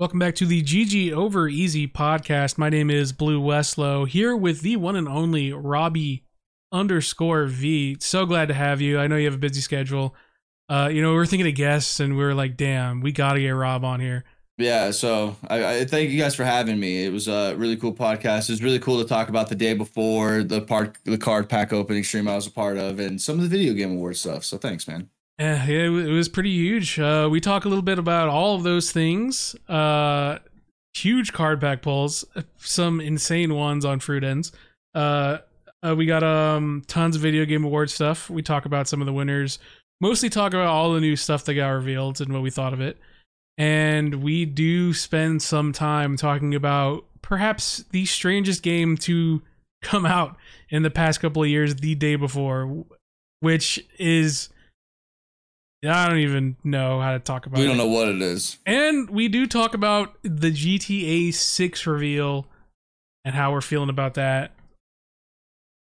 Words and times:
Welcome 0.00 0.18
back 0.18 0.34
to 0.36 0.46
the 0.46 0.62
GG 0.62 1.12
Over 1.12 1.48
EZ 1.48 1.76
podcast. 1.88 2.58
My 2.58 2.70
name 2.70 2.90
is 2.90 3.12
Blue 3.12 3.40
Westlow 3.40 4.08
here 4.08 4.34
with 4.34 4.62
the 4.62 4.76
one 4.76 4.96
and 4.96 5.06
only 5.06 5.52
Rhabby 5.52 6.24
underscore 6.72 7.44
V. 7.44 7.98
So 8.00 8.26
glad 8.26 8.48
to 8.48 8.54
have 8.54 8.80
you. 8.80 8.98
I 8.98 9.06
know 9.06 9.16
you 9.16 9.26
have 9.26 9.34
a 9.34 9.38
busy 9.38 9.60
schedule. 9.60 10.16
Uh, 10.68 10.88
you 10.90 11.02
know, 11.02 11.10
we 11.10 11.16
were 11.16 11.26
thinking 11.26 11.46
of 11.46 11.54
guests 11.54 12.00
and 12.00 12.16
we 12.16 12.24
were 12.24 12.34
like, 12.34 12.56
damn, 12.56 13.00
we 13.00 13.12
got 13.12 13.34
to 13.34 13.40
get 13.40 13.50
Rob 13.50 13.84
on 13.84 14.00
here. 14.00 14.24
Yeah, 14.58 14.90
so 14.92 15.36
I, 15.48 15.80
I, 15.80 15.84
thank 15.84 16.10
you 16.10 16.18
guys 16.18 16.34
for 16.34 16.44
having 16.44 16.80
me. 16.80 17.04
It 17.04 17.12
was 17.12 17.28
a 17.28 17.54
really 17.56 17.76
cool 17.76 17.94
podcast. 17.94 18.48
It 18.48 18.54
was 18.54 18.62
really 18.62 18.78
cool 18.78 19.00
to 19.00 19.08
talk 19.08 19.28
about 19.28 19.50
the 19.50 19.54
day 19.54 19.74
before 19.74 20.42
the 20.42 20.62
part, 20.62 20.98
the 21.04 21.18
card 21.18 21.48
pack 21.48 21.72
opening 21.72 22.02
stream 22.02 22.26
I 22.26 22.34
was 22.34 22.46
a 22.46 22.50
part 22.50 22.76
of, 22.76 22.98
and 22.98 23.20
some 23.20 23.36
of 23.36 23.42
the 23.42 23.48
video 23.48 23.72
game 23.74 23.92
award 23.92 24.16
stuff. 24.16 24.44
So 24.44 24.58
thanks, 24.58 24.88
man. 24.88 25.10
Yeah, 25.42 25.66
it, 25.66 25.88
was 25.88 26.28
pretty 26.28 26.52
huge. 26.52 27.00
Uh, 27.00 27.28
we 27.28 27.40
talk 27.40 27.64
a 27.64 27.68
little 27.68 27.82
bit 27.82 27.98
about 27.98 28.28
all 28.28 28.54
of 28.54 28.62
those 28.62 28.92
things. 28.92 29.56
Uh, 29.68 30.38
huge 30.94 31.32
card 31.32 31.60
pack 31.60 31.82
pulls, 31.82 32.24
some 32.58 33.00
insane 33.00 33.52
ones 33.52 33.84
on 33.84 33.98
fruit 33.98 34.22
ends. 34.22 34.52
Uh, 34.94 35.38
uh, 35.84 35.96
we 35.96 36.06
got 36.06 36.22
um 36.22 36.84
tons 36.86 37.16
of 37.16 37.22
video 37.22 37.44
game 37.44 37.64
award 37.64 37.90
stuff. 37.90 38.30
We 38.30 38.40
talk 38.40 38.66
about 38.66 38.86
some 38.86 39.02
of 39.02 39.06
the 39.06 39.12
winners. 39.12 39.58
Mostly 40.00 40.30
talk 40.30 40.54
about 40.54 40.68
all 40.68 40.92
the 40.92 41.00
new 41.00 41.16
stuff 41.16 41.44
that 41.46 41.54
got 41.54 41.70
revealed 41.70 42.20
and 42.20 42.32
what 42.32 42.42
we 42.42 42.50
thought 42.50 42.72
of 42.72 42.80
it. 42.80 42.96
And 43.58 44.22
we 44.22 44.44
do 44.44 44.94
spend 44.94 45.42
some 45.42 45.72
time 45.72 46.16
talking 46.16 46.54
about 46.54 47.04
perhaps 47.20 47.84
the 47.90 48.04
strangest 48.04 48.62
game 48.62 48.96
to 48.98 49.42
come 49.82 50.06
out 50.06 50.36
in 50.70 50.84
the 50.84 50.90
past 50.90 51.18
couple 51.18 51.42
of 51.42 51.48
years, 51.48 51.74
the 51.74 51.96
day 51.96 52.14
before, 52.14 52.84
which 53.40 53.84
is 53.98 54.48
I 55.84 56.08
don't 56.08 56.18
even 56.18 56.56
know 56.62 57.00
how 57.00 57.12
to 57.12 57.18
talk 57.18 57.46
about 57.46 57.58
we 57.58 57.64
it. 57.64 57.68
We 57.70 57.76
don't 57.76 57.78
know 57.78 57.92
what 57.92 58.08
it 58.08 58.22
is. 58.22 58.58
And 58.64 59.10
we 59.10 59.28
do 59.28 59.46
talk 59.46 59.74
about 59.74 60.16
the 60.22 60.52
GTA 60.52 61.34
6 61.34 61.86
reveal 61.86 62.46
and 63.24 63.34
how 63.34 63.52
we're 63.52 63.60
feeling 63.60 63.88
about 63.88 64.14
that. 64.14 64.52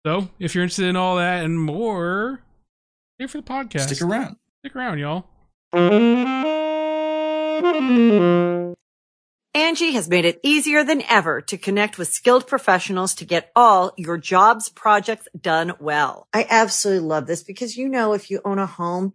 So, 0.04 0.28
if 0.38 0.54
you're 0.54 0.64
interested 0.64 0.86
in 0.86 0.96
all 0.96 1.16
that 1.16 1.44
and 1.44 1.58
more, 1.58 2.40
here 3.18 3.28
for 3.28 3.38
the 3.38 3.44
podcast. 3.44 3.82
Stick 3.82 4.02
around. 4.02 4.36
Stick 4.60 4.76
around, 4.76 4.98
y'all. 4.98 5.26
Angie 9.54 9.92
has 9.92 10.08
made 10.08 10.24
it 10.24 10.38
easier 10.42 10.84
than 10.84 11.02
ever 11.08 11.40
to 11.40 11.56
connect 11.56 11.96
with 11.98 12.08
skilled 12.08 12.46
professionals 12.46 13.14
to 13.14 13.24
get 13.24 13.50
all 13.56 13.92
your 13.96 14.18
jobs 14.18 14.68
projects 14.68 15.28
done 15.40 15.72
well. 15.80 16.28
I 16.32 16.46
absolutely 16.48 17.08
love 17.08 17.26
this 17.26 17.42
because, 17.42 17.76
you 17.76 17.88
know, 17.88 18.12
if 18.12 18.30
you 18.30 18.40
own 18.44 18.58
a 18.58 18.66
home, 18.66 19.14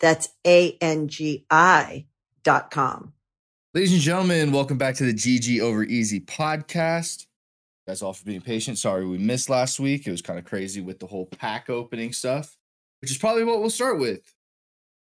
That's 0.00 0.28
A-N-G-I 0.46 2.06
dot 2.42 2.70
com. 2.70 3.12
Ladies 3.74 3.92
and 3.92 4.00
gentlemen, 4.00 4.52
welcome 4.52 4.78
back 4.78 4.94
to 4.96 5.04
the 5.04 5.12
GG 5.12 5.60
Over 5.60 5.82
EZ 5.82 6.20
podcast. 6.20 7.22
You 7.22 7.92
guys 7.92 8.02
all 8.02 8.12
for 8.12 8.24
being 8.24 8.40
patient. 8.40 8.78
Sorry 8.78 9.06
we 9.06 9.18
missed 9.18 9.50
last 9.50 9.78
week. 9.78 10.06
It 10.06 10.10
was 10.10 10.22
kind 10.22 10.38
of 10.38 10.44
crazy 10.44 10.80
with 10.80 10.98
the 10.98 11.06
whole 11.06 11.26
pack 11.26 11.68
opening 11.68 12.12
stuff, 12.12 12.56
which 13.02 13.10
is 13.10 13.18
probably 13.18 13.44
what 13.44 13.60
we'll 13.60 13.70
start 13.70 13.98
with. 13.98 14.34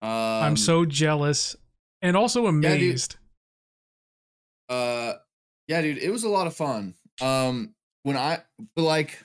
Um, 0.02 0.10
I'm 0.10 0.58
so 0.58 0.86
jealous 0.86 1.56
and 2.02 2.16
also 2.16 2.48
amazed. 2.48 3.18
Yeah, 4.70 4.76
dude. 4.76 5.12
Uh, 5.14 5.18
yeah, 5.68 5.82
dude, 5.82 5.98
it 5.98 6.12
was 6.12 6.24
a 6.24 6.30
lot 6.30 6.48
of 6.48 6.56
fun. 6.56 6.94
Um, 7.22 7.74
when 8.04 8.16
I 8.16 8.40
but 8.76 8.84
like 8.84 9.18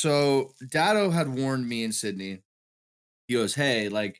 so 0.00 0.54
Datto 0.66 1.10
had 1.10 1.28
warned 1.28 1.68
me 1.68 1.84
and 1.84 1.94
Sydney. 1.94 2.42
He 3.28 3.34
goes, 3.34 3.54
Hey, 3.54 3.90
like, 3.90 4.18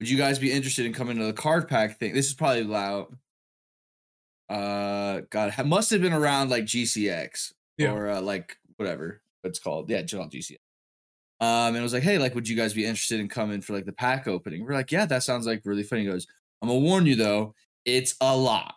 would 0.00 0.08
you 0.08 0.16
guys 0.18 0.38
be 0.38 0.52
interested 0.52 0.86
in 0.86 0.92
coming 0.92 1.16
to 1.18 1.24
the 1.24 1.32
card 1.32 1.68
pack 1.68 1.98
thing? 1.98 2.14
This 2.14 2.26
is 2.26 2.34
probably 2.34 2.64
loud. 2.64 3.06
Uh 4.48 5.22
God, 5.30 5.50
ha- 5.52 5.62
must 5.64 5.90
have 5.90 6.02
been 6.02 6.12
around 6.12 6.50
like 6.50 6.64
GCX 6.64 7.52
Yeah. 7.78 7.92
or 7.92 8.08
uh, 8.10 8.20
like 8.20 8.56
whatever 8.76 9.22
it's 9.42 9.58
called. 9.58 9.88
Yeah, 9.90 10.02
just 10.02 10.20
on 10.22 10.30
GCX. 10.30 10.56
Um, 11.40 11.68
and 11.68 11.76
it 11.78 11.82
was 11.82 11.92
like, 11.92 12.02
hey, 12.04 12.16
like, 12.18 12.34
would 12.34 12.48
you 12.48 12.56
guys 12.56 12.72
be 12.72 12.84
interested 12.86 13.20
in 13.20 13.28
coming 13.28 13.60
for 13.60 13.72
like 13.74 13.84
the 13.84 13.92
pack 13.92 14.26
opening? 14.28 14.64
We're 14.64 14.72
like, 14.74 14.92
yeah, 14.92 15.04
that 15.06 15.22
sounds 15.22 15.46
like 15.46 15.62
really 15.64 15.82
funny. 15.82 16.02
He 16.02 16.08
goes, 16.08 16.26
I'm 16.62 16.68
gonna 16.68 16.80
warn 16.80 17.06
you 17.06 17.16
though, 17.16 17.54
it's 17.84 18.14
a 18.20 18.36
lot. 18.36 18.74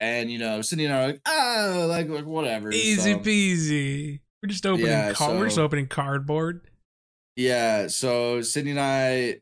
And 0.00 0.30
you 0.30 0.38
know, 0.38 0.62
Sydney 0.62 0.84
and 0.86 0.94
I 0.94 0.98
are 1.02 1.06
like, 1.08 1.20
ah, 1.26 1.84
like, 1.88 2.08
like 2.08 2.26
whatever. 2.26 2.70
Easy 2.72 3.12
So- 3.12 3.18
peasy. 3.20 4.20
We're 4.42 4.48
just 4.48 4.64
opening. 4.66 4.86
Yeah, 4.86 5.12
car- 5.14 5.34
we're 5.36 5.46
just 5.46 5.58
opening 5.58 5.88
cardboard. 5.88 6.68
Yeah, 7.34 7.88
so 7.88 8.40
Sydney 8.42 8.70
and 8.72 8.80
I 8.80 9.40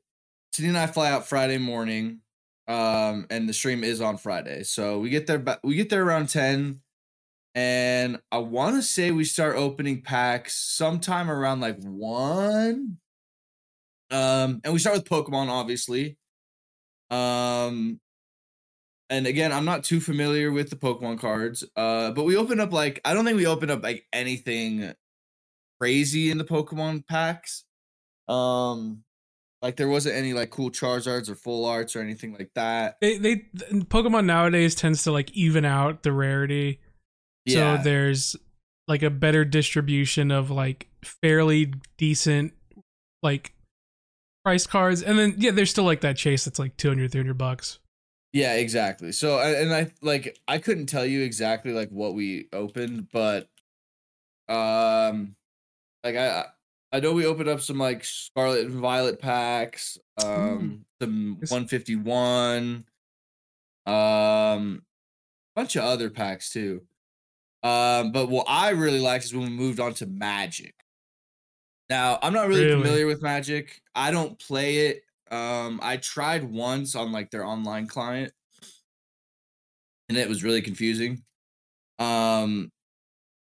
Sydney 0.56 0.70
and 0.70 0.79
I 0.79 0.87
fly 0.87 1.11
out 1.11 1.29
Friday 1.29 1.58
morning. 1.58 2.20
Um, 2.67 3.26
and 3.29 3.47
the 3.47 3.53
stream 3.53 3.85
is 3.85 4.00
on 4.00 4.17
Friday. 4.17 4.62
So 4.62 4.99
we 4.99 5.11
get 5.11 5.26
there 5.26 5.44
we 5.62 5.75
get 5.75 5.91
there 5.91 6.03
around 6.03 6.31
10. 6.31 6.81
And 7.55 8.19
I 8.32 8.38
want 8.38 8.76
to 8.76 8.82
say 8.82 9.11
we 9.11 9.25
start 9.25 9.56
opening 9.56 10.00
packs 10.00 10.55
sometime 10.56 11.31
around 11.31 11.61
like 11.61 11.79
one. 11.82 12.97
Um, 14.11 14.62
and 14.64 14.73
we 14.73 14.79
start 14.79 14.97
with 14.97 15.05
Pokemon, 15.05 15.49
obviously. 15.49 16.17
Um, 17.11 18.00
and 19.11 19.26
again, 19.26 19.53
I'm 19.53 19.67
not 19.67 19.85
too 19.85 20.00
familiar 20.00 20.53
with 20.53 20.70
the 20.70 20.76
Pokemon 20.76 21.20
cards. 21.20 21.64
Uh, 21.76 22.12
but 22.12 22.25
we 22.25 22.38
opened 22.38 22.62
up 22.62 22.73
like 22.73 22.99
I 23.05 23.12
don't 23.12 23.26
think 23.26 23.37
we 23.37 23.47
opened 23.47 23.73
up 23.73 23.82
like 23.82 24.06
anything 24.11 24.94
crazy 25.79 26.31
in 26.31 26.38
the 26.38 26.44
Pokemon 26.44 27.06
packs. 27.06 27.64
Um, 28.26 29.03
like 29.62 29.76
there 29.76 29.88
wasn't 29.88 30.17
any 30.17 30.32
like 30.32 30.50
cool 30.50 30.70
Charizards 30.70 31.29
or 31.29 31.35
full 31.35 31.64
arts 31.64 31.97
or 31.97 32.00
anything 32.00 32.32
like 32.32 32.50
that. 32.55 32.99
They 33.00 33.19
they 33.19 33.37
Pokemon 33.70 34.26
nowadays 34.26 34.75
tends 34.75 35.03
to 35.05 35.12
like 35.12 35.31
even 35.32 35.64
out 35.64 36.03
the 36.03 36.12
rarity. 36.12 36.81
Yeah, 37.44 37.76
So 37.79 37.82
there's 37.85 38.37
like 38.88 39.03
a 39.03 39.11
better 39.11 39.44
distribution 39.44 40.31
of 40.31 40.50
like 40.50 40.88
fairly 41.03 41.75
decent 41.97 42.53
like 43.23 43.53
price 44.44 44.67
cards 44.67 45.03
and 45.03 45.19
then 45.19 45.35
yeah 45.38 45.50
there's 45.50 45.70
still 45.70 45.85
like 45.85 46.03
that 46.03 46.17
chase 46.17 46.44
that's 46.44 46.58
like 46.58 46.76
200 46.76 47.11
300 47.11 47.37
bucks 47.37 47.81
yeah, 48.37 48.53
exactly. 48.56 49.12
So 49.12 49.38
and 49.38 49.73
I 49.73 49.91
like 50.03 50.38
I 50.47 50.58
couldn't 50.58 50.87
tell 50.87 51.06
you 51.06 51.23
exactly 51.23 51.73
like 51.73 51.88
what 51.88 52.12
we 52.12 52.49
opened, 52.53 53.08
but 53.11 53.49
um, 54.47 55.37
like 56.05 56.17
I 56.17 56.44
I 56.96 57.00
know 57.00 57.12
we 57.12 57.26
opened 57.26 57.48
up 57.50 57.60
some 57.60 57.76
like 57.76 58.04
Scarlet 58.04 58.64
and 58.66 58.81
Violet 58.81 59.20
packs, 59.20 59.98
um, 60.25 60.87
some 61.00 61.37
Yes. 61.43 61.50
151, 61.50 62.87
um, 63.84 63.93
a 63.94 64.81
bunch 65.54 65.76
of 65.76 65.84
other 65.84 66.08
packs 66.08 66.50
too. 66.50 66.87
Um, 67.62 68.12
but 68.12 68.28
what 68.31 68.46
I 68.48 68.70
really 68.70 69.00
liked 69.00 69.26
is 69.26 69.34
when 69.34 69.44
we 69.44 69.50
moved 69.50 69.78
on 69.78 69.93
to 69.94 70.06
Magic. 70.06 70.75
Now, 71.90 72.19
I'm 72.22 72.32
not 72.32 72.48
really, 72.48 72.64
Really? 72.64 72.82
familiar 72.82 73.06
with 73.06 73.20
Magic. 73.22 73.82
I 73.94 74.10
don't 74.10 74.38
play 74.38 74.87
it. 74.88 75.02
Um, 75.31 75.78
I 75.82 75.98
tried 75.98 76.44
once 76.44 76.94
on 76.94 77.12
like 77.12 77.31
their 77.31 77.44
online 77.44 77.88
client, 77.88 78.32
and 80.08 80.16
it 80.16 80.28
was 80.31 80.43
really 80.43 80.62
confusing. 80.62 81.22
Um, 81.98 82.72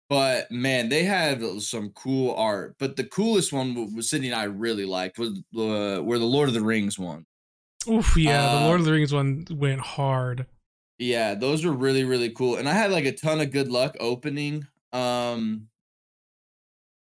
but 0.08 0.50
man, 0.50 0.88
they 0.88 1.04
had 1.04 1.42
some 1.62 1.90
cool 1.90 2.34
art. 2.34 2.76
But 2.78 2.96
the 2.96 3.04
coolest 3.04 3.52
one 3.52 3.94
was 3.94 4.10
Sydney 4.10 4.28
and 4.28 4.36
I 4.36 4.44
really 4.44 4.84
liked 4.84 5.18
was 5.18 5.40
the 5.52 6.02
where 6.04 6.18
the 6.18 6.24
Lord 6.26 6.48
of 6.48 6.54
the 6.54 6.62
Rings 6.62 6.98
one. 6.98 7.26
Oof, 7.88 8.16
yeah 8.16 8.48
the 8.48 8.56
Uh, 8.56 8.66
lord 8.66 8.80
of 8.80 8.86
the 8.86 8.92
rings 8.92 9.12
one 9.12 9.46
went 9.50 9.80
hard 9.80 10.46
Yeah, 10.98 11.34
those 11.34 11.64
were 11.64 11.72
really 11.72 12.04
really 12.04 12.30
cool, 12.30 12.56
and 12.56 12.68
I 12.68 12.72
had 12.72 12.92
like 12.92 13.04
a 13.04 13.12
ton 13.12 13.40
of 13.40 13.50
good 13.50 13.68
luck 13.68 13.96
opening. 14.00 14.66
Um, 14.92 15.68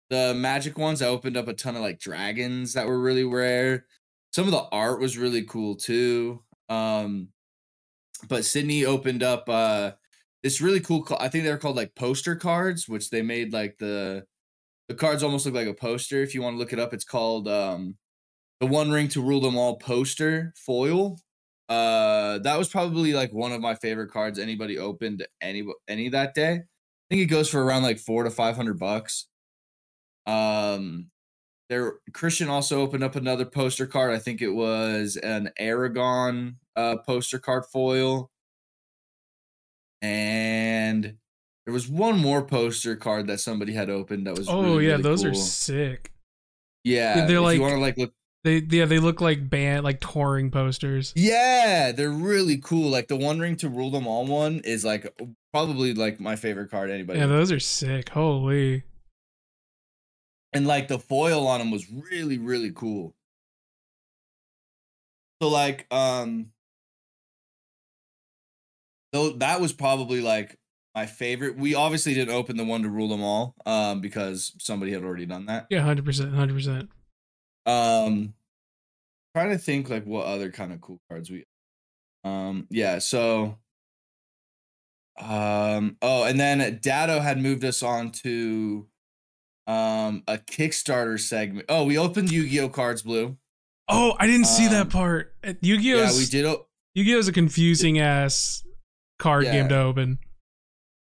the 0.09 0.35
magic 0.35 0.77
ones, 0.77 1.03
I 1.03 1.07
opened 1.09 1.37
up 1.37 1.49
a 1.49 1.55
ton 1.55 1.77
of 1.77 1.83
like 1.83 2.01
dragons 2.01 2.75
that 2.75 2.87
were 2.87 3.01
really 3.01 3.25
rare. 3.25 3.87
Some 4.33 4.47
of 4.47 4.53
the 4.53 4.67
art 4.73 5.01
was 5.01 5.19
really 5.19 5.45
cool 5.45 5.77
too. 5.77 6.43
Um, 6.69 7.33
but 8.29 8.45
Sydney 8.45 8.85
opened 8.85 9.23
up 9.23 9.49
uh 9.49 9.93
this 10.43 10.61
really 10.61 10.81
cool. 10.81 11.07
I 11.19 11.29
think 11.29 11.45
they're 11.45 11.59
called 11.59 11.77
like 11.77 11.95
poster 11.95 12.37
cards, 12.37 12.89
which 12.89 13.11
they 13.11 13.23
made 13.23 13.53
like 13.53 13.79
the 13.79 14.25
the 14.89 14.95
cards 14.95 15.23
almost 15.23 15.47
look 15.47 15.55
like 15.55 15.69
a 15.69 15.75
poster. 15.75 16.23
If 16.23 16.35
you 16.35 16.43
want 16.43 16.55
to 16.55 16.59
look 16.59 16.73
it 16.73 16.79
up, 16.79 16.93
it's 16.95 17.05
called 17.05 17.49
um 17.49 17.97
the 18.61 18.67
One 18.67 18.91
Ring 18.91 19.09
to 19.09 19.23
Rule 19.23 19.41
Them 19.41 19.57
All 19.57 19.77
poster 19.79 20.53
foil. 20.57 21.19
Uh, 21.69 22.39
that 22.41 22.59
was 22.59 22.69
probably 22.69 23.13
like 23.13 23.33
one 23.33 23.53
of 23.53 23.61
my 23.61 23.77
favorite 23.77 24.11
cards 24.11 24.39
anybody 24.39 24.79
opened 24.79 25.27
any 25.41 25.65
any 25.89 26.09
that 26.09 26.35
day. 26.35 26.55
I 26.55 26.65
think 27.09 27.23
it 27.23 27.27
goes 27.27 27.49
for 27.49 27.65
around 27.65 27.85
like 27.85 27.99
four 27.99 28.25
to 28.25 28.31
five 28.31 28.57
hundred 28.57 28.79
bucks. 28.79 29.29
Um, 30.27 31.11
there 31.69 31.95
Christian 32.13 32.49
also 32.49 32.81
opened 32.81 33.05
up 33.05 33.17
another 33.17 33.45
poster 33.45 33.87
card. 33.87 34.13
I 34.13 34.19
think 34.19 34.43
it 34.43 34.51
was 34.51 35.17
an 35.17 35.51
Aragorn 35.61 36.57
uh 36.77 36.97
poster 37.07 37.39
card 37.39 37.65
foil. 37.73 38.31
And 40.03 41.17
there 41.67 41.75
was 41.75 41.89
one 41.89 42.19
more 42.19 42.43
poster 42.43 42.97
card 42.97 43.27
that 43.29 43.39
somebody 43.41 43.73
had 43.73 43.91
opened 43.91 44.27
that 44.27 44.37
was 44.37 44.49
oh 44.49 44.63
really, 44.63 44.87
yeah 44.87 44.93
really 44.93 45.03
those 45.03 45.25
are 45.25 45.35
sick 45.35 46.13
yeah. 46.85 47.27
they're 47.27 47.41
like- 47.41 47.57
you 47.57 47.63
want 47.63 47.75
to 47.75 47.81
like 47.81 47.99
look 47.99 48.13
they 48.43 48.63
yeah 48.71 48.87
they 48.87 48.99
look 48.99 49.21
like 49.21 49.51
band 49.51 49.85
like 49.85 50.01
touring 50.01 50.51
posters 50.51 51.13
Yeah, 51.15 51.93
they're 51.93 52.09
really 52.11 52.57
cool. 52.57 52.89
Like 52.91 53.09
the 53.09 53.17
One 53.17 53.39
Ring 53.39 53.55
to 53.57 53.69
Rule 53.69 53.91
Them 53.91 54.07
All 54.07 54.25
one 54.27 54.61
is 54.65 54.83
like 54.83 55.15
probably 55.53 55.93
like 55.93 56.21
my 56.21 56.37
favorite 56.37 56.71
card 56.71 56.91
anybody. 56.91 57.19
yeah 57.19 57.27
those 57.27 57.53
are 57.53 57.61
sick 57.61 58.09
holy 58.09 58.85
and 60.55 60.67
like 60.67 60.89
the 60.89 60.99
foil 60.99 61.47
on 61.47 61.59
them 61.59 61.71
was 61.71 61.87
really 61.91 62.39
really 62.39 62.73
cool. 62.73 63.15
So 65.43 65.49
like 65.49 65.87
um 65.93 66.53
though 69.13 69.31
that 69.39 69.61
was 69.61 69.73
probably 69.73 70.21
like 70.21 70.57
my 70.95 71.07
favorite. 71.07 71.57
We 71.57 71.75
obviously 71.75 72.15
didn't 72.15 72.35
open 72.35 72.57
the 72.57 72.65
one 72.65 72.83
to 72.83 72.89
rule 72.89 73.09
them 73.09 73.23
all 73.23 73.55
um 73.67 74.01
because 74.01 74.53
somebody 74.59 74.93
had 74.93 75.05
already 75.05 75.27
done 75.27 75.47
that. 75.47 75.67
yeah 75.71 75.83
100% 75.83 76.03
100% 76.07 76.89
Um 77.71 78.35
trying 79.35 79.51
to 79.51 79.59
think 79.59 79.89
like 79.89 80.05
what 80.05 80.27
other 80.27 80.51
kind 80.51 80.73
of 80.73 80.81
cool 80.81 81.01
cards 81.09 81.31
we 81.31 81.45
um 82.25 82.67
yeah, 82.71 82.99
so 82.99 83.57
um 85.21 85.97
oh 86.03 86.25
and 86.25 86.39
then 86.41 86.79
Datto 86.83 87.21
had 87.21 87.39
moved 87.39 87.65
us 87.65 87.83
on 87.83 88.11
to 88.25 88.87
um 89.67 90.23
a 90.27 90.39
Kickstarter 90.39 91.21
segment. 91.21 91.67
Oh, 91.69 91.85
we 91.85 91.99
opened 91.99 92.31
Yu-Gi-Oh 92.33 92.71
cards 92.71 93.03
blue. 93.03 93.37
oh 93.89 94.15
i 94.19 94.27
didn't 94.27 94.47
see 94.47 94.67
Um, 94.67 94.73
that 94.73 94.91
part 94.91 95.35
Uh, 95.45 95.55
yu-gi-oh 95.61 95.99
Yeah, 95.99 96.13
we 96.17 96.25
did 96.27 96.45
o- 96.47 96.67
yu-gi-oh 96.95 97.19
is 97.19 97.29
a 97.29 97.33
confusing 97.33 97.99
ass 97.99 98.65
card 99.21 99.45
Yeah. 99.45 99.53
game 99.53 99.69
to 99.69 99.77
open 99.79 100.19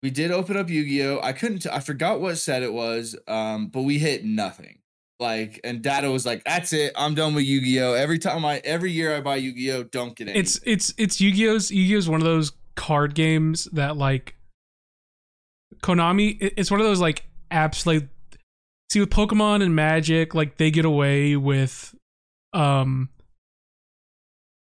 we 0.03 0.09
did 0.09 0.31
open 0.31 0.57
up 0.57 0.67
Yu-Gi-Oh. 0.67 1.19
I 1.21 1.31
couldn't 1.31 1.65
I 1.67 1.79
forgot 1.79 2.19
what 2.21 2.37
set 2.37 2.63
it 2.63 2.73
was. 2.73 3.15
Um 3.27 3.67
but 3.67 3.81
we 3.83 3.97
hit 3.99 4.23
nothing. 4.25 4.79
Like 5.19 5.59
and 5.63 5.83
Datto 5.83 6.11
was 6.11 6.25
like, 6.25 6.43
"That's 6.43 6.73
it. 6.73 6.91
I'm 6.95 7.13
done 7.13 7.35
with 7.35 7.45
Yu-Gi-Oh. 7.45 7.93
Every 7.93 8.17
time 8.17 8.43
I 8.43 8.61
every 8.63 8.91
year 8.91 9.15
I 9.15 9.21
buy 9.21 9.35
Yu-Gi-Oh, 9.35 9.83
don't 9.83 10.15
get 10.15 10.27
it. 10.27 10.35
it's 10.35 10.59
it's 10.65 10.93
it's 10.97 11.21
yu-gi-oh's 11.21 11.69
yu-gi-oh's 11.69 12.09
one 12.09 12.19
of 12.19 12.25
those 12.25 12.51
card 12.75 13.13
games 13.13 13.65
that 13.73 13.95
like 13.97 14.33
konami 15.83 16.37
it's 16.57 16.69
one 16.71 16.79
of 16.79 16.85
those 16.85 16.99
like 16.99 17.25
apps 17.51 17.85
like 17.85 18.07
see 18.91 18.99
with 18.99 19.09
pokemon 19.09 19.61
and 19.63 19.75
magic 19.75 20.33
like 20.35 20.57
they 20.57 20.69
get 20.71 20.85
away 20.85 21.35
with 21.35 21.93
um 22.53 23.09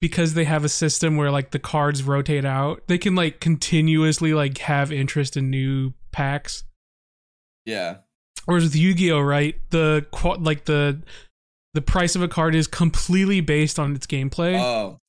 because 0.04 0.34
they 0.34 0.44
have 0.44 0.64
a 0.64 0.68
system 0.68 1.16
where 1.16 1.30
like 1.30 1.50
the 1.50 1.58
cards 1.58 2.02
rotate 2.02 2.44
out 2.44 2.82
they 2.88 2.98
can 2.98 3.14
like 3.14 3.40
continuously 3.40 4.34
like 4.34 4.58
have 4.58 4.92
interest 4.92 5.34
in 5.34 5.48
new 5.48 5.94
packs 6.12 6.64
yeah. 7.64 7.96
whereas 8.44 8.64
with 8.64 8.76
yu-gi-oh 8.76 9.18
right 9.18 9.58
the 9.70 10.04
like 10.40 10.66
the 10.66 11.02
the 11.72 11.80
price 11.80 12.14
of 12.14 12.20
a 12.20 12.28
card 12.28 12.54
is 12.54 12.66
completely 12.66 13.40
based 13.40 13.78
on 13.78 13.96
its 13.96 14.06
gameplay 14.06 14.60
Oh. 14.60 15.00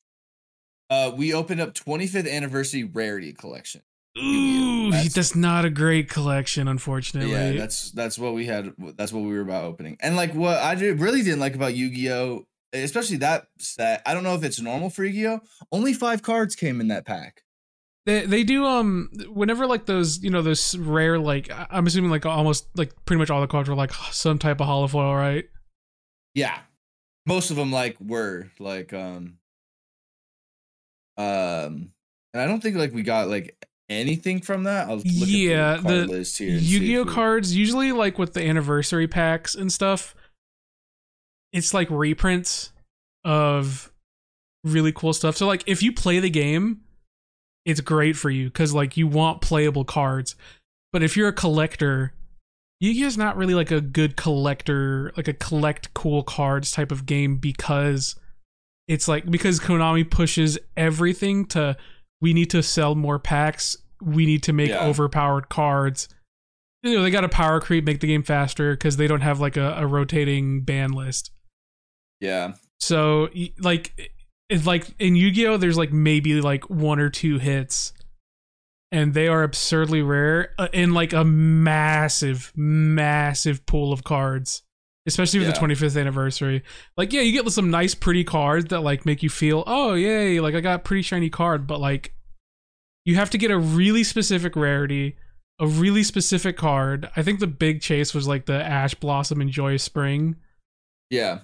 Uh, 0.90 1.12
we 1.18 1.34
opened 1.34 1.60
up 1.60 1.74
25th 1.74 2.32
anniversary 2.32 2.84
rarity 2.84 3.34
collection. 3.34 3.82
Ooh, 4.20 4.92
That's- 4.92 5.14
that's, 5.14 5.36
not 5.36 5.66
a 5.66 5.72
great 5.72 6.10
collection, 6.10 6.68
unfortunately. 6.68 7.32
Yeah, 7.32 7.54
that's 7.54 7.90
that's 7.90 8.20
what 8.20 8.36
we 8.36 8.46
had. 8.46 8.72
That's 8.96 9.12
what 9.12 9.24
we 9.24 9.32
were 9.32 9.42
about 9.42 9.64
opening. 9.66 9.98
And 10.00 10.16
like 10.16 10.34
what 10.36 10.58
I 10.60 10.74
really 10.74 11.24
didn't 11.24 11.40
like 11.40 11.56
about 11.56 11.74
Yu-Gi-Oh, 11.74 12.46
especially 12.84 13.17
that 13.17 13.48
set. 13.60 14.01
I 14.05 14.13
don't 14.13 14.24
know 14.24 14.36
if 14.36 14.44
it's 14.44 14.60
normal 14.60 14.89
for 14.89 15.03
Yu-Gi-Oh. 15.03 15.41
Only 15.72 15.94
five 15.94 16.22
cards 16.22 16.55
came 16.55 16.79
in 16.82 16.88
that 16.89 17.05
pack. 17.05 17.41
They 18.05 18.25
they 18.25 18.44
do 18.44 18.65
um 18.65 19.10
whenever 19.34 19.65
like 19.65 19.88
those 19.88 20.24
you 20.24 20.29
know 20.29 20.44
those 20.44 20.77
rare 20.77 21.17
like 21.17 21.50
I'm 21.72 21.88
assuming 21.88 22.12
like 22.12 22.25
almost 22.25 22.67
like 22.75 22.91
pretty 23.05 23.17
much 23.17 23.32
all 23.32 23.41
the 23.41 23.48
cards 23.48 23.67
were 23.67 23.75
like 23.75 23.91
some 24.12 24.38
type 24.38 24.62
of 24.62 24.67
holofoil, 24.67 25.15
right? 25.17 25.46
Yeah. 26.36 26.58
Most 27.25 27.50
of 27.50 27.55
them 27.58 27.72
like 27.72 27.98
were 28.00 28.51
like 28.60 28.94
um 28.94 29.38
um 31.17 31.91
and 32.34 32.41
I 32.41 32.48
don't 32.48 32.62
think 32.62 32.75
like 32.75 32.94
we 32.94 33.01
got 33.01 33.27
like 33.29 33.55
anything 33.89 34.41
from 34.41 34.63
that. 34.63 34.88
I'll 34.89 34.98
look 34.98 35.05
Yeah, 35.05 35.74
at 35.74 35.77
the, 35.77 35.84
card 35.84 35.96
the 35.96 36.05
list 36.08 36.38
here. 36.38 36.51
and 36.51 36.62
see 36.62 36.75
if 36.75 36.82
Yu-Gi-Oh 36.84 37.05
cards 37.05 37.55
usually 37.55 37.91
like 37.91 38.20
with 38.20 38.34
the 38.34 38.44
anniversary 38.46 39.08
packs 39.08 39.55
and 39.55 39.72
stuff. 39.72 40.13
It's 41.56 41.74
like 41.74 41.90
reprints 41.90 42.72
of 43.24 43.92
really 44.64 44.92
cool 44.92 45.14
stuff. 45.14 45.38
So 45.38 45.48
like 45.48 45.64
if 45.66 45.82
you 45.82 45.92
play 45.92 46.20
the 46.20 46.30
game, 46.30 46.82
it's 47.66 47.82
great 47.82 48.16
for 48.16 48.30
you 48.30 48.50
cuz 48.52 48.74
like 48.74 48.98
you 48.98 49.08
want 49.08 49.42
playable 49.42 49.86
cards. 49.86 50.36
But 50.92 51.02
if 51.02 51.16
you're 51.18 51.30
a 51.30 51.34
collector, 51.34 52.14
Yu-Gi-Oh 52.82 53.08
is 53.08 53.18
not 53.18 53.38
really 53.38 53.54
like 53.54 53.72
a 53.72 53.80
good 53.82 54.18
collector, 54.18 55.14
like 55.18 55.28
a 55.30 55.34
collect 55.34 55.94
cool 55.94 56.24
cards 56.24 56.72
type 56.72 56.92
of 56.92 57.06
game 57.06 57.38
because 57.38 58.16
it's 58.88 59.08
like 59.08 59.26
because 59.32 59.60
Konami 59.60 60.10
pushes 60.10 60.60
everything 60.76 61.46
to 61.48 61.78
we 62.22 62.34
need 62.34 62.50
to 62.50 62.62
sell 62.62 62.96
more 62.96 63.18
packs, 63.18 63.78
we 64.02 64.26
need 64.26 64.44
to 64.44 64.54
make 64.54 64.70
Yeah. 64.70 64.86
overpowered 64.86 65.50
cards. 65.50 66.10
You 66.84 66.96
know, 66.98 67.02
they 67.04 67.10
got 67.10 67.22
to 67.22 67.30
power 67.30 67.60
creep, 67.60 67.84
make 67.86 68.00
the 68.02 68.08
game 68.08 68.24
faster 68.24 68.74
because 68.74 68.98
they 68.98 69.08
don't 69.08 69.22
have 69.22 69.40
like 69.40 69.58
a, 69.58 69.74
a 69.78 69.88
rotating 69.88 70.62
ban 70.62 70.92
list. 70.92 71.32
Yeah. 72.25 72.53
So 72.79 73.29
like 73.60 74.12
it's 74.50 74.65
like 74.67 74.88
in 75.00 75.15
Yu-Gi-Oh 75.15 75.58
there's 75.58 75.77
like 75.77 75.91
maybe 75.94 76.39
like 76.41 76.70
one 76.70 77.00
or 77.00 77.10
two 77.10 77.39
hits 77.39 77.94
and 78.91 79.13
they 79.13 79.27
are 79.27 79.41
absurdly 79.44 80.01
rare 80.01 80.50
uh, 80.60 80.67
in 80.72 80.94
like 80.94 81.12
a 81.13 81.24
massive 81.24 82.51
massive 82.55 83.65
pool 83.65 83.91
of 83.91 84.03
cards 84.03 84.62
especially 85.08 85.39
with 85.39 85.48
Yeah. 85.50 85.53
the 85.53 85.60
25th 85.75 86.00
anniversary 86.00 86.63
like 86.98 87.12
yeah 87.12 87.22
you 87.22 87.32
get 87.32 87.50
some 87.51 87.70
nice 87.72 87.96
pretty 87.96 88.24
cards 88.24 88.65
that 88.70 88.82
like 88.82 89.05
make 89.05 89.24
you 89.24 89.29
feel 89.29 89.63
oh 89.67 89.94
yay 89.96 90.39
like 90.39 90.53
i 90.55 90.62
got 90.62 90.75
a 90.75 90.79
pretty 90.79 91.01
shiny 91.01 91.29
card 91.29 91.65
but 91.67 91.79
like 91.79 92.13
you 93.05 93.15
have 93.15 93.29
to 93.32 93.38
get 93.39 93.50
a 93.51 93.58
really 93.58 94.03
specific 94.03 94.55
rarity 94.55 95.15
a 95.60 95.65
really 95.67 96.03
specific 96.03 96.55
card 96.58 97.10
i 97.15 97.24
think 97.24 97.39
the 97.39 97.48
big 97.48 97.82
chase 97.82 98.13
was 98.13 98.27
like 98.27 98.46
the 98.46 98.63
ash 98.63 98.94
blossom 98.96 99.41
and 99.41 99.50
joyous 99.50 99.84
spring 99.84 100.36
Yeah. 101.10 101.39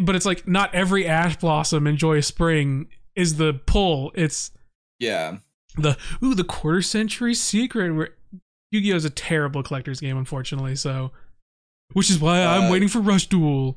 But 0.00 0.16
it's 0.16 0.26
like 0.26 0.46
not 0.48 0.74
every 0.74 1.06
ash 1.06 1.36
blossom 1.36 1.96
joyous 1.96 2.26
spring 2.26 2.88
is 3.16 3.36
the 3.36 3.54
pull 3.66 4.12
it's 4.14 4.50
Yeah. 4.98 5.38
the 5.76 5.96
ooh 6.22 6.34
the 6.34 6.44
quarter 6.44 6.82
century 6.82 7.34
secret 7.34 7.92
where 7.94 8.10
yu-gi-oh 8.70 8.96
is 8.96 9.04
a 9.04 9.10
terrible 9.10 9.62
collector's 9.62 10.00
game 10.00 10.16
unfortunately 10.16 10.76
so 10.76 11.10
which 11.92 12.08
is 12.10 12.18
why 12.20 12.40
i'm 12.44 12.64
Uh, 12.64 12.70
waiting 12.70 12.88
for 12.88 13.00
rush 13.00 13.26
duel 13.26 13.76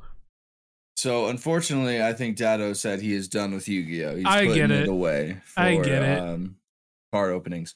So 0.96 1.26
unfortunately, 1.28 2.02
I 2.04 2.14
think 2.14 2.38
Datto 2.38 2.74
said 2.74 3.02
he 3.02 3.14
is 3.14 3.28
done 3.28 3.52
with 3.54 3.68
Yu-Gi-Oh. 3.68 4.16
He's 4.18 4.26
I 4.28 4.46
putting 4.46 4.54
get 4.56 4.72
it. 4.72 4.88
away. 4.88 5.38
For, 5.44 5.60
I 5.60 5.76
get 5.78 6.04
it. 6.04 6.20
Um, 6.20 6.58
card 7.12 7.34
openings. 7.34 7.74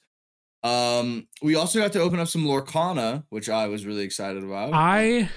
Um, 0.64 1.28
we 1.42 1.56
also 1.56 1.80
got 1.80 1.92
to 1.94 2.00
open 2.00 2.20
up 2.20 2.28
some 2.28 2.46
Lorcana, 2.46 3.24
which 3.30 3.50
I 3.50 3.68
was 3.68 3.86
really 3.88 4.04
excited 4.04 4.44
about. 4.44 4.72
i 4.74 5.30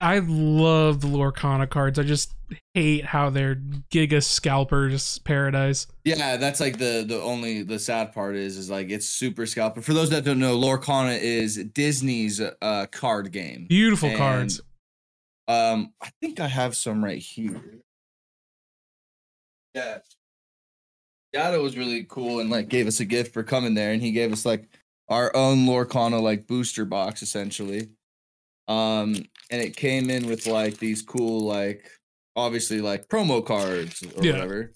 i 0.00 0.18
love 0.18 1.00
the 1.00 1.08
lorcana 1.08 1.68
cards 1.68 1.98
i 1.98 2.02
just 2.02 2.34
hate 2.74 3.04
how 3.04 3.30
they're 3.30 3.56
giga 3.90 4.22
scalpers 4.22 5.18
paradise 5.20 5.86
yeah, 6.04 6.36
that's 6.36 6.60
like 6.60 6.78
the 6.78 7.04
the 7.06 7.20
only 7.20 7.64
the 7.64 7.80
sad 7.80 8.12
part 8.12 8.36
is 8.36 8.56
is 8.56 8.70
like 8.70 8.90
it's 8.90 9.08
super 9.08 9.44
scalper. 9.44 9.82
For 9.82 9.92
those 9.92 10.10
that 10.10 10.24
don't 10.24 10.38
know, 10.38 10.56
Lorcana 10.56 11.20
is 11.20 11.56
Disney's 11.74 12.40
uh 12.40 12.86
card 12.92 13.32
game. 13.32 13.66
beautiful 13.68 14.10
And, 14.10 14.18
cards 14.18 14.60
Um, 15.48 15.92
I 16.00 16.10
think 16.20 16.38
I 16.38 16.46
have 16.46 16.76
some 16.76 17.04
right 17.04 17.18
here. 17.18 17.60
Yeah. 19.74 19.98
Datto 21.32 21.60
was 21.62 21.76
really 21.76 22.04
cool 22.04 22.38
and 22.40 22.48
like 22.48 22.68
gave 22.68 22.86
us 22.86 23.00
a 23.00 23.04
gift 23.04 23.34
for 23.34 23.42
coming 23.42 23.74
there, 23.74 23.92
and 23.92 24.00
he 24.00 24.12
gave 24.12 24.32
us 24.32 24.46
like 24.46 24.68
our 25.08 25.34
own 25.34 25.66
Lorcana 25.66 26.20
like 26.22 26.46
booster 26.46 26.84
box 26.84 27.22
essentially. 27.22 27.88
Um, 28.68 29.14
and 29.50 29.62
it 29.62 29.76
came 29.76 30.10
in 30.10 30.26
with 30.28 30.46
like 30.46 30.78
these 30.78 31.02
cool 31.02 31.46
like 31.46 31.88
obviously 32.34 32.80
like 32.80 33.08
promo 33.08 33.44
cards 33.44 34.02
or 34.16 34.24
Yeah. 34.24 34.32
whatever. 34.32 34.72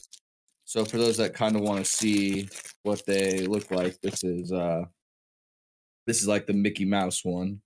So 0.65 0.85
for 0.85 0.99
those 0.99 1.17
that 1.17 1.35
kind 1.35 1.57
of 1.57 1.63
want 1.63 1.81
to 1.81 1.85
see 1.85 2.49
what 2.85 3.05
they 3.07 3.47
look 3.47 3.71
like, 3.73 4.01
this 4.01 4.23
is 4.23 4.53
uh 4.53 4.85
this 6.07 6.23
is 6.23 6.29
like 6.29 6.47
the 6.47 6.53
Mickey 6.53 6.85
Mouse 6.85 7.25
one. 7.25 7.61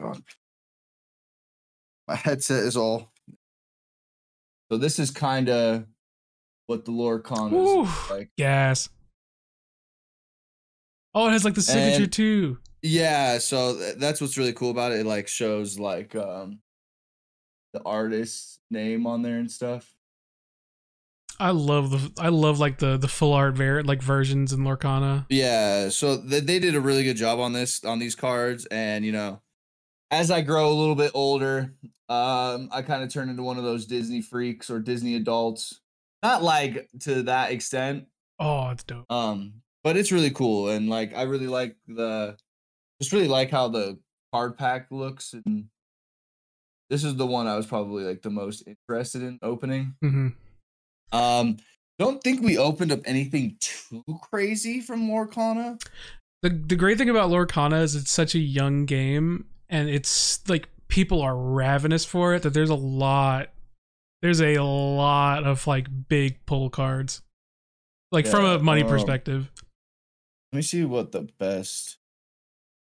God. 0.00 0.22
My 2.08 2.14
headset 2.16 2.64
is 2.64 2.76
all. 2.76 3.12
So 4.70 4.78
this 4.78 4.98
is 4.98 5.10
kind 5.10 5.48
of 5.48 5.84
what 6.66 6.84
the 6.84 6.90
lore 6.92 7.20
con 7.20 7.52
is 7.52 8.10
like. 8.10 8.30
gas 8.38 8.88
oh 11.14 11.28
it 11.28 11.32
has 11.32 11.44
like 11.44 11.54
the 11.54 11.60
signature 11.60 12.04
And- 12.04 12.12
too 12.12 12.58
Yeah, 12.82 13.38
so 13.38 13.76
th- 13.76 13.96
that's 13.96 14.20
what's 14.20 14.36
really 14.36 14.52
cool 14.52 14.70
about 14.70 14.92
it. 14.92 15.00
It 15.00 15.06
like 15.06 15.28
shows 15.28 15.78
like 15.78 16.14
um 16.16 16.58
the 17.72 17.82
artist's 17.84 18.58
name 18.70 19.06
on 19.06 19.22
there 19.22 19.38
and 19.38 19.50
stuff. 19.50 19.94
i 21.40 21.50
love 21.50 21.90
the 21.90 22.12
i 22.22 22.28
love 22.28 22.58
like 22.60 22.78
the 22.78 22.96
the 22.98 23.08
full 23.08 23.32
art 23.32 23.54
ver- 23.56 23.82
like 23.82 24.02
versions 24.02 24.52
in 24.52 24.60
lorcana 24.60 25.24
Yeah, 25.30 25.88
so 25.88 26.20
th- 26.20 26.44
they 26.44 26.58
did 26.58 26.74
a 26.74 26.80
really 26.80 27.02
good 27.04 27.16
job 27.16 27.40
on 27.40 27.52
this 27.54 27.82
on 27.84 27.98
these 27.98 28.14
cards, 28.14 28.66
and 28.66 29.04
you 29.04 29.12
know, 29.12 29.40
as 30.10 30.30
I 30.30 30.42
grow 30.42 30.68
a 30.68 30.74
little 30.78 30.94
bit 30.94 31.10
older, 31.14 31.74
um, 32.10 32.68
I 32.70 32.82
kind 32.82 33.02
of 33.02 33.10
turn 33.12 33.30
into 33.30 33.42
one 33.42 33.56
of 33.56 33.64
those 33.64 33.86
Disney 33.86 34.20
freaks 34.20 34.68
or 34.68 34.78
Disney 34.78 35.16
adults. 35.16 35.80
Not 36.22 36.42
like 36.42 36.88
to 37.00 37.22
that 37.24 37.50
extent, 37.50 38.06
oh 38.38 38.68
it's 38.68 38.84
dope 38.84 39.10
um, 39.10 39.54
but 39.82 39.96
it's 39.96 40.12
really 40.12 40.30
cool, 40.30 40.68
and 40.68 40.90
like 40.90 41.14
I 41.16 41.22
really 41.22 41.48
like 41.48 41.76
the, 41.88 42.36
just 43.02 43.12
really 43.12 43.28
like 43.28 43.50
how 43.50 43.68
the 43.68 43.98
card 44.32 44.56
pack 44.56 44.86
looks, 44.90 45.34
and 45.34 45.66
this 46.88 47.02
is 47.02 47.16
the 47.16 47.26
one 47.26 47.48
I 47.48 47.56
was 47.56 47.66
probably 47.66 48.04
like 48.04 48.22
the 48.22 48.30
most 48.30 48.62
interested 48.66 49.22
in 49.22 49.40
opening. 49.42 49.96
hmm 50.00 50.28
Um, 51.10 51.56
don't 51.98 52.22
think 52.22 52.42
we 52.42 52.56
opened 52.56 52.92
up 52.92 53.00
anything 53.04 53.56
too 53.60 54.04
crazy 54.30 54.80
from 54.80 55.08
Lorcana. 55.08 55.82
The 56.42 56.50
the 56.50 56.76
great 56.76 56.96
thing 56.96 57.10
about 57.10 57.30
Lorcana 57.30 57.82
is 57.82 57.94
it's 57.96 58.10
such 58.10 58.34
a 58.34 58.38
young 58.38 58.86
game 58.86 59.46
and 59.68 59.88
it's 59.88 60.48
like 60.48 60.68
people 60.88 61.22
are 61.22 61.36
ravenous 61.36 62.04
for 62.04 62.34
it 62.34 62.42
that 62.42 62.54
there's 62.54 62.70
a 62.70 62.74
lot 62.74 63.48
there's 64.20 64.40
a 64.40 64.58
lot 64.58 65.44
of 65.44 65.66
like 65.66 65.88
big 66.08 66.44
pull 66.46 66.70
cards. 66.70 67.22
Like 68.12 68.26
from 68.26 68.44
a 68.44 68.58
money 68.58 68.82
um, 68.82 68.88
perspective. 68.88 69.50
Let 70.52 70.56
me 70.56 70.62
see 70.62 70.84
what 70.84 71.12
the 71.12 71.28
best 71.38 71.96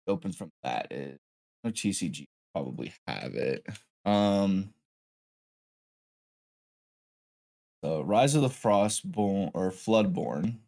open 0.06 0.32
from 0.32 0.50
that 0.62 0.88
is. 0.90 1.18
No 1.64 1.70
TCG 1.70 2.24
probably 2.54 2.92
have 3.06 3.34
it. 3.34 3.64
Um 4.04 4.72
so 7.84 8.00
Rise 8.02 8.34
of 8.34 8.42
the 8.42 8.48
Frostborn 8.48 9.50
or 9.54 9.70
Floodborn. 9.70 10.58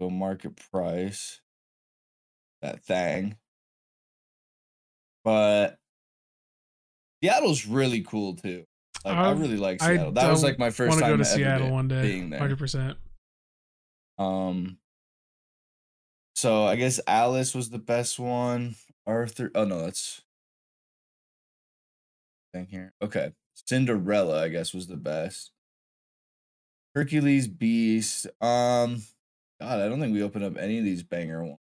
Go 0.00 0.10
market 0.10 0.56
price. 0.70 1.40
That 2.62 2.84
thing. 2.84 3.36
But 5.24 5.78
Seattle's 7.22 7.66
really 7.66 8.02
cool 8.02 8.34
too. 8.34 8.64
Like 9.04 9.16
I, 9.16 9.28
I- 9.28 9.32
really 9.32 9.56
like 9.56 9.82
I 9.82 9.94
Seattle. 9.94 10.12
That 10.12 10.30
was 10.30 10.42
like 10.42 10.58
my 10.58 10.70
first 10.70 10.98
time 10.98 11.10
go 11.10 11.16
to 11.16 11.22
ever 11.22 11.24
Seattle 11.24 11.70
one 11.70 11.88
day. 11.88 12.02
being 12.02 12.30
there. 12.30 12.38
Hundred 12.40 12.58
percent. 12.58 12.96
Um. 14.18 14.78
So 16.38 16.66
I 16.66 16.76
guess 16.76 17.00
Alice 17.08 17.52
was 17.52 17.68
the 17.68 17.80
best 17.80 18.16
one. 18.16 18.76
Arthur. 19.08 19.50
Oh 19.56 19.64
no, 19.64 19.80
that's 19.80 20.22
thing 22.54 22.68
here. 22.70 22.92
Okay, 23.02 23.32
Cinderella. 23.66 24.44
I 24.44 24.48
guess 24.48 24.72
was 24.72 24.86
the 24.86 24.96
best. 24.96 25.50
Hercules 26.94 27.48
Beast. 27.48 28.26
Um. 28.40 29.02
God, 29.60 29.80
I 29.80 29.88
don't 29.88 29.98
think 29.98 30.12
we 30.14 30.22
opened 30.22 30.44
up 30.44 30.56
any 30.56 30.78
of 30.78 30.84
these 30.84 31.02
banger 31.02 31.42
ones. 31.42 31.58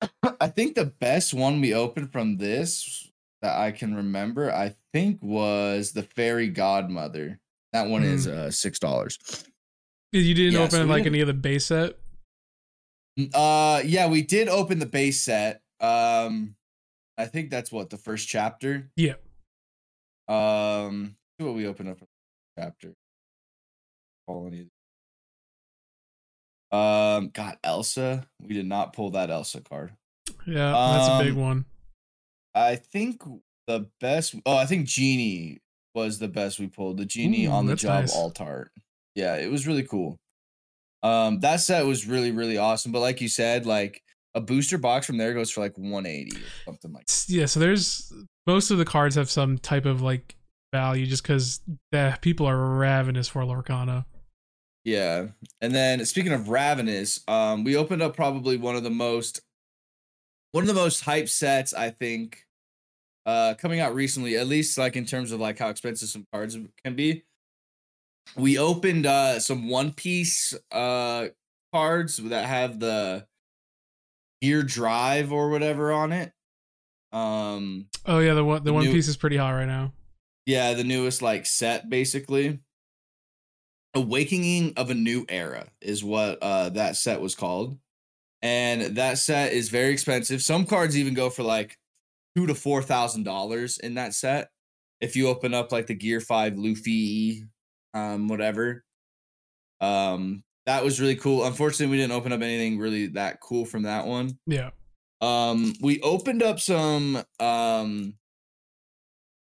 I 0.40 0.46
think 0.46 0.74
the 0.74 0.86
best 0.86 1.34
one 1.34 1.60
we 1.60 1.74
opened 1.74 2.12
from 2.12 2.38
this 2.38 3.10
that 3.42 3.58
I 3.58 3.72
can 3.72 3.94
remember, 3.94 4.50
I 4.50 4.74
think, 4.94 5.18
was 5.20 5.92
the 5.92 6.02
Fairy 6.02 6.48
Godmother. 6.48 7.40
That 7.74 7.88
one 7.88 8.04
is 8.04 8.26
uh 8.26 8.50
six 8.50 8.78
dollars. 8.78 9.18
You 10.12 10.32
didn't 10.32 10.54
Yeah, 10.54 10.60
open 10.60 10.80
we 10.80 10.86
like 10.86 11.02
didn't- 11.04 11.14
any 11.16 11.20
of 11.20 11.26
the 11.26 11.34
base 11.34 11.66
set? 11.66 11.98
N- 13.18 13.30
Uh, 13.34 13.82
yeah, 13.84 14.06
we 14.08 14.22
did 14.22 14.48
open 14.48 14.78
the 14.78 14.86
base 14.86 15.20
set. 15.20 15.62
Um, 15.80 16.54
I 17.16 17.26
think 17.26 17.50
that's 17.50 17.72
what 17.72 17.90
the 17.90 17.96
first 17.98 18.28
chapter. 18.28 18.90
Yeah. 18.96 19.14
Um, 20.28 21.16
see 21.38 21.44
what 21.46 21.54
we 21.54 21.66
opened 21.66 21.88
up 21.90 21.98
chapter. 22.58 22.94
any. 24.28 24.68
Um, 26.70 27.30
got 27.30 27.58
Elsa. 27.64 28.26
We 28.42 28.54
did 28.54 28.66
not 28.66 28.92
pull 28.92 29.10
that 29.12 29.30
Elsa 29.30 29.62
card. 29.62 29.92
Yeah, 30.46 30.70
that's 30.72 31.08
a 31.08 31.24
big 31.24 31.32
Um, 31.32 31.40
one. 31.40 31.64
I 32.54 32.76
think 32.76 33.22
the 33.66 33.88
best. 34.00 34.34
Oh, 34.44 34.56
I 34.56 34.66
think 34.66 34.86
Genie 34.86 35.58
was 35.94 36.18
the 36.18 36.28
best 36.28 36.58
we 36.58 36.66
pulled. 36.66 36.98
The 36.98 37.06
Genie 37.06 37.46
Ooh, 37.46 37.50
on 37.52 37.66
the 37.66 37.74
job 37.76 38.02
nice. 38.02 38.14
alt 38.14 38.40
art. 38.40 38.70
Yeah, 39.14 39.36
it 39.36 39.50
was 39.50 39.66
really 39.66 39.82
cool. 39.84 40.18
Um, 41.02 41.40
that 41.40 41.60
set 41.60 41.86
was 41.86 42.06
really 42.06 42.32
really 42.32 42.58
awesome. 42.58 42.92
But 42.92 43.00
like 43.00 43.20
you 43.20 43.28
said, 43.28 43.66
like 43.66 44.02
a 44.34 44.40
booster 44.40 44.78
box 44.78 45.06
from 45.06 45.16
there 45.16 45.34
goes 45.34 45.50
for 45.50 45.60
like 45.60 45.76
180 45.78 46.36
or 46.36 46.40
something 46.66 46.92
like. 46.92 47.04
S- 47.08 47.28
Yeah, 47.28 47.46
so 47.46 47.60
there's 47.60 48.12
most 48.46 48.70
of 48.70 48.78
the 48.78 48.84
cards 48.84 49.14
have 49.14 49.30
some 49.30 49.58
type 49.58 49.86
of 49.86 50.02
like 50.02 50.36
value 50.72 51.06
just 51.06 51.22
because 51.22 51.60
the 51.92 52.16
people 52.20 52.46
are 52.46 52.76
ravenous 52.78 53.28
for 53.28 53.42
Lorcana. 53.42 54.04
Yeah. 54.84 55.28
And 55.60 55.74
then 55.74 56.04
speaking 56.04 56.32
of 56.32 56.48
Ravenous, 56.48 57.20
um, 57.28 57.64
we 57.64 57.76
opened 57.76 58.00
up 58.02 58.16
probably 58.16 58.56
one 58.56 58.76
of 58.76 58.82
the 58.82 58.90
most 58.90 59.40
one 60.52 60.64
of 60.64 60.68
the 60.68 60.74
most 60.74 61.02
hype 61.02 61.28
sets, 61.28 61.74
I 61.74 61.90
think, 61.90 62.44
uh 63.26 63.54
coming 63.58 63.80
out 63.80 63.94
recently, 63.94 64.36
at 64.36 64.46
least 64.46 64.78
like 64.78 64.96
in 64.96 65.04
terms 65.04 65.32
of 65.32 65.40
like 65.40 65.58
how 65.58 65.68
expensive 65.68 66.08
some 66.08 66.24
cards 66.32 66.56
can 66.84 66.94
be. 66.94 67.24
We 68.36 68.58
opened 68.58 69.06
uh 69.06 69.40
some 69.40 69.68
one 69.68 69.92
piece 69.92 70.54
uh 70.70 71.28
cards 71.72 72.16
that 72.18 72.46
have 72.46 72.78
the 72.80 73.26
gear 74.40 74.62
drive 74.62 75.32
or 75.32 75.50
whatever 75.50 75.92
on 75.92 76.12
it. 76.12 76.32
Um 77.12 77.86
Oh 78.06 78.18
yeah, 78.20 78.34
the 78.34 78.44
one 78.44 78.58
the 78.62 78.66
The 78.66 78.72
one 78.72 78.84
new- 78.84 78.92
piece 78.92 79.08
is 79.08 79.16
pretty 79.16 79.36
hot 79.36 79.50
right 79.50 79.66
now. 79.66 79.92
yeah, 80.46 80.74
the 80.74 80.84
newest 80.84 81.22
like 81.22 81.46
set 81.46 81.88
basically. 81.90 82.60
Awakening 83.94 84.74
of 84.76 84.90
a 84.90 84.94
New 84.94 85.24
Era 85.28 85.66
is 85.80 86.04
what 86.04 86.38
uh 86.42 86.68
that 86.70 86.96
set 86.96 87.20
was 87.20 87.34
called. 87.34 87.78
And 88.42 88.96
that 88.96 89.18
set 89.18 89.52
is 89.52 89.68
very 89.70 89.92
expensive. 89.92 90.42
Some 90.42 90.66
cards 90.66 90.96
even 90.96 91.14
go 91.14 91.30
for 91.30 91.42
like 91.42 91.76
two 92.36 92.46
to 92.46 92.54
four 92.54 92.82
thousand 92.82 93.24
dollars 93.24 93.78
in 93.78 93.94
that 93.94 94.14
set. 94.14 94.50
If 95.00 95.16
you 95.16 95.28
open 95.28 95.54
up 95.54 95.72
like 95.72 95.86
the 95.86 95.94
Gear 95.94 96.20
5 96.20 96.56
Luffy, 96.58 97.44
um, 97.94 98.28
whatever. 98.28 98.84
Um, 99.80 100.42
that 100.66 100.84
was 100.84 101.00
really 101.00 101.16
cool. 101.16 101.44
Unfortunately, 101.44 101.90
we 101.90 101.96
didn't 101.96 102.12
open 102.12 102.32
up 102.32 102.42
anything 102.42 102.78
really 102.78 103.06
that 103.08 103.40
cool 103.40 103.64
from 103.64 103.84
that 103.84 104.06
one. 104.06 104.38
Yeah. 104.46 104.70
Um, 105.20 105.72
we 105.80 106.00
opened 106.02 106.42
up 106.42 106.60
some 106.60 107.16
um 107.40 108.14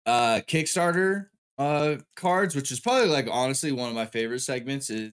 uh 0.06 0.40
Kickstarter 0.46 1.26
uh 1.58 1.96
cards, 2.14 2.54
which 2.54 2.70
is 2.70 2.80
probably 2.80 3.08
like 3.08 3.28
honestly 3.30 3.72
one 3.72 3.88
of 3.88 3.94
my 3.94 4.06
favorite 4.06 4.40
segments 4.40 4.88
is 4.88 5.10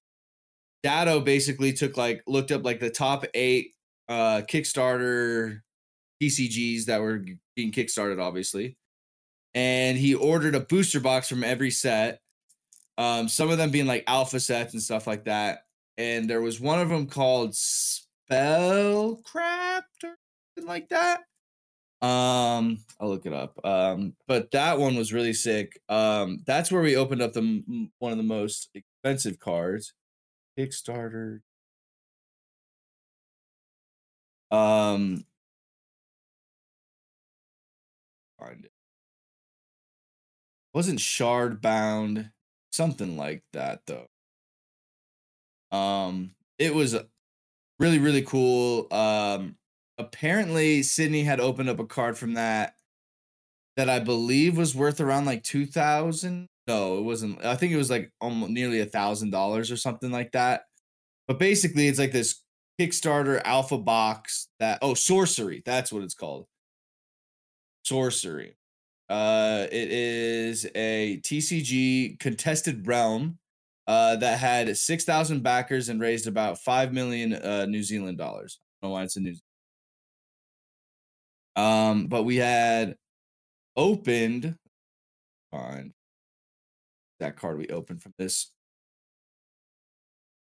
Datto 0.83 1.19
basically 1.19 1.73
took 1.73 1.97
like 1.97 2.21
looked 2.27 2.51
up 2.51 2.63
like 2.63 2.79
the 2.79 2.89
top 2.89 3.25
eight 3.33 3.71
uh 4.07 4.41
Kickstarter 4.47 5.61
TCGs 6.21 6.85
that 6.85 7.01
were 7.01 7.23
being 7.55 7.71
kickstarted, 7.71 8.21
obviously. 8.21 8.77
And 9.53 9.97
he 9.97 10.15
ordered 10.15 10.55
a 10.55 10.59
booster 10.59 10.99
box 10.99 11.27
from 11.27 11.43
every 11.43 11.71
set. 11.71 12.19
Um, 12.97 13.27
some 13.27 13.50
of 13.50 13.57
them 13.57 13.71
being 13.71 13.88
like 13.88 14.03
alpha 14.07 14.39
sets 14.39 14.73
and 14.73 14.81
stuff 14.81 15.07
like 15.07 15.25
that. 15.25 15.65
And 15.97 16.29
there 16.29 16.41
was 16.41 16.59
one 16.59 16.79
of 16.79 16.89
them 16.89 17.07
called 17.07 17.51
Spellcraft 17.51 19.23
or 20.03 20.15
something 20.55 20.67
like 20.67 20.89
that. 20.89 21.21
Um, 22.03 22.79
I'll 23.00 23.09
look 23.09 23.25
it 23.25 23.31
up. 23.33 23.57
Um, 23.65 24.15
but 24.27 24.51
that 24.51 24.77
one 24.77 24.95
was 24.95 25.13
really 25.13 25.33
sick. 25.33 25.79
Um, 25.88 26.39
that's 26.45 26.71
where 26.71 26.81
we 26.81 26.97
opened 26.97 27.21
up 27.21 27.31
the 27.33 27.63
one 28.00 28.12
of 28.12 28.17
the 28.17 28.23
most 28.23 28.69
expensive 28.75 29.39
cards, 29.39 29.93
Kickstarter. 30.59 31.39
Um, 34.51 35.25
find 38.37 38.65
it. 38.65 38.72
Wasn't 40.74 41.00
shard 41.00 41.61
bound, 41.61 42.31
something 42.74 43.18
like 43.18 43.44
that 43.53 43.81
though. 43.88 44.07
Um, 45.77 46.31
it 46.57 46.74
was 46.74 46.96
really 47.79 48.00
really 48.00 48.24
cool. 48.24 48.88
Um, 48.92 49.55
apparently 49.98 50.83
Sydney 50.83 51.24
had 51.24 51.40
opened 51.40 51.70
up 51.70 51.79
a 51.79 51.86
card 51.86 52.18
from 52.18 52.33
that 52.36 52.75
that 53.77 53.90
I 53.90 54.00
believe 54.00 54.57
was 54.57 54.75
worth 54.75 55.00
around 55.01 55.25
like 55.25 55.44
two 55.44 55.66
thousand. 55.66 56.48
No, 56.68 56.98
it 56.98 57.01
wasn't. 57.03 57.44
I 57.46 57.55
think 57.55 57.74
it 57.74 57.77
was 57.77 57.90
like 57.90 58.12
almost 58.22 58.51
nearly 58.51 58.79
a 58.79 58.86
thousand 58.86 59.31
dollars 59.31 59.72
or 59.72 59.77
something 59.77 60.12
like 60.12 60.31
that. 60.33 60.64
But 61.27 61.40
basically, 61.40 61.88
it's 61.88 62.00
like 62.00 62.12
this 62.12 62.42
Kickstarter 62.79 63.42
alpha 63.46 63.77
box 63.77 64.48
that 64.59 64.79
oh 64.81 64.94
sorcery, 64.94 65.62
that's 65.66 65.92
what 65.92 66.03
it's 66.03 66.16
called. 66.16 66.48
Sorcery. 67.83 68.55
Uh, 69.09 69.68
it 69.72 69.92
is 69.92 70.66
a 70.75 71.20
TCG 71.24 72.18
contested 72.20 72.87
realm 72.87 73.37
uh, 73.87 74.16
that 74.18 74.39
had 74.39 74.75
6,000 74.77 75.44
backers 75.44 75.89
and 75.89 76.00
raised 76.01 76.27
about 76.27 76.57
5 76.59 76.94
million 76.94 77.33
uh, 77.33 77.66
New 77.66 77.83
Zealand 77.83 78.18
dollars. 78.18 78.59
I 78.81 78.85
don't 78.85 78.92
know 78.92 78.94
why 78.96 79.03
it's 79.03 79.18
in 79.18 79.24
New 79.24 79.35
Zealand. 79.35 79.42
Um, 81.55 82.07
but 82.07 82.24
we 82.24 82.37
had 82.37 82.96
opened, 83.77 84.57
find 85.51 85.94
that 87.20 87.35
card 87.35 87.57
we 87.57 87.68
opened 87.68 88.01
from 88.01 88.13
this. 88.18 88.51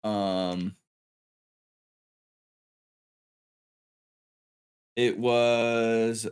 Um, 0.03 0.75
it 4.95 5.17
was 5.17 6.27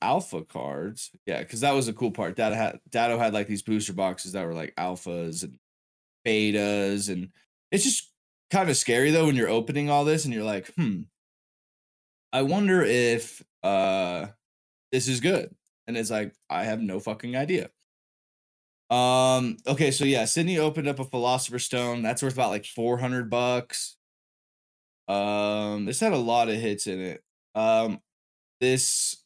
alpha 0.00 0.42
cards. 0.44 1.10
Yeah, 1.26 1.40
because 1.40 1.60
that 1.60 1.72
was 1.74 1.88
a 1.88 1.92
cool 1.92 2.10
part. 2.10 2.36
Datto 2.36 2.54
had 2.56 2.80
Datto 2.90 3.18
had 3.18 3.34
like 3.34 3.46
these 3.46 3.62
booster 3.62 3.92
boxes 3.92 4.32
that 4.32 4.46
were 4.46 4.54
like 4.54 4.74
alphas 4.76 5.42
and 5.42 5.58
betas, 6.26 7.10
and 7.10 7.30
it's 7.70 7.84
just 7.84 8.10
kind 8.50 8.70
of 8.70 8.76
scary 8.76 9.10
though 9.10 9.26
when 9.26 9.36
you're 9.36 9.48
opening 9.48 9.90
all 9.90 10.04
this 10.04 10.24
and 10.24 10.34
you're 10.34 10.44
like, 10.44 10.72
hmm, 10.74 11.02
I 12.32 12.42
wonder 12.42 12.82
if 12.82 13.42
uh 13.62 14.28
this 14.92 15.08
is 15.08 15.20
good. 15.20 15.54
And 15.86 15.96
it's 15.96 16.10
like, 16.10 16.34
I 16.48 16.64
have 16.64 16.80
no 16.80 17.00
fucking 17.00 17.36
idea. 17.36 17.70
Um, 18.90 19.56
okay, 19.66 19.90
so 19.90 20.04
yeah, 20.04 20.26
Sydney 20.26 20.58
opened 20.58 20.86
up 20.86 21.00
a 21.00 21.04
philosopher's 21.04 21.64
stone. 21.64 22.02
That's 22.02 22.22
worth 22.22 22.34
about 22.34 22.50
like 22.50 22.66
400 22.66 23.30
bucks. 23.30 23.96
Um, 25.08 25.86
this 25.86 26.00
had 26.00 26.12
a 26.12 26.18
lot 26.18 26.48
of 26.48 26.56
hits 26.56 26.86
in 26.86 27.00
it. 27.00 27.24
Um, 27.54 28.00
this 28.60 29.21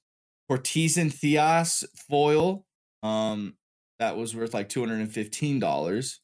Cortesan 0.49 1.11
Theos 1.11 1.85
foil, 2.09 2.65
um, 3.03 3.55
that 3.99 4.17
was 4.17 4.35
worth 4.35 4.55
like 4.55 4.69
$215. 4.69 6.19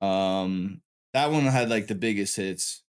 Um, 0.00 0.80
that 1.14 1.30
one 1.30 1.44
had 1.44 1.70
like 1.70 1.86
the 1.86 1.94
biggest 1.94 2.36
hits. 2.36 2.82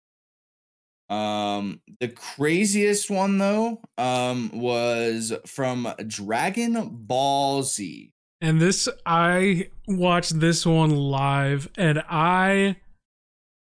Um, 1.10 1.82
the 2.00 2.10
craziest 2.10 3.10
one 3.10 3.40
though, 3.40 3.82
um, 3.98 4.52
was 4.54 5.34
from 5.48 5.92
Dragon 6.06 6.90
Ball 6.92 7.64
Z. 7.64 8.14
And 8.42 8.62
this 8.62 8.88
I 9.06 9.70
watched 9.88 10.40
this 10.40 10.66
one 10.66 10.92
live 10.92 11.70
and 11.78 12.04
I 12.08 12.78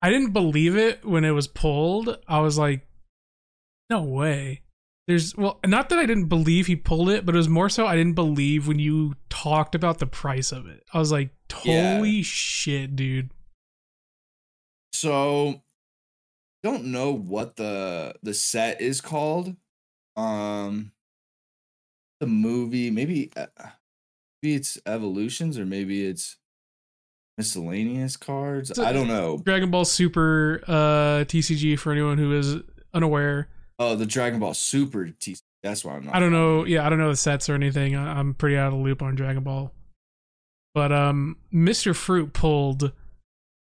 I 0.01 0.10
didn't 0.10 0.31
believe 0.31 0.77
it 0.77 1.03
when 1.03 1.25
it 1.25 1.31
was 1.31 1.47
pulled. 1.47 2.17
I 2.27 2.39
was 2.39 2.57
like 2.57 2.88
no 3.89 4.03
way. 4.03 4.62
There's 5.07 5.35
well, 5.35 5.59
not 5.65 5.89
that 5.89 5.99
I 5.99 6.05
didn't 6.05 6.27
believe 6.27 6.67
he 6.67 6.75
pulled 6.75 7.09
it, 7.09 7.25
but 7.25 7.35
it 7.35 7.37
was 7.37 7.49
more 7.49 7.69
so 7.69 7.85
I 7.87 7.95
didn't 7.95 8.13
believe 8.13 8.67
when 8.67 8.79
you 8.79 9.15
talked 9.29 9.75
about 9.75 9.99
the 9.99 10.05
price 10.05 10.51
of 10.51 10.67
it. 10.67 10.83
I 10.93 10.99
was 10.99 11.11
like, 11.11 11.31
Yeah. 11.65 11.95
"Holy 11.95 12.21
shit, 12.21 12.95
dude!" 12.95 13.31
So 14.93 15.61
don't 16.63 16.85
know 16.85 17.11
what 17.11 17.55
the 17.55 18.15
the 18.21 18.33
set 18.33 18.81
is 18.81 19.01
called. 19.01 19.55
Um 20.15 20.91
the 22.19 22.27
movie, 22.27 22.91
maybe 22.91 23.31
uh, 23.35 23.47
maybe 24.43 24.55
it's 24.55 24.77
evolutions 24.85 25.57
or 25.57 25.65
maybe 25.65 26.05
it's 26.05 26.37
miscellaneous 27.37 28.15
cards. 28.17 28.69
It's 28.69 28.77
a- 28.79 28.85
I 28.85 28.93
don't 28.93 29.07
know. 29.07 29.39
Dragon 29.43 29.71
Ball 29.71 29.85
Super 29.85 30.61
uh 30.67 31.25
TCG 31.25 31.79
for 31.79 31.91
anyone 31.91 32.17
who 32.19 32.37
is 32.37 32.57
unaware. 32.93 33.49
Oh, 33.81 33.95
the 33.95 34.05
Dragon 34.05 34.39
Ball 34.39 34.53
Super 34.53 35.09
T. 35.09 35.37
That's 35.63 35.83
why 35.83 35.95
I'm 35.95 36.05
not. 36.05 36.13
I 36.15 36.19
don't 36.19 36.31
know. 36.31 36.65
Yeah, 36.65 36.85
I 36.85 36.89
don't 36.89 36.99
know 36.99 37.09
the 37.09 37.15
sets 37.15 37.49
or 37.49 37.55
anything. 37.55 37.95
I, 37.95 38.19
I'm 38.19 38.35
pretty 38.35 38.55
out 38.55 38.67
of 38.67 38.73
the 38.73 38.79
loop 38.79 39.01
on 39.01 39.15
Dragon 39.15 39.41
Ball. 39.41 39.73
But 40.75 40.91
um, 40.91 41.37
Mr. 41.51 41.95
Fruit 41.95 42.31
pulled 42.31 42.91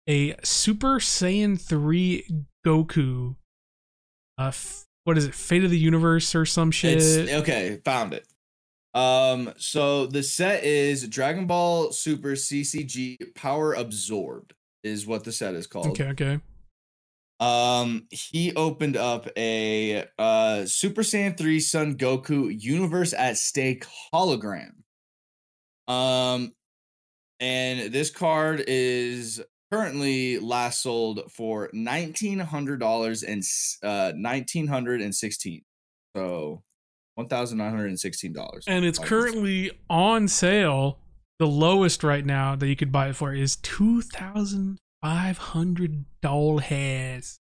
a 0.08 0.34
Super 0.42 0.98
Saiyan 0.98 1.60
3 1.60 2.26
Goku. 2.66 3.36
Uh, 4.38 4.46
f- 4.46 4.86
what 5.04 5.18
is 5.18 5.26
it? 5.26 5.34
Fate 5.34 5.64
of 5.64 5.70
the 5.70 5.78
Universe 5.78 6.34
or 6.34 6.46
some 6.46 6.70
shit? 6.70 6.96
It's 6.96 7.30
okay. 7.30 7.78
Found 7.84 8.14
it. 8.14 8.26
Um. 8.94 9.52
So 9.58 10.06
the 10.06 10.22
set 10.22 10.64
is 10.64 11.06
Dragon 11.06 11.46
Ball 11.46 11.92
Super 11.92 12.30
CCG 12.30 13.34
Power 13.34 13.74
Absorbed 13.74 14.54
is 14.82 15.06
what 15.06 15.24
the 15.24 15.32
set 15.32 15.52
is 15.52 15.66
called. 15.66 15.88
Okay, 15.88 16.08
okay. 16.08 16.40
Um, 17.40 18.08
he 18.10 18.52
opened 18.54 18.96
up 18.96 19.28
a 19.36 20.04
uh 20.18 20.66
Super 20.66 21.02
Saiyan 21.02 21.36
3 21.36 21.60
Son 21.60 21.96
Goku 21.96 22.48
Universe 22.60 23.12
at 23.12 23.38
Stake 23.38 23.86
hologram. 24.12 24.72
Um, 25.86 26.52
and 27.40 27.92
this 27.92 28.10
card 28.10 28.64
is 28.66 29.40
currently 29.72 30.38
last 30.38 30.82
sold 30.82 31.30
for 31.30 31.70
nineteen 31.72 32.38
hundred 32.38 32.80
dollars 32.80 33.22
and 33.22 33.42
uh 33.82 34.12
nineteen 34.16 34.66
hundred 34.66 35.00
and 35.00 35.14
sixteen. 35.14 35.62
So 36.16 36.62
one 37.14 37.28
thousand 37.28 37.58
nine 37.58 37.70
hundred 37.70 37.88
and 37.88 38.00
sixteen 38.00 38.32
dollars. 38.32 38.64
And 38.66 38.84
it's 38.84 38.98
currently 38.98 39.70
on 39.88 40.28
sale. 40.28 40.98
The 41.38 41.46
lowest 41.46 42.02
right 42.02 42.26
now 42.26 42.56
that 42.56 42.66
you 42.66 42.74
could 42.74 42.90
buy 42.90 43.10
it 43.10 43.16
for 43.16 43.32
is 43.32 43.54
two 43.56 44.02
thousand 44.02 44.78
five 45.02 45.38
hundred 45.38 46.04
doll 46.22 46.58
hairs. 46.58 47.40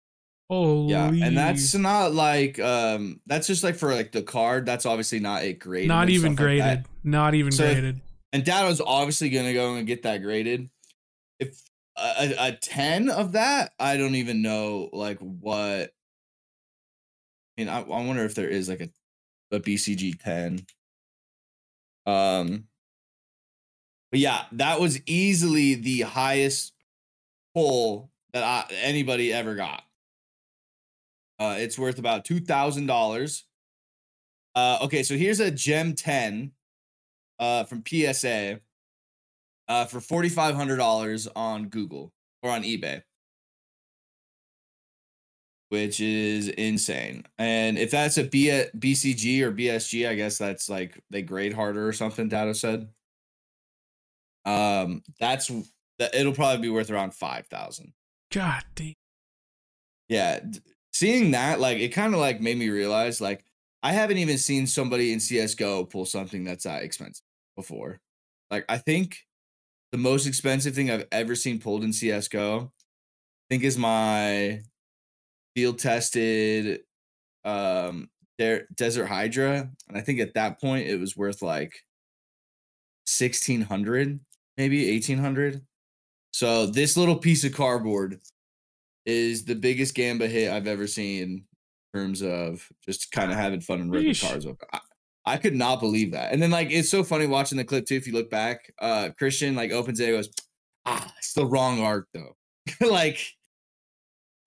Oh 0.50 0.88
yeah, 0.88 1.06
and 1.08 1.36
that's 1.36 1.74
not 1.74 2.12
like 2.12 2.58
um 2.60 3.20
that's 3.26 3.46
just 3.46 3.64
like 3.64 3.76
for 3.76 3.94
like 3.94 4.12
the 4.12 4.22
card. 4.22 4.66
That's 4.66 4.84
obviously 4.86 5.18
not 5.20 5.42
it 5.44 5.58
graded. 5.58 5.88
not 5.88 6.10
even 6.10 6.34
stuff 6.34 6.46
like 6.46 6.58
graded. 6.60 6.84
not 7.02 7.34
even 7.34 7.50
So 7.52 7.64
if- 7.64 7.72
graded. 7.72 8.00
and 8.32 8.44
Datto's 8.44 8.80
obviously 8.80 9.30
gonna 9.30 9.54
go 9.54 9.74
and 9.74 9.86
get 9.86 10.02
that 10.02 10.18
graded. 10.22 10.68
If 11.40 11.58
a, 11.96 12.02
a, 12.02 12.48
a 12.48 12.52
ten 12.52 13.08
of 13.08 13.32
that, 13.32 13.72
I 13.78 13.96
don't 13.96 14.16
even 14.16 14.42
know 14.42 14.90
like 14.92 15.18
what. 15.18 15.90
I 17.56 17.60
mean, 17.62 17.68
I, 17.68 17.80
I 17.80 18.04
wonder 18.04 18.24
if 18.24 18.34
there 18.34 18.48
is 18.48 18.68
like 18.68 18.80
a 18.80 18.90
a 19.56 19.60
BCG 19.60 20.20
ten. 20.22 20.66
Um, 22.06 22.64
but 24.10 24.20
yeah, 24.20 24.42
that 24.52 24.78
was 24.78 25.00
easily 25.06 25.74
the 25.74 26.02
highest 26.02 26.73
pull 27.54 28.10
that 28.32 28.42
I, 28.42 28.72
anybody 28.74 29.32
ever 29.32 29.54
got. 29.54 29.82
Uh, 31.38 31.56
it's 31.58 31.78
worth 31.78 31.98
about 31.98 32.24
two 32.24 32.40
thousand 32.40 32.86
dollars. 32.86 33.44
Uh, 34.54 34.78
okay, 34.82 35.02
so 35.02 35.16
here's 35.16 35.40
a 35.40 35.50
Gem 35.50 35.94
ten 35.94 36.52
uh, 37.38 37.64
from 37.64 37.82
PSA 37.86 38.60
uh, 39.68 39.84
for 39.86 40.00
forty 40.00 40.28
five 40.28 40.54
hundred 40.54 40.76
dollars 40.76 41.26
on 41.34 41.68
Google 41.68 42.12
or 42.42 42.50
on 42.50 42.62
eBay, 42.62 43.02
which 45.70 46.00
is 46.00 46.48
insane. 46.48 47.24
And 47.38 47.78
if 47.78 47.90
that's 47.90 48.16
a 48.18 48.24
B- 48.24 48.64
BCG 48.78 49.40
or 49.42 49.52
BSG, 49.52 50.08
I 50.08 50.14
guess 50.14 50.38
that's 50.38 50.68
like 50.68 51.00
they 51.10 51.22
grade 51.22 51.52
harder 51.52 51.86
or 51.86 51.92
something. 51.92 52.28
Datto 52.28 52.52
said. 52.52 52.88
Um, 54.46 55.02
that's 55.18 55.50
that. 55.98 56.14
It'll 56.14 56.32
probably 56.32 56.62
be 56.62 56.70
worth 56.70 56.90
around 56.90 57.14
five 57.14 57.46
thousand. 57.46 57.92
God 58.32 58.64
damn. 58.74 58.94
Yeah, 60.08 60.40
seeing 60.92 61.32
that 61.32 61.60
like 61.60 61.78
it 61.78 61.88
kind 61.88 62.14
of 62.14 62.20
like 62.20 62.40
made 62.40 62.58
me 62.58 62.68
realize 62.68 63.20
like 63.20 63.44
I 63.82 63.92
haven't 63.92 64.18
even 64.18 64.38
seen 64.38 64.66
somebody 64.66 65.12
in 65.12 65.20
CS:GO 65.20 65.84
pull 65.84 66.06
something 66.06 66.44
that's 66.44 66.64
that 66.64 66.82
expensive 66.82 67.24
before. 67.56 68.00
Like 68.50 68.64
I 68.68 68.78
think 68.78 69.18
the 69.92 69.98
most 69.98 70.26
expensive 70.26 70.74
thing 70.74 70.90
I've 70.90 71.06
ever 71.12 71.34
seen 71.34 71.60
pulled 71.60 71.84
in 71.84 71.92
CS:GO, 71.92 72.72
I 72.72 73.44
think, 73.50 73.62
is 73.62 73.78
my 73.78 74.60
field 75.54 75.78
tested 75.78 76.80
um 77.44 78.08
Desert 78.38 79.06
Hydra, 79.06 79.70
and 79.88 79.96
I 79.96 80.00
think 80.00 80.18
at 80.20 80.34
that 80.34 80.60
point 80.60 80.88
it 80.88 80.98
was 80.98 81.16
worth 81.16 81.42
like 81.42 81.72
sixteen 83.06 83.62
hundred, 83.62 84.18
maybe 84.56 84.88
eighteen 84.90 85.18
hundred. 85.18 85.62
So 86.34 86.66
this 86.66 86.96
little 86.96 87.14
piece 87.14 87.44
of 87.44 87.52
cardboard 87.52 88.18
is 89.06 89.44
the 89.44 89.54
biggest 89.54 89.94
Gamba 89.94 90.26
hit 90.26 90.50
I've 90.50 90.66
ever 90.66 90.88
seen 90.88 91.22
in 91.22 91.44
terms 91.94 92.24
of 92.24 92.68
just 92.84 93.12
kind 93.12 93.30
of 93.30 93.36
having 93.36 93.60
fun 93.60 93.80
and 93.80 93.92
ripping 93.92 94.16
cards 94.16 94.44
open. 94.44 94.66
I, 94.72 94.80
I 95.24 95.36
could 95.36 95.54
not 95.54 95.78
believe 95.78 96.10
that. 96.10 96.32
And 96.32 96.42
then 96.42 96.50
like 96.50 96.72
it's 96.72 96.90
so 96.90 97.04
funny 97.04 97.28
watching 97.28 97.56
the 97.56 97.62
clip 97.62 97.86
too. 97.86 97.94
If 97.94 98.08
you 98.08 98.14
look 98.14 98.30
back, 98.30 98.68
uh 98.80 99.10
Christian 99.16 99.54
like 99.54 99.70
opens 99.70 100.00
it 100.00 100.08
and 100.08 100.16
goes, 100.16 100.28
ah, 100.86 101.14
it's 101.18 101.34
the 101.34 101.46
wrong 101.46 101.80
arc 101.80 102.08
though. 102.12 102.34
like 102.84 103.20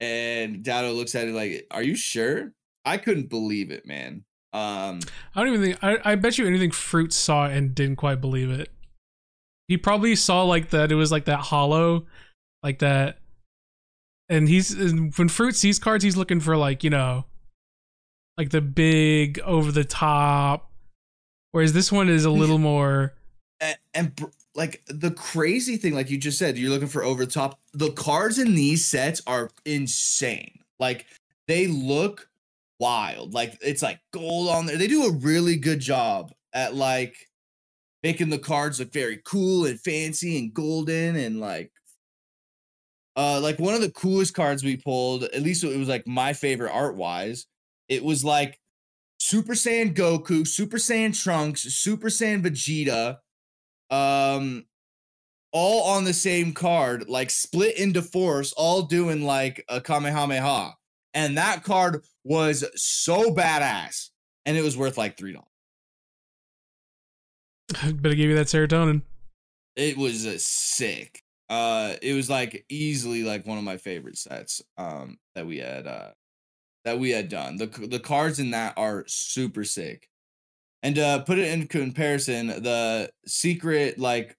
and 0.01 0.63
Datto 0.63 0.91
looks 0.91 1.15
at 1.15 1.29
it 1.29 1.35
like, 1.35 1.67
Are 1.71 1.83
you 1.83 1.95
sure? 1.95 2.51
I 2.83 2.97
couldn't 2.97 3.29
believe 3.29 3.71
it, 3.71 3.85
man. 3.85 4.25
Um 4.51 4.99
I 5.33 5.41
don't 5.41 5.53
even 5.53 5.61
think 5.61 5.81
I, 5.81 5.99
I 6.03 6.15
bet 6.15 6.37
you 6.37 6.45
anything 6.47 6.71
Fruit 6.71 7.13
saw 7.13 7.45
and 7.45 7.73
didn't 7.73 7.95
quite 7.95 8.19
believe 8.19 8.51
it. 8.51 8.73
He 9.67 9.77
probably 9.77 10.15
saw 10.15 10.43
like 10.43 10.69
that 10.69 10.91
it 10.91 10.95
was 10.95 11.11
like 11.11 11.25
that 11.25 11.39
hollow, 11.39 12.05
like 12.63 12.79
that. 12.79 13.19
And 14.29 14.47
he's 14.47 14.71
and 14.71 15.13
when 15.15 15.29
Fruit 15.29 15.55
sees 15.55 15.79
cards, 15.79 16.03
he's 16.03 16.17
looking 16.17 16.39
for 16.39 16.57
like, 16.57 16.83
you 16.83 16.89
know, 16.89 17.25
like 18.37 18.49
the 18.49 18.61
big 18.61 19.39
over 19.39 19.71
the 19.71 19.85
top. 19.85 20.71
Whereas 21.51 21.73
this 21.73 21.91
one 21.91 22.09
is 22.09 22.25
a 22.25 22.29
little 22.29 22.57
more 22.57 23.13
and, 23.59 23.77
and 23.93 24.15
br- 24.15 24.25
like 24.55 24.83
the 24.87 25.11
crazy 25.11 25.77
thing, 25.77 25.93
like 25.93 26.09
you 26.09 26.17
just 26.17 26.37
said, 26.37 26.57
you're 26.57 26.69
looking 26.69 26.87
for 26.87 27.03
over 27.03 27.25
the 27.25 27.31
top. 27.31 27.59
The 27.73 27.91
cards 27.91 28.39
in 28.39 28.55
these 28.55 28.85
sets 28.85 29.21
are 29.27 29.49
insane. 29.65 30.59
Like 30.79 31.05
they 31.47 31.67
look 31.67 32.29
wild. 32.79 33.33
Like 33.33 33.57
it's 33.61 33.81
like 33.81 33.99
gold 34.11 34.49
on 34.49 34.65
there. 34.65 34.77
They 34.77 34.87
do 34.87 35.05
a 35.05 35.11
really 35.11 35.55
good 35.55 35.79
job 35.79 36.33
at 36.53 36.75
like 36.75 37.29
making 38.07 38.29
the 38.29 38.39
cards 38.39 38.79
look 38.79 38.93
very 38.93 39.19
cool 39.25 39.65
and 39.65 39.81
fancy 39.81 40.39
and 40.39 40.53
golden 40.53 41.17
and 41.17 41.41
like 41.41 41.73
uh 43.17 43.37
like 43.41 43.59
one 43.59 43.73
of 43.73 43.81
the 43.81 43.91
coolest 43.91 44.33
cards 44.33 44.63
we 44.63 44.77
pulled, 44.77 45.25
at 45.25 45.41
least 45.41 45.61
it 45.61 45.77
was 45.77 45.89
like 45.89 46.07
my 46.07 46.31
favorite 46.31 46.71
art 46.71 46.95
wise. 46.95 47.47
It 47.89 48.01
was 48.01 48.23
like 48.23 48.61
Super 49.19 49.55
Saiyan 49.55 49.93
Goku, 49.93 50.47
Super 50.47 50.77
Saiyan 50.77 51.21
Trunks, 51.21 51.63
Super 51.63 52.07
Saiyan 52.07 52.43
Vegeta, 52.43 53.17
um, 53.93 54.65
all 55.51 55.83
on 55.89 56.05
the 56.05 56.13
same 56.13 56.53
card, 56.53 57.09
like 57.09 57.29
split 57.29 57.77
into 57.77 58.01
force, 58.01 58.53
all 58.53 58.83
doing 58.83 59.23
like 59.23 59.65
a 59.67 59.81
Kamehameha. 59.81 60.75
And 61.13 61.37
that 61.37 61.65
card 61.65 62.05
was 62.23 62.63
so 62.75 63.33
badass. 63.35 64.11
And 64.45 64.55
it 64.55 64.63
was 64.63 64.77
worth 64.77 64.97
like 64.97 65.17
$3. 65.17 65.46
better 67.83 68.15
give 68.15 68.29
you 68.29 68.35
that 68.35 68.47
serotonin. 68.47 69.01
It 69.75 69.97
was 69.97 70.25
a 70.25 70.39
sick. 70.39 71.21
Uh, 71.49 71.95
it 72.01 72.13
was 72.13 72.29
like 72.29 72.65
easily 72.69 73.23
like 73.23 73.45
one 73.45 73.57
of 73.57 73.63
my 73.63 73.77
favorite 73.77 74.17
sets 74.17 74.61
um 74.77 75.17
that 75.35 75.45
we 75.47 75.57
had 75.57 75.87
uh 75.87 76.11
that 76.85 76.99
we 76.99 77.09
had 77.11 77.29
done. 77.29 77.57
The 77.57 77.67
the 77.67 77.99
cards 77.99 78.39
in 78.39 78.51
that 78.51 78.73
are 78.77 79.03
super 79.07 79.63
sick. 79.63 80.09
And 80.83 80.97
uh 80.99 81.23
put 81.23 81.39
it 81.39 81.51
in 81.51 81.67
comparison, 81.67 82.47
the 82.47 83.11
secret 83.25 83.99
like 83.99 84.37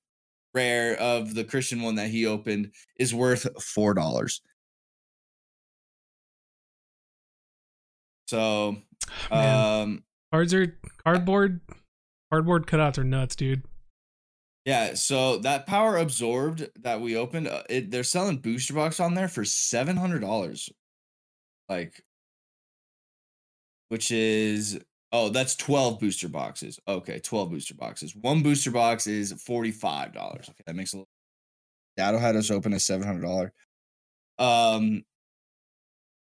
rare 0.54 0.96
of 0.96 1.34
the 1.34 1.44
Christian 1.44 1.82
one 1.82 1.96
that 1.96 2.08
he 2.08 2.26
opened 2.26 2.72
is 2.98 3.14
worth 3.14 3.46
four 3.62 3.94
dollars. 3.94 4.40
So 8.26 8.76
Man, 9.30 9.82
um 9.82 10.04
cards 10.32 10.52
are 10.52 10.78
cardboard 11.04 11.60
cardboard 12.30 12.66
cutouts 12.66 12.98
are 12.98 13.04
nuts, 13.04 13.36
dude. 13.36 13.62
Yeah, 14.64 14.94
so 14.94 15.38
that 15.38 15.66
power 15.66 15.96
absorbed 15.96 16.68
that 16.82 17.00
we 17.00 17.16
opened, 17.16 17.48
uh, 17.48 17.62
it, 17.70 17.90
they're 17.90 18.04
selling 18.04 18.36
booster 18.36 18.74
box 18.74 19.00
on 19.00 19.14
there 19.14 19.28
for 19.28 19.44
seven 19.44 19.96
hundred 19.96 20.20
dollars, 20.20 20.68
like, 21.68 22.02
which 23.88 24.10
is 24.10 24.78
oh, 25.10 25.30
that's 25.30 25.56
twelve 25.56 25.98
booster 25.98 26.28
boxes. 26.28 26.78
Okay, 26.86 27.18
twelve 27.18 27.50
booster 27.50 27.74
boxes. 27.74 28.14
One 28.14 28.42
booster 28.42 28.70
box 28.70 29.06
is 29.06 29.32
forty 29.32 29.70
five 29.70 30.12
dollars. 30.12 30.50
Okay, 30.50 30.62
that 30.66 30.76
makes 30.76 30.92
a 30.92 30.96
little. 30.96 31.08
Datto 31.96 32.18
had 32.18 32.36
us 32.36 32.50
open 32.50 32.74
a 32.74 32.80
seven 32.80 33.06
hundred 33.06 33.22
dollar. 33.22 33.52
Um, 34.38 35.02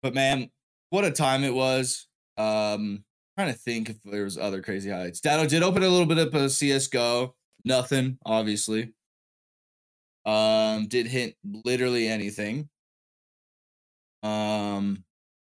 but 0.03 0.13
man, 0.13 0.51
what 0.91 1.05
a 1.05 1.11
time 1.11 1.43
it 1.43 1.53
was. 1.53 2.07
Um, 2.37 3.03
trying 3.37 3.53
to 3.53 3.59
think 3.59 3.89
if 3.89 3.97
there 4.03 4.23
was 4.23 4.37
other 4.37 4.61
crazy 4.61 4.89
highlights. 4.89 5.21
Datto 5.21 5.45
did 5.47 5.61
open 5.61 5.83
a 5.83 5.87
little 5.89 6.07
bit 6.07 6.17
of 6.17 6.33
a 6.33 6.49
CS:GO. 6.49 7.35
Nothing, 7.63 8.17
obviously. 8.25 8.93
Um, 10.25 10.87
did 10.87 11.05
hit 11.07 11.35
literally 11.63 12.07
anything. 12.07 12.69
Um, 14.23 15.03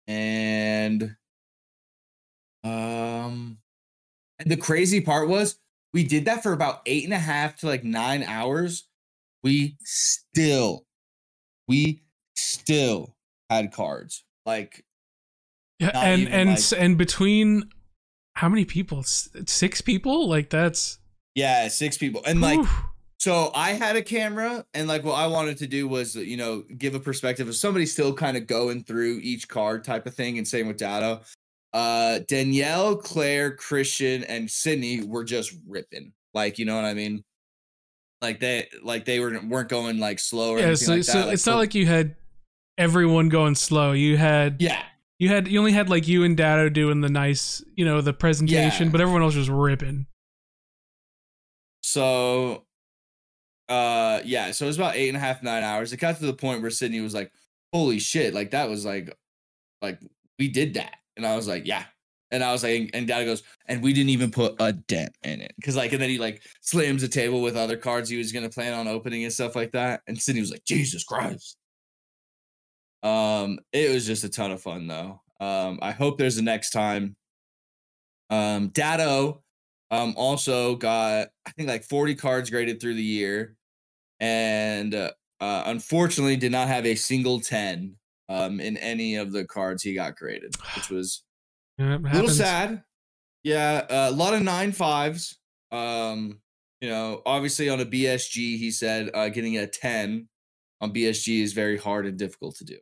and 0.08 1.16
um, 2.64 3.58
and 4.38 4.50
the 4.50 4.56
crazy 4.56 5.00
part 5.00 5.28
was 5.28 5.58
we 5.92 6.02
did 6.04 6.24
that 6.24 6.42
for 6.42 6.52
about 6.52 6.80
eight 6.86 7.04
and 7.04 7.12
a 7.14 7.18
half 7.18 7.56
to 7.56 7.66
like 7.66 7.84
nine 7.84 8.22
hours. 8.24 8.88
We 9.44 9.76
still, 9.84 10.84
we 11.68 12.02
still 12.34 13.14
had 13.48 13.72
cards. 13.72 14.24
Like 14.44 14.84
Yeah, 15.78 15.92
Not 15.94 16.04
and 16.04 16.28
and 16.28 16.50
like- 16.50 16.80
and 16.80 16.98
between 16.98 17.70
how 18.36 18.48
many 18.50 18.64
people? 18.66 19.02
Six 19.02 19.80
people? 19.80 20.28
Like 20.28 20.50
that's 20.50 20.98
Yeah, 21.34 21.68
six 21.68 21.96
people. 21.98 22.22
And 22.26 22.40
like 22.40 22.60
Oof. 22.60 22.82
So 23.18 23.50
I 23.54 23.70
had 23.72 23.96
a 23.96 24.02
camera, 24.02 24.64
and 24.74 24.86
like 24.86 25.02
what 25.02 25.14
I 25.14 25.26
wanted 25.26 25.56
to 25.58 25.66
do 25.66 25.88
was, 25.88 26.14
you 26.14 26.36
know, 26.36 26.62
give 26.76 26.94
a 26.94 27.00
perspective 27.00 27.48
of 27.48 27.56
somebody 27.56 27.86
still 27.86 28.12
kind 28.12 28.36
of 28.36 28.46
going 28.46 28.84
through 28.84 29.20
each 29.22 29.48
card 29.48 29.84
type 29.84 30.06
of 30.06 30.14
thing, 30.14 30.36
and 30.36 30.46
same 30.46 30.68
with 30.68 30.76
Datto. 30.76 31.22
Uh, 31.72 32.20
Danielle, 32.28 32.94
Claire, 32.96 33.56
Christian, 33.56 34.22
and 34.24 34.50
Sydney 34.50 35.02
were 35.02 35.24
just 35.24 35.54
ripping. 35.66 36.12
Like, 36.34 36.58
you 36.58 36.66
know 36.66 36.76
what 36.76 36.84
I 36.84 36.92
mean? 36.92 37.24
Like 38.20 38.38
they, 38.38 38.68
like 38.82 39.06
they 39.06 39.18
were 39.18 39.40
weren't 39.48 39.70
going 39.70 39.98
like 39.98 40.18
slow 40.18 40.50
or 40.52 40.58
Yeah, 40.58 40.66
anything 40.66 40.86
so, 40.86 40.92
like 40.94 41.04
so 41.04 41.12
that. 41.24 41.32
it's 41.32 41.42
so- 41.42 41.52
not 41.52 41.56
like 41.58 41.74
you 41.74 41.86
had 41.86 42.16
everyone 42.76 43.30
going 43.30 43.54
slow. 43.54 43.92
You 43.92 44.18
had 44.18 44.56
yeah, 44.60 44.82
you 45.18 45.28
had 45.28 45.48
you 45.48 45.58
only 45.58 45.72
had 45.72 45.88
like 45.88 46.06
you 46.08 46.24
and 46.24 46.36
Datto 46.36 46.68
doing 46.68 47.00
the 47.00 47.08
nice, 47.08 47.64
you 47.74 47.84
know, 47.84 48.00
the 48.00 48.12
presentation, 48.12 48.86
Yeah. 48.86 48.92
but 48.92 49.00
everyone 49.00 49.22
else 49.22 49.34
was 49.36 49.48
ripping. 49.50 50.06
So, 51.82 52.64
uh, 53.68 54.20
yeah, 54.24 54.50
so 54.50 54.64
it 54.64 54.68
was 54.68 54.76
about 54.76 54.96
eight 54.96 55.08
and 55.08 55.16
a 55.16 55.20
half, 55.20 55.42
nine 55.42 55.62
hours. 55.62 55.92
It 55.92 55.98
got 55.98 56.18
to 56.18 56.26
the 56.26 56.32
point 56.34 56.62
where 56.62 56.70
Sydney 56.70 57.00
was 57.00 57.14
like, 57.14 57.32
"Holy 57.72 57.98
shit!" 57.98 58.34
Like 58.34 58.50
that 58.50 58.68
was 58.68 58.84
like, 58.84 59.16
like 59.82 60.00
we 60.38 60.48
did 60.48 60.74
that, 60.74 60.96
and 61.16 61.26
I 61.26 61.36
was 61.36 61.46
like, 61.48 61.66
"Yeah." 61.66 61.84
And 62.32 62.42
I 62.42 62.50
was 62.50 62.64
like, 62.64 62.90
and 62.92 63.06
Dad 63.06 63.22
goes, 63.24 63.44
and 63.66 63.80
we 63.84 63.92
didn't 63.92 64.10
even 64.10 64.32
put 64.32 64.56
a 64.58 64.72
dent 64.72 65.16
in 65.22 65.40
it, 65.40 65.52
because 65.56 65.76
like, 65.76 65.92
and 65.92 66.02
then 66.02 66.10
he 66.10 66.18
like 66.18 66.42
slams 66.60 67.02
the 67.02 67.08
table 67.08 67.40
with 67.40 67.56
other 67.56 67.76
cards 67.76 68.10
he 68.10 68.16
was 68.18 68.32
gonna 68.32 68.50
plan 68.50 68.74
on 68.74 68.88
opening 68.88 69.22
and 69.22 69.32
stuff 69.32 69.54
like 69.54 69.70
that. 69.72 70.02
And 70.08 70.20
Sydney 70.20 70.40
was 70.40 70.50
like, 70.50 70.64
"Jesus 70.64 71.04
Christ!" 71.04 71.56
Um, 73.06 73.60
it 73.72 73.94
was 73.94 74.04
just 74.04 74.24
a 74.24 74.28
ton 74.28 74.50
of 74.50 74.60
fun 74.60 74.88
though. 74.88 75.20
Um, 75.38 75.78
I 75.80 75.92
hope 75.92 76.18
there's 76.18 76.38
a 76.38 76.42
next 76.42 76.70
time. 76.70 77.14
Um, 78.30 78.68
Datto 78.68 79.44
um, 79.92 80.14
also 80.16 80.74
got 80.74 81.28
I 81.46 81.50
think 81.52 81.68
like 81.68 81.84
40 81.84 82.16
cards 82.16 82.50
graded 82.50 82.80
through 82.80 82.94
the 82.94 83.02
year, 83.02 83.56
and 84.18 84.92
uh, 84.92 85.12
uh, 85.40 85.62
unfortunately 85.66 86.36
did 86.36 86.50
not 86.50 86.66
have 86.66 86.84
a 86.84 86.96
single 86.96 87.38
10 87.38 87.94
um, 88.28 88.58
in 88.58 88.76
any 88.78 89.14
of 89.14 89.30
the 89.30 89.44
cards 89.44 89.84
he 89.84 89.94
got 89.94 90.16
graded, 90.16 90.56
which 90.74 90.90
was 90.90 91.22
Yeah, 91.78 91.98
a 91.98 91.98
little 91.98 92.28
sad. 92.28 92.82
Yeah, 93.44 93.86
uh, 93.88 94.08
a 94.10 94.16
lot 94.16 94.34
of 94.34 94.42
nine 94.42 94.72
fives. 94.72 95.38
Um, 95.70 96.40
you 96.80 96.88
know, 96.88 97.22
obviously 97.24 97.68
on 97.68 97.80
a 97.80 97.86
BSG, 97.86 98.58
he 98.58 98.70
said 98.72 99.10
uh, 99.14 99.28
getting 99.28 99.58
a 99.58 99.66
10 99.66 100.26
on 100.80 100.92
BSG 100.92 101.42
is 101.42 101.52
very 101.52 101.76
hard 101.76 102.06
and 102.06 102.18
difficult 102.18 102.56
to 102.56 102.64
do. 102.64 102.78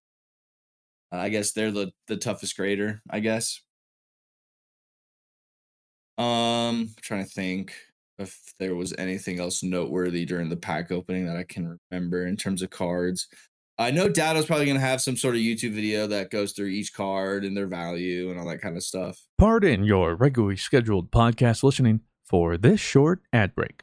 Uh, 1.15 1.19
I 1.19 1.29
guess 1.29 1.53
they're 1.53 1.71
the 1.71 1.93
the 2.09 2.17
toughest 2.17 2.57
grader. 2.57 3.01
I 3.09 3.21
guess. 3.21 3.61
Um, 6.19 6.91
trying 7.03 7.25
to 7.25 7.31
think 7.31 7.75
if 8.19 8.55
there 8.61 8.75
was 8.75 8.95
anything 8.99 9.41
else 9.41 9.63
noteworthy 9.63 10.25
during 10.25 10.49
the 10.49 10.57
pack 10.57 10.93
opening 10.93 11.27
that 11.27 11.37
I 11.37 11.43
can 11.43 11.79
remember 11.91 12.27
in 12.27 12.37
terms 12.37 12.63
of 12.63 12.71
cards. 12.71 13.29
I 13.77 13.91
know 13.91 14.09
Datto's 14.09 14.47
probably 14.47 14.67
gonna 14.67 14.79
have 14.79 15.01
some 15.01 15.17
sort 15.17 15.35
of 15.35 15.41
YouTube 15.41 15.73
video 15.73 16.07
that 16.07 16.31
goes 16.31 16.53
through 16.53 16.69
each 16.69 16.93
card 16.93 17.45
and 17.45 17.57
their 17.57 17.67
value 17.67 18.31
and 18.31 18.39
all 18.39 18.47
that 18.49 18.61
kind 18.61 18.77
of 18.77 18.85
stuff. 18.85 19.21
Pardon 19.39 19.85
your 19.85 20.15
regularly 20.15 20.57
scheduled 20.57 21.11
podcast 21.11 21.65
listening 21.65 22.01
for 22.25 22.57
this 22.57 22.81
short 22.81 23.23
ad 23.33 23.55
break. 23.55 23.83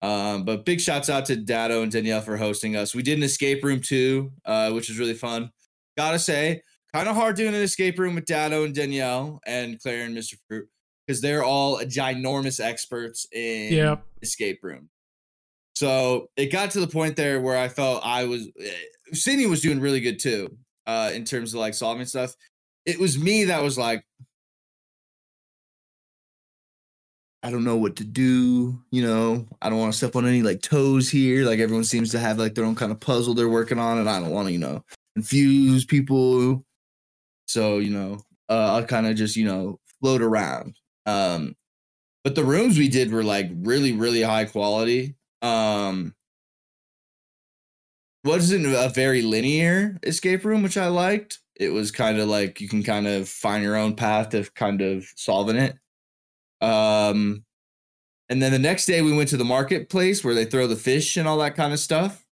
Um, 0.00 0.44
but 0.44 0.64
big 0.64 0.80
shouts 0.80 1.10
out 1.10 1.26
to 1.26 1.36
Datto 1.36 1.82
and 1.82 1.90
Danielle 1.90 2.20
for 2.20 2.36
hosting 2.36 2.76
us. 2.76 2.94
We 2.94 3.02
did 3.02 3.18
an 3.18 3.24
escape 3.24 3.64
room 3.64 3.80
too, 3.80 4.30
uh, 4.44 4.70
which 4.70 4.88
was 4.88 4.98
really 4.98 5.14
fun. 5.14 5.50
Gotta 5.96 6.18
say, 6.20 6.62
kind 6.94 7.08
of 7.08 7.16
hard 7.16 7.34
doing 7.36 7.54
an 7.54 7.62
escape 7.62 7.98
room 7.98 8.14
with 8.14 8.24
Datto 8.24 8.64
and 8.64 8.74
Danielle 8.74 9.40
and 9.46 9.80
Claire 9.80 10.04
and 10.04 10.16
Mr. 10.16 10.34
Fruit 10.48 10.68
because 11.06 11.20
they're 11.20 11.42
all 11.42 11.78
ginormous 11.80 12.60
experts 12.64 13.26
in 13.32 13.72
Yep. 13.72 14.04
escape 14.22 14.60
room. 14.62 14.88
So 15.74 16.28
it 16.36 16.52
got 16.52 16.70
to 16.72 16.80
the 16.80 16.86
point 16.88 17.16
there 17.16 17.40
where 17.40 17.56
I 17.56 17.68
felt 17.68 18.02
I 18.04 18.24
was 18.24 18.48
eh, 18.60 18.70
Sydney 19.12 19.46
was 19.46 19.60
doing 19.62 19.80
really 19.80 20.00
good 20.00 20.18
too, 20.18 20.56
uh, 20.86 21.10
in 21.14 21.24
terms 21.24 21.54
of 21.54 21.60
like 21.60 21.74
solving 21.74 22.06
stuff. 22.06 22.34
It 22.86 22.98
was 22.98 23.18
me 23.18 23.44
that 23.44 23.62
was 23.62 23.76
like, 23.78 24.04
I 27.42 27.50
don't 27.50 27.64
know 27.64 27.76
what 27.76 27.96
to 27.96 28.04
do. 28.04 28.82
You 28.90 29.02
know, 29.02 29.46
I 29.62 29.70
don't 29.70 29.78
want 29.78 29.92
to 29.92 29.96
step 29.96 30.16
on 30.16 30.26
any 30.26 30.42
like 30.42 30.60
toes 30.60 31.08
here. 31.08 31.44
Like 31.44 31.60
everyone 31.60 31.84
seems 31.84 32.10
to 32.10 32.18
have 32.18 32.38
like 32.38 32.54
their 32.54 32.64
own 32.64 32.74
kind 32.74 32.90
of 32.90 33.00
puzzle 33.00 33.34
they're 33.34 33.48
working 33.48 33.78
on, 33.78 33.98
and 33.98 34.10
I 34.10 34.20
don't 34.20 34.30
want 34.30 34.48
to, 34.48 34.52
you 34.52 34.58
know, 34.58 34.84
confuse 35.14 35.84
people. 35.84 36.64
So 37.46 37.78
you 37.78 37.90
know, 37.90 38.20
uh, 38.48 38.74
I'll 38.74 38.84
kind 38.84 39.06
of 39.06 39.16
just 39.16 39.36
you 39.36 39.46
know 39.46 39.78
float 40.00 40.22
around. 40.22 40.76
Um, 41.06 41.54
but 42.24 42.34
the 42.34 42.44
rooms 42.44 42.76
we 42.76 42.88
did 42.88 43.12
were 43.12 43.24
like 43.24 43.50
really, 43.60 43.92
really 43.92 44.22
high 44.22 44.44
quality. 44.44 45.16
Um, 45.40 46.14
wasn't 48.24 48.66
a 48.66 48.90
very 48.90 49.22
linear 49.22 49.96
escape 50.02 50.44
room, 50.44 50.62
which 50.62 50.76
I 50.76 50.88
liked. 50.88 51.38
It 51.56 51.70
was 51.70 51.90
kind 51.90 52.18
of 52.18 52.28
like 52.28 52.60
you 52.60 52.68
can 52.68 52.82
kind 52.82 53.06
of 53.06 53.28
find 53.28 53.62
your 53.62 53.76
own 53.76 53.94
path 53.94 54.34
of 54.34 54.54
kind 54.54 54.80
of 54.80 55.06
solving 55.16 55.56
it. 55.56 55.76
Um, 56.60 57.44
and 58.28 58.42
then 58.42 58.52
the 58.52 58.58
next 58.58 58.86
day 58.86 59.00
we 59.02 59.16
went 59.16 59.30
to 59.30 59.36
the 59.36 59.44
marketplace 59.44 60.22
where 60.22 60.34
they 60.34 60.44
throw 60.44 60.66
the 60.66 60.76
fish 60.76 61.16
and 61.16 61.26
all 61.26 61.38
that 61.38 61.56
kind 61.56 61.72
of 61.72 61.78
stuff. 61.78 62.24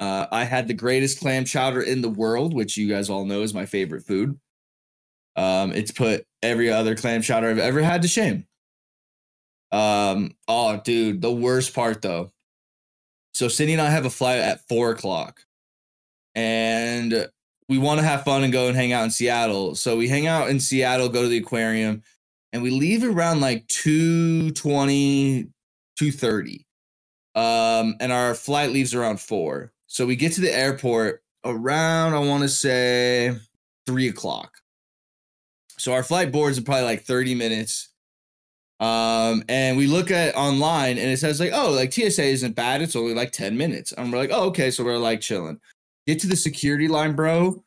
Uh, 0.00 0.26
I 0.30 0.44
had 0.44 0.68
the 0.68 0.74
greatest 0.74 1.20
clam 1.20 1.44
chowder 1.44 1.82
in 1.82 2.02
the 2.02 2.08
world, 2.08 2.54
which 2.54 2.76
you 2.76 2.88
guys 2.88 3.10
all 3.10 3.24
know 3.24 3.42
is 3.42 3.54
my 3.54 3.66
favorite 3.66 4.04
food. 4.04 4.38
Um, 5.36 5.72
it's 5.72 5.90
put 5.90 6.24
every 6.42 6.70
other 6.70 6.94
clam 6.94 7.22
chowder 7.22 7.48
I've 7.48 7.58
ever 7.58 7.82
had 7.82 8.02
to 8.02 8.08
shame. 8.08 8.46
Um, 9.70 10.32
oh, 10.46 10.80
dude, 10.84 11.20
the 11.20 11.32
worst 11.32 11.74
part 11.74 12.02
though. 12.02 12.32
So 13.34 13.48
Sydney 13.48 13.74
and 13.74 13.82
I 13.82 13.90
have 13.90 14.04
a 14.04 14.10
flight 14.10 14.38
at 14.38 14.66
four 14.68 14.90
o'clock, 14.90 15.42
and 16.34 17.28
we 17.68 17.78
want 17.78 18.00
to 18.00 18.06
have 18.06 18.24
fun 18.24 18.42
and 18.42 18.52
go 18.52 18.66
and 18.66 18.76
hang 18.76 18.92
out 18.92 19.04
in 19.04 19.10
Seattle. 19.10 19.74
So 19.74 19.96
we 19.96 20.08
hang 20.08 20.26
out 20.26 20.48
in 20.48 20.58
Seattle, 20.58 21.08
go 21.08 21.22
to 21.22 21.28
the 21.28 21.38
aquarium, 21.38 22.02
and 22.52 22.62
we 22.62 22.70
leave 22.70 23.04
around 23.04 23.40
like 23.40 23.66
220, 23.68 25.48
230. 25.98 26.66
Um, 27.34 27.96
and 28.00 28.10
our 28.12 28.34
flight 28.34 28.70
leaves 28.70 28.94
around 28.94 29.20
four. 29.20 29.72
So 29.86 30.06
we 30.06 30.16
get 30.16 30.32
to 30.32 30.40
the 30.40 30.54
airport 30.54 31.22
around, 31.44 32.14
I 32.14 32.18
want 32.18 32.42
to 32.42 32.48
say 32.48 33.36
three 33.86 34.08
o'clock. 34.08 34.58
So 35.78 35.92
our 35.92 36.02
flight 36.02 36.32
boards 36.32 36.58
in 36.58 36.64
probably 36.64 36.84
like 36.84 37.02
30 37.02 37.34
minutes. 37.34 37.90
Um, 38.80 39.42
and 39.48 39.76
we 39.76 39.86
look 39.86 40.10
at 40.10 40.36
online 40.36 40.98
and 40.98 41.10
it 41.10 41.18
says 41.18 41.40
like, 41.40 41.52
oh, 41.52 41.70
like 41.70 41.92
TSA 41.92 42.24
isn't 42.24 42.56
bad. 42.56 42.82
It's 42.82 42.96
only 42.96 43.14
like 43.14 43.32
10 43.32 43.56
minutes. 43.56 43.92
And 43.92 44.12
we're 44.12 44.18
like, 44.18 44.30
oh, 44.32 44.46
okay. 44.48 44.70
So 44.70 44.84
we're 44.84 44.98
like 44.98 45.20
chilling. 45.20 45.60
Get 46.06 46.20
to 46.20 46.26
the 46.26 46.36
security 46.36 46.88
line, 46.88 47.14
bro. 47.14 47.62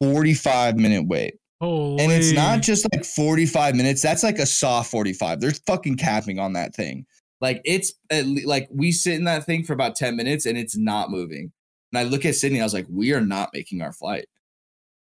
45 0.00 0.76
minute 0.76 1.06
wait. 1.06 1.39
Holy. 1.60 2.02
And 2.02 2.10
it's 2.10 2.32
not 2.32 2.62
just 2.62 2.86
like 2.92 3.04
45 3.04 3.74
minutes. 3.74 4.00
That's 4.00 4.22
like 4.22 4.38
a 4.38 4.46
soft 4.46 4.90
45. 4.90 5.40
They're 5.40 5.52
fucking 5.66 5.96
capping 5.96 6.38
on 6.38 6.54
that 6.54 6.74
thing. 6.74 7.04
Like 7.40 7.60
it's 7.64 7.92
le- 8.10 8.46
like 8.46 8.68
we 8.70 8.92
sit 8.92 9.14
in 9.14 9.24
that 9.24 9.44
thing 9.44 9.64
for 9.64 9.72
about 9.72 9.96
10 9.96 10.16
minutes 10.16 10.46
and 10.46 10.56
it's 10.56 10.76
not 10.76 11.10
moving. 11.10 11.52
And 11.92 11.98
I 11.98 12.04
look 12.04 12.24
at 12.24 12.34
Sydney, 12.34 12.60
I 12.60 12.64
was 12.64 12.74
like, 12.74 12.86
we 12.88 13.12
are 13.12 13.20
not 13.20 13.50
making 13.52 13.82
our 13.82 13.92
flight. 13.92 14.26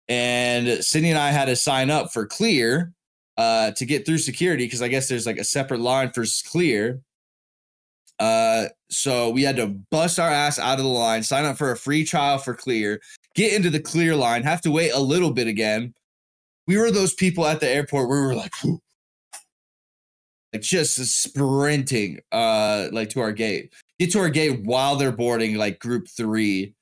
And 0.08 0.84
Sydney 0.84 1.12
and 1.12 1.20
I 1.20 1.30
had 1.30 1.46
to 1.46 1.56
sign 1.56 1.92
up 1.92 2.12
for 2.12 2.26
clear 2.26 2.94
uh 3.38 3.72
to 3.72 3.86
get 3.86 4.06
through 4.06 4.18
security 4.18 4.66
because 4.66 4.82
I 4.82 4.88
guess 4.88 5.08
there's 5.08 5.26
like 5.26 5.38
a 5.38 5.44
separate 5.44 5.82
line 5.82 6.12
for 6.12 6.26
clear. 6.48 7.02
Uh, 8.20 8.66
so 8.90 9.30
we 9.30 9.44
had 9.44 9.56
to 9.56 9.68
bust 9.68 10.20
our 10.20 10.30
ass 10.30 10.60
out 10.60 10.78
of 10.78 10.84
the 10.84 10.92
line, 10.92 11.24
sign 11.24 11.46
up 11.46 11.58
for 11.58 11.72
a 11.72 11.78
free 11.78 12.04
trial 12.04 12.38
for 12.38 12.54
Clear, 12.54 13.00
get 13.34 13.54
into 13.54 13.70
the 13.70 13.80
Clear 13.80 14.14
line, 14.16 14.44
have 14.44 14.60
to 14.62 14.72
wait 14.72 14.92
a 14.92 15.00
little 15.00 15.32
bit 15.32 15.48
again. 15.48 15.94
We 16.70 16.78
were 16.78 16.92
those 16.92 17.16
people 17.16 17.48
at 17.48 17.60
the 17.60 17.68
airport 17.68 18.08
where 18.08 18.22
we 18.22 18.28
were 18.28 18.36
like, 18.36 18.54
"Whew." 18.62 18.80
like 20.54 20.62
just 20.62 20.98
sprinting, 20.98 22.20
uh, 22.32 22.90
like 22.92 23.10
to 23.10 23.22
our 23.22 23.32
gate. 23.32 23.74
Get 24.00 24.12
to 24.12 24.20
our 24.20 24.30
gate 24.30 24.62
while 24.64 24.96
they're 24.96 25.12
boarding, 25.12 25.56
like 25.56 25.80
group 25.80 26.08
three. 26.08 26.76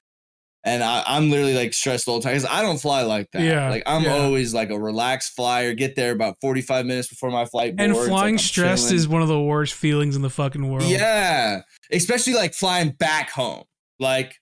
And 0.66 0.84
I, 0.84 1.04
I'm 1.08 1.30
literally 1.30 1.56
like 1.56 1.74
stressed 1.74 2.10
all 2.10 2.20
the 2.20 2.24
time 2.24 2.34
because 2.34 2.50
I 2.50 2.62
don't 2.62 2.82
fly 2.82 3.04
like 3.04 3.32
that. 3.32 3.44
Yeah, 3.44 3.70
like 3.70 3.84
I'm 3.86 4.04
yeah. 4.04 4.18
always 4.18 4.54
like 4.54 4.72
a 4.72 4.78
relaxed 4.78 5.34
flyer. 5.38 5.74
Get 5.74 5.96
there 5.96 6.12
about 6.12 6.36
45 6.42 6.86
minutes 6.86 7.08
before 7.08 7.32
my 7.32 7.46
flight. 7.46 7.76
And 7.78 7.94
boards, 7.94 8.10
like, 8.10 8.18
flying 8.18 8.36
I'm 8.36 8.40
stressed 8.40 8.88
chilling. 8.88 8.96
is 8.98 9.08
one 9.08 9.22
of 9.22 9.30
the 9.30 9.40
worst 9.40 9.74
feelings 9.74 10.18
in 10.18 10.22
the 10.22 10.30
fucking 10.30 10.70
world. 10.70 10.84
Yeah. 10.84 11.62
Especially 11.92 12.34
like 12.34 12.54
flying 12.54 12.90
back 12.90 13.30
home. 13.30 13.64
Like 13.98 14.36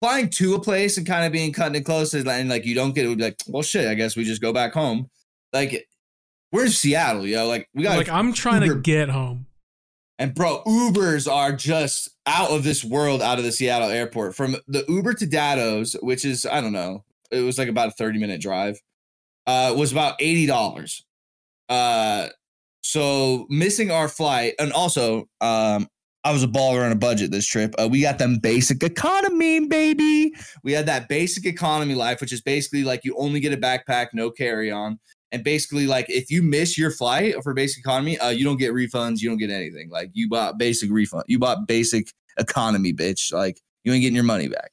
flying 0.00 0.28
to 0.30 0.54
a 0.54 0.60
place 0.60 0.96
and 0.96 1.06
kind 1.06 1.26
of 1.26 1.32
being 1.32 1.52
cut 1.52 1.74
and 1.74 1.84
close 1.84 2.14
and 2.14 2.48
like, 2.48 2.64
you 2.64 2.74
don't 2.74 2.94
get 2.94 3.04
it 3.04 3.08
would 3.08 3.18
be 3.18 3.24
like, 3.24 3.36
well 3.46 3.62
shit, 3.62 3.86
I 3.86 3.94
guess 3.94 4.16
we 4.16 4.24
just 4.24 4.42
go 4.42 4.52
back 4.52 4.72
home. 4.72 5.08
Like 5.52 5.86
we're 6.52 6.64
in 6.64 6.70
Seattle, 6.70 7.26
yo. 7.26 7.46
Like 7.46 7.68
we 7.74 7.82
got 7.82 7.96
Like 7.98 8.08
I'm 8.08 8.32
trying 8.32 8.62
to 8.62 8.80
get 8.80 9.08
home. 9.10 9.46
and 10.18 10.34
bro, 10.34 10.62
Ubers 10.66 11.30
are 11.30 11.52
just 11.52 12.10
out 12.26 12.50
of 12.50 12.64
this 12.64 12.84
world 12.84 13.22
out 13.22 13.38
of 13.38 13.44
the 13.44 13.52
Seattle 13.52 13.88
airport. 13.90 14.34
From 14.34 14.56
the 14.66 14.84
Uber 14.88 15.14
to 15.14 15.26
Datto's, 15.26 15.94
which 16.02 16.24
is, 16.24 16.46
I 16.46 16.60
don't 16.60 16.72
know, 16.72 17.04
it 17.30 17.40
was 17.40 17.58
like 17.58 17.68
about 17.68 17.88
a 17.88 17.92
30 17.92 18.18
minute 18.18 18.40
drive, 18.40 18.80
uh, 19.46 19.74
was 19.76 19.92
about 19.92 20.18
$80. 20.18 21.02
Uh, 21.68 22.28
so 22.82 23.46
missing 23.50 23.90
our 23.90 24.08
flight, 24.08 24.54
and 24.58 24.72
also, 24.72 25.28
um, 25.40 25.88
I 26.22 26.32
was 26.32 26.42
a 26.42 26.48
baller 26.48 26.84
on 26.84 26.92
a 26.92 26.96
budget 26.96 27.30
this 27.30 27.46
trip. 27.46 27.74
Uh, 27.78 27.88
we 27.90 28.02
got 28.02 28.18
them 28.18 28.38
basic 28.38 28.82
economy, 28.82 29.66
baby. 29.66 30.34
We 30.62 30.72
had 30.72 30.86
that 30.86 31.08
basic 31.08 31.46
economy 31.46 31.94
life, 31.94 32.20
which 32.20 32.32
is 32.32 32.42
basically 32.42 32.84
like 32.84 33.04
you 33.04 33.16
only 33.16 33.40
get 33.40 33.54
a 33.54 33.56
backpack, 33.56 34.08
no 34.12 34.30
carry 34.30 34.70
on. 34.70 34.98
And 35.32 35.42
basically, 35.44 35.86
like 35.86 36.06
if 36.08 36.30
you 36.30 36.42
miss 36.42 36.76
your 36.76 36.90
flight 36.90 37.34
for 37.42 37.54
basic 37.54 37.78
economy, 37.78 38.18
uh, 38.18 38.30
you 38.30 38.44
don't 38.44 38.58
get 38.58 38.72
refunds, 38.72 39.20
you 39.20 39.28
don't 39.28 39.38
get 39.38 39.50
anything. 39.50 39.88
Like 39.88 40.10
you 40.12 40.28
bought 40.28 40.58
basic 40.58 40.90
refund, 40.90 41.24
you 41.26 41.38
bought 41.38 41.66
basic 41.66 42.12
economy, 42.38 42.92
bitch. 42.92 43.32
Like 43.32 43.60
you 43.84 43.92
ain't 43.92 44.02
getting 44.02 44.14
your 44.14 44.24
money 44.24 44.48
back. 44.48 44.72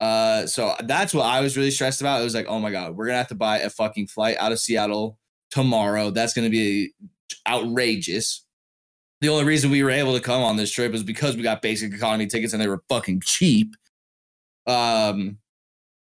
Uh, 0.00 0.46
so 0.46 0.74
that's 0.84 1.14
what 1.14 1.24
I 1.24 1.40
was 1.40 1.56
really 1.56 1.70
stressed 1.70 2.00
about. 2.00 2.20
It 2.20 2.24
was 2.24 2.34
like, 2.34 2.46
oh 2.48 2.58
my 2.58 2.70
god, 2.70 2.96
we're 2.96 3.06
gonna 3.06 3.18
have 3.18 3.28
to 3.28 3.34
buy 3.34 3.58
a 3.58 3.70
fucking 3.70 4.08
flight 4.08 4.36
out 4.40 4.52
of 4.52 4.58
Seattle 4.58 5.18
tomorrow. 5.50 6.10
That's 6.10 6.34
gonna 6.34 6.50
be 6.50 6.92
outrageous. 7.46 8.44
The 9.20 9.28
only 9.28 9.44
reason 9.44 9.70
we 9.70 9.82
were 9.82 9.90
able 9.90 10.14
to 10.14 10.20
come 10.20 10.42
on 10.42 10.56
this 10.56 10.70
trip 10.70 10.94
is 10.94 11.02
because 11.02 11.36
we 11.36 11.42
got 11.42 11.60
basic 11.60 11.92
economy 11.92 12.26
tickets 12.26 12.52
and 12.52 12.62
they 12.62 12.68
were 12.68 12.82
fucking 12.88 13.20
cheap. 13.20 13.76
Um, 14.66 15.38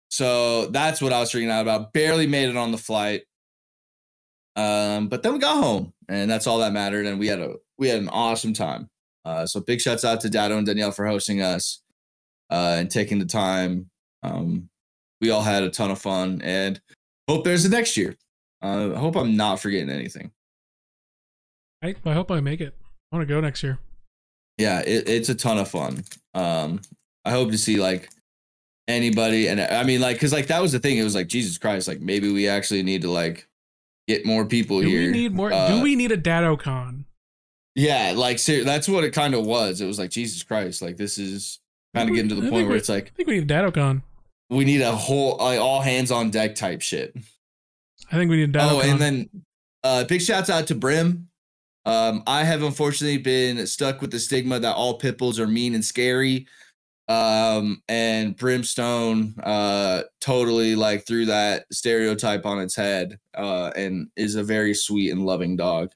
so 0.09 0.67
that's 0.67 1.01
what 1.01 1.13
I 1.13 1.19
was 1.19 1.31
freaking 1.31 1.49
out 1.49 1.61
about. 1.61 1.93
Barely 1.93 2.27
made 2.27 2.49
it 2.49 2.57
on 2.57 2.71
the 2.71 2.77
flight. 2.77 3.23
Um, 4.55 5.07
but 5.07 5.23
then 5.23 5.33
we 5.33 5.39
got 5.39 5.63
home, 5.63 5.93
and 6.09 6.29
that's 6.29 6.45
all 6.45 6.59
that 6.59 6.73
mattered. 6.73 7.05
And 7.05 7.19
we 7.19 7.27
had 7.27 7.39
a 7.39 7.55
we 7.77 7.87
had 7.87 7.99
an 7.99 8.09
awesome 8.09 8.53
time. 8.53 8.89
Uh, 9.23 9.45
so 9.45 9.61
big 9.61 9.79
shouts 9.79 10.03
out 10.03 10.21
to 10.21 10.29
Datto 10.29 10.57
and 10.57 10.65
Danielle 10.65 10.91
for 10.91 11.05
hosting 11.05 11.41
us 11.41 11.81
uh, 12.49 12.75
and 12.79 12.91
taking 12.91 13.19
the 13.19 13.25
time. 13.25 13.89
Um, 14.23 14.69
we 15.21 15.29
all 15.29 15.41
had 15.41 15.63
a 15.63 15.69
ton 15.69 15.91
of 15.91 15.99
fun, 15.99 16.41
and 16.43 16.81
hope 17.27 17.43
there's 17.43 17.65
a 17.65 17.69
next 17.69 17.95
year. 17.95 18.15
Uh, 18.61 18.93
I 18.95 18.99
hope 18.99 19.15
I'm 19.15 19.37
not 19.37 19.59
forgetting 19.59 19.89
anything. 19.89 20.31
I, 21.81 21.95
I 22.05 22.13
hope 22.13 22.31
I 22.31 22.41
make 22.41 22.59
it. 22.59 22.75
I 23.11 23.15
want 23.15 23.27
to 23.27 23.33
go 23.33 23.41
next 23.41 23.63
year. 23.63 23.79
yeah 24.57 24.79
it, 24.81 25.07
it's 25.09 25.29
a 25.29 25.35
ton 25.35 25.57
of 25.57 25.67
fun 25.69 26.03
um 26.35 26.79
i 27.25 27.31
hope 27.31 27.49
to 27.51 27.57
see 27.57 27.77
like 27.77 28.09
anybody 28.87 29.47
and 29.47 29.59
i 29.61 29.83
mean 29.83 30.01
like 30.01 30.15
because 30.15 30.33
like 30.33 30.47
that 30.47 30.61
was 30.61 30.71
the 30.71 30.79
thing 30.79 30.97
it 30.97 31.03
was 31.03 31.15
like 31.15 31.27
jesus 31.27 31.57
christ 31.57 31.87
like 31.87 32.01
maybe 32.01 32.31
we 32.31 32.47
actually 32.47 32.81
need 32.83 33.01
to 33.03 33.09
like 33.11 33.47
get 34.07 34.25
more 34.25 34.45
people 34.45 34.81
Do 34.81 34.87
here 34.87 35.11
we 35.11 35.11
need 35.11 35.33
more? 35.33 35.53
Uh, 35.53 35.67
do 35.67 35.81
we 35.83 35.95
need 35.95 36.11
a 36.11 36.17
DattoCon? 36.17 37.05
yeah 37.75 38.13
like 38.15 38.39
ser- 38.39 38.63
that's 38.63 38.89
what 38.89 39.03
it 39.03 39.11
kind 39.11 39.33
of 39.35 39.45
was 39.45 39.79
it 39.81 39.85
was 39.85 39.99
like 39.99 40.09
jesus 40.09 40.41
christ 40.43 40.81
like 40.81 40.97
this 40.97 41.17
is 41.17 41.59
kind 41.95 42.09
of 42.09 42.15
getting 42.15 42.29
to 42.29 42.35
the 42.35 42.41
think 42.41 42.51
point 42.51 42.65
where 42.65 42.73
we- 42.73 42.79
it's 42.79 42.89
like 42.89 43.07
I 43.07 43.11
think 43.15 43.29
we 43.29 43.39
need 43.39 43.49
a 43.49 43.53
DattoCon. 43.53 44.01
we 44.49 44.65
need 44.65 44.81
a 44.81 44.91
whole 44.91 45.37
like 45.37 45.59
all 45.59 45.81
hands 45.81 46.11
on 46.11 46.29
deck 46.31 46.55
type 46.55 46.81
shit 46.81 47.15
I 48.11 48.15
think 48.15 48.29
we 48.31 48.37
need 48.37 48.55
a 48.55 48.59
DattoCon. 48.59 48.71
Oh, 48.71 48.81
and 48.81 48.99
then 48.99 49.29
uh 49.83 50.03
big 50.05 50.21
shouts 50.21 50.49
out 50.49 50.67
to 50.67 50.75
Brim. 50.75 51.28
Um, 51.89 52.21
I 52.27 52.43
have 52.43 52.61
unfortunately 52.61 53.17
been 53.17 53.65
stuck 53.65 53.99
with 53.99 54.11
the 54.11 54.19
stigma 54.19 54.59
that 54.59 54.75
all 54.75 54.99
pit 54.99 55.17
bulls 55.17 55.39
are 55.39 55.47
mean 55.47 55.73
and 55.73 55.83
scary. 55.83 56.45
Um, 57.07 57.81
and 57.89 58.35
Brimstone 58.35 59.33
uh 59.41 60.03
totally 60.21 60.75
like 60.75 61.07
threw 61.07 61.25
that 61.25 61.65
stereotype 61.71 62.45
on 62.45 62.59
its 62.59 62.75
head 62.75 63.17
uh 63.33 63.71
and 63.75 64.09
is 64.15 64.35
a 64.35 64.43
very 64.43 64.75
sweet 64.75 65.09
and 65.09 65.25
loving 65.25 65.55
dog. 65.55 65.89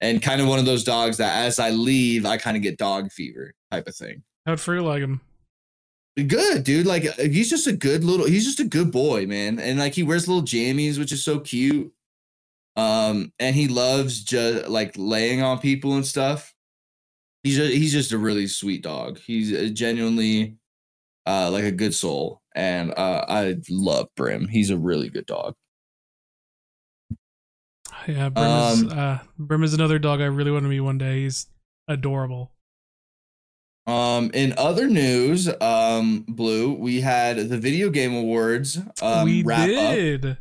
And 0.00 0.20
kind 0.20 0.40
of 0.40 0.48
one 0.48 0.58
of 0.58 0.64
those 0.64 0.82
dogs 0.82 1.18
that 1.18 1.44
as 1.46 1.60
I 1.60 1.70
leave, 1.70 2.26
I 2.26 2.36
kind 2.36 2.56
of 2.56 2.64
get 2.64 2.78
dog 2.78 3.12
fever 3.12 3.54
type 3.70 3.86
of 3.86 3.94
thing. 3.94 4.24
How'd 4.46 4.58
Free 4.58 4.80
like 4.80 5.02
him? 5.02 5.20
Good, 6.16 6.64
dude. 6.64 6.86
Like 6.86 7.06
uh, 7.06 7.22
he's 7.22 7.50
just 7.50 7.68
a 7.68 7.72
good 7.72 8.02
little 8.02 8.26
he's 8.26 8.44
just 8.44 8.58
a 8.58 8.64
good 8.64 8.90
boy, 8.90 9.26
man. 9.26 9.60
And 9.60 9.78
like 9.78 9.94
he 9.94 10.02
wears 10.02 10.26
little 10.26 10.42
jammies, 10.42 10.98
which 10.98 11.12
is 11.12 11.22
so 11.22 11.38
cute. 11.38 11.92
Um, 12.76 13.32
and 13.38 13.54
he 13.54 13.68
loves 13.68 14.22
just 14.22 14.68
like 14.68 14.94
laying 14.96 15.42
on 15.42 15.58
people 15.58 15.94
and 15.94 16.06
stuff. 16.06 16.54
He's 17.42 17.56
just, 17.56 17.72
he's 17.72 17.92
just 17.92 18.12
a 18.12 18.18
really 18.18 18.46
sweet 18.46 18.82
dog. 18.82 19.18
He's 19.18 19.52
uh, 19.52 19.70
genuinely 19.72 20.56
uh 21.26 21.50
like 21.50 21.64
a 21.64 21.72
good 21.72 21.94
soul. 21.94 22.40
And 22.54 22.92
uh 22.92 23.24
I 23.28 23.56
love 23.68 24.08
Brim. 24.16 24.48
He's 24.48 24.70
a 24.70 24.76
really 24.78 25.08
good 25.10 25.26
dog. 25.26 25.54
Yeah, 28.06 28.30
Brim, 28.30 28.46
is, 28.46 28.82
Um, 28.82 28.98
uh, 28.98 29.18
Brim 29.38 29.62
is 29.62 29.74
another 29.74 29.98
dog 29.98 30.20
I 30.20 30.26
really 30.26 30.50
want 30.50 30.64
to 30.64 30.68
meet 30.68 30.80
one 30.80 30.98
day. 30.98 31.22
He's 31.22 31.46
adorable. 31.88 32.52
Um, 33.86 34.30
in 34.32 34.54
other 34.56 34.86
news, 34.86 35.48
um, 35.60 36.24
Blue, 36.28 36.74
we 36.74 37.00
had 37.00 37.48
the 37.48 37.58
video 37.58 37.90
game 37.90 38.14
awards 38.14 38.78
um 39.02 39.24
we 39.24 39.42
wrap 39.42 39.68
up. 39.68 40.36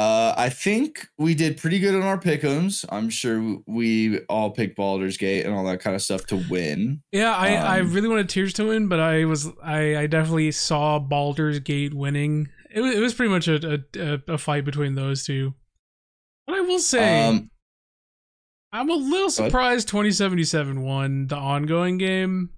Uh, 0.00 0.34
I 0.34 0.48
think 0.48 1.06
we 1.18 1.34
did 1.34 1.58
pretty 1.58 1.78
good 1.78 1.94
on 1.94 2.02
our 2.02 2.16
pick'ems. 2.18 2.86
I'm 2.88 3.10
sure 3.10 3.58
we 3.66 4.20
all 4.30 4.50
picked 4.50 4.76
Baldur's 4.76 5.18
Gate 5.18 5.44
and 5.44 5.54
all 5.54 5.64
that 5.64 5.80
kind 5.80 5.94
of 5.94 6.00
stuff 6.00 6.24
to 6.26 6.42
win. 6.48 7.02
Yeah, 7.12 7.34
I, 7.34 7.54
I 7.56 7.80
Um, 7.80 7.92
really 7.92 8.08
wanted 8.08 8.30
Tears 8.30 8.54
to 8.54 8.64
win, 8.68 8.88
but 8.88 8.98
I 8.98 9.26
was 9.26 9.48
I, 9.62 9.96
I 9.98 10.06
definitely 10.06 10.52
saw 10.52 10.98
Baldur's 10.98 11.58
Gate 11.60 11.92
winning. 11.92 12.48
It 12.70 12.80
was, 12.80 12.94
it 12.94 13.00
was 13.00 13.12
pretty 13.12 13.30
much 13.30 13.46
a, 13.46 13.84
a 13.96 14.32
a 14.34 14.38
fight 14.38 14.64
between 14.64 14.94
those 14.94 15.24
two. 15.24 15.52
But 16.46 16.56
I 16.56 16.60
will 16.62 16.78
say, 16.78 17.26
Um, 17.28 17.50
I'm 18.72 18.88
a 18.88 18.94
little 18.94 19.28
surprised 19.30 19.88
2077 19.88 20.80
won 20.82 21.26
the 21.26 21.36
ongoing 21.36 21.98
game. 21.98 22.50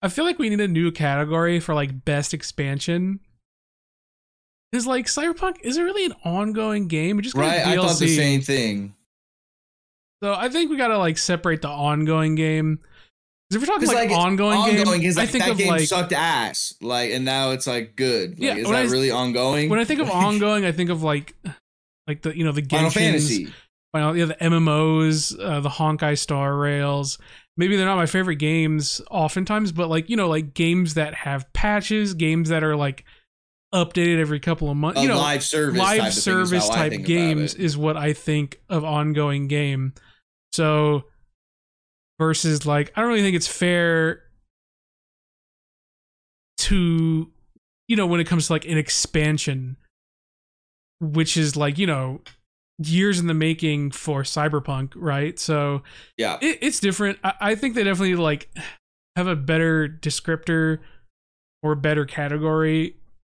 I 0.00 0.08
feel 0.08 0.24
like 0.24 0.38
we 0.38 0.48
need 0.48 0.60
a 0.60 0.68
new 0.68 0.90
category 0.90 1.60
for 1.60 1.74
like 1.74 2.04
best 2.04 2.32
expansion. 2.32 3.20
Is 4.72 4.86
like 4.86 5.06
Cyberpunk 5.06 5.56
is 5.62 5.76
it 5.76 5.82
really 5.82 6.04
an 6.06 6.14
ongoing 6.24 6.88
game? 6.88 7.18
It 7.18 7.22
just 7.22 7.36
right, 7.36 7.66
I 7.66 7.76
thought 7.76 7.98
the 7.98 8.08
same 8.08 8.42
thing. 8.42 8.94
So 10.22 10.34
I 10.34 10.48
think 10.48 10.70
we 10.70 10.76
gotta 10.76 10.98
like 10.98 11.18
separate 11.18 11.62
the 11.62 11.68
ongoing 11.68 12.34
game. 12.34 12.78
'Cause 13.50 13.56
if 13.56 13.60
we're 13.62 13.66
talking 13.74 13.88
like, 13.88 14.06
it's 14.10 14.14
ongoing, 14.18 14.58
ongoing 14.58 14.76
game, 14.76 14.86
like 15.14 15.18
I 15.18 15.26
think 15.26 15.44
that 15.44 15.52
of 15.52 15.58
game 15.58 15.68
like 15.68 15.82
sucked 15.82 16.12
ass. 16.12 16.74
Like, 16.80 17.12
and 17.12 17.24
now 17.24 17.52
it's 17.52 17.66
like 17.66 17.94
good. 17.94 18.30
Like, 18.30 18.38
Yeah, 18.40 18.54
is 18.56 18.68
that 18.68 18.74
I- 18.74 18.82
really 18.84 19.10
ongoing? 19.12 19.68
when 19.70 19.78
I 19.78 19.84
think 19.84 20.00
of 20.00 20.10
ongoing, 20.10 20.64
I 20.64 20.72
think 20.72 20.90
of 20.90 21.02
like 21.04 21.34
like 22.08 22.22
the 22.22 22.36
you 22.36 22.44
know 22.44 22.52
the 22.52 22.62
Final 22.62 22.90
Fantasy. 22.90 23.52
Final, 23.92 24.16
yeah, 24.16 24.24
the 24.26 24.34
MMOs, 24.34 25.38
uh, 25.40 25.60
the 25.60 25.68
Honkai 25.68 26.18
Star 26.18 26.56
Rails. 26.56 27.18
Maybe 27.56 27.76
they're 27.76 27.86
not 27.86 27.96
my 27.96 28.06
favorite 28.06 28.36
games 28.36 29.00
oftentimes, 29.10 29.70
but 29.72 29.88
like 29.88 30.10
you 30.10 30.16
know, 30.16 30.28
like 30.28 30.52
games 30.54 30.94
that 30.94 31.14
have 31.14 31.50
patches, 31.52 32.14
games 32.14 32.48
that 32.48 32.64
are 32.64 32.74
like 32.76 33.04
updated 33.74 34.20
every 34.20 34.40
couple 34.40 34.70
of 34.70 34.76
months. 34.76 35.00
You 35.00 35.08
know, 35.08 35.18
live 35.18 35.42
service 35.42 35.80
type 35.80 35.98
live 35.98 36.08
is 36.08 36.22
service 36.22 36.68
type 36.68 36.92
games 37.04 37.54
is 37.54 37.76
what 37.76 37.96
I 37.96 38.12
think 38.12 38.60
of 38.68 38.84
ongoing 38.84 39.48
game. 39.48 39.94
So 40.52 41.04
versus 42.18 42.64
like 42.64 42.92
I 42.96 43.00
don't 43.00 43.10
really 43.10 43.22
think 43.22 43.36
it's 43.36 43.48
fair 43.48 44.22
to 46.58 47.30
you 47.88 47.96
know 47.96 48.06
when 48.06 48.20
it 48.20 48.24
comes 48.24 48.46
to 48.46 48.52
like 48.54 48.64
an 48.64 48.78
expansion 48.78 49.76
which 51.00 51.36
is 51.36 51.56
like 51.56 51.76
you 51.78 51.86
know 51.86 52.20
years 52.78 53.18
in 53.20 53.26
the 53.26 53.34
making 53.34 53.90
for 53.90 54.22
cyberpunk 54.22 54.92
right 54.96 55.38
so 55.38 55.82
Yeah. 56.16 56.38
it, 56.40 56.58
it's 56.62 56.80
different 56.80 57.18
I, 57.22 57.34
I 57.40 57.54
think 57.54 57.74
they 57.74 57.84
definitely 57.84 58.16
like 58.16 58.48
have 59.16 59.26
a 59.26 59.36
better 59.36 59.88
descriptor 59.88 60.78
or 61.62 61.74
better 61.74 62.04
category 62.06 62.96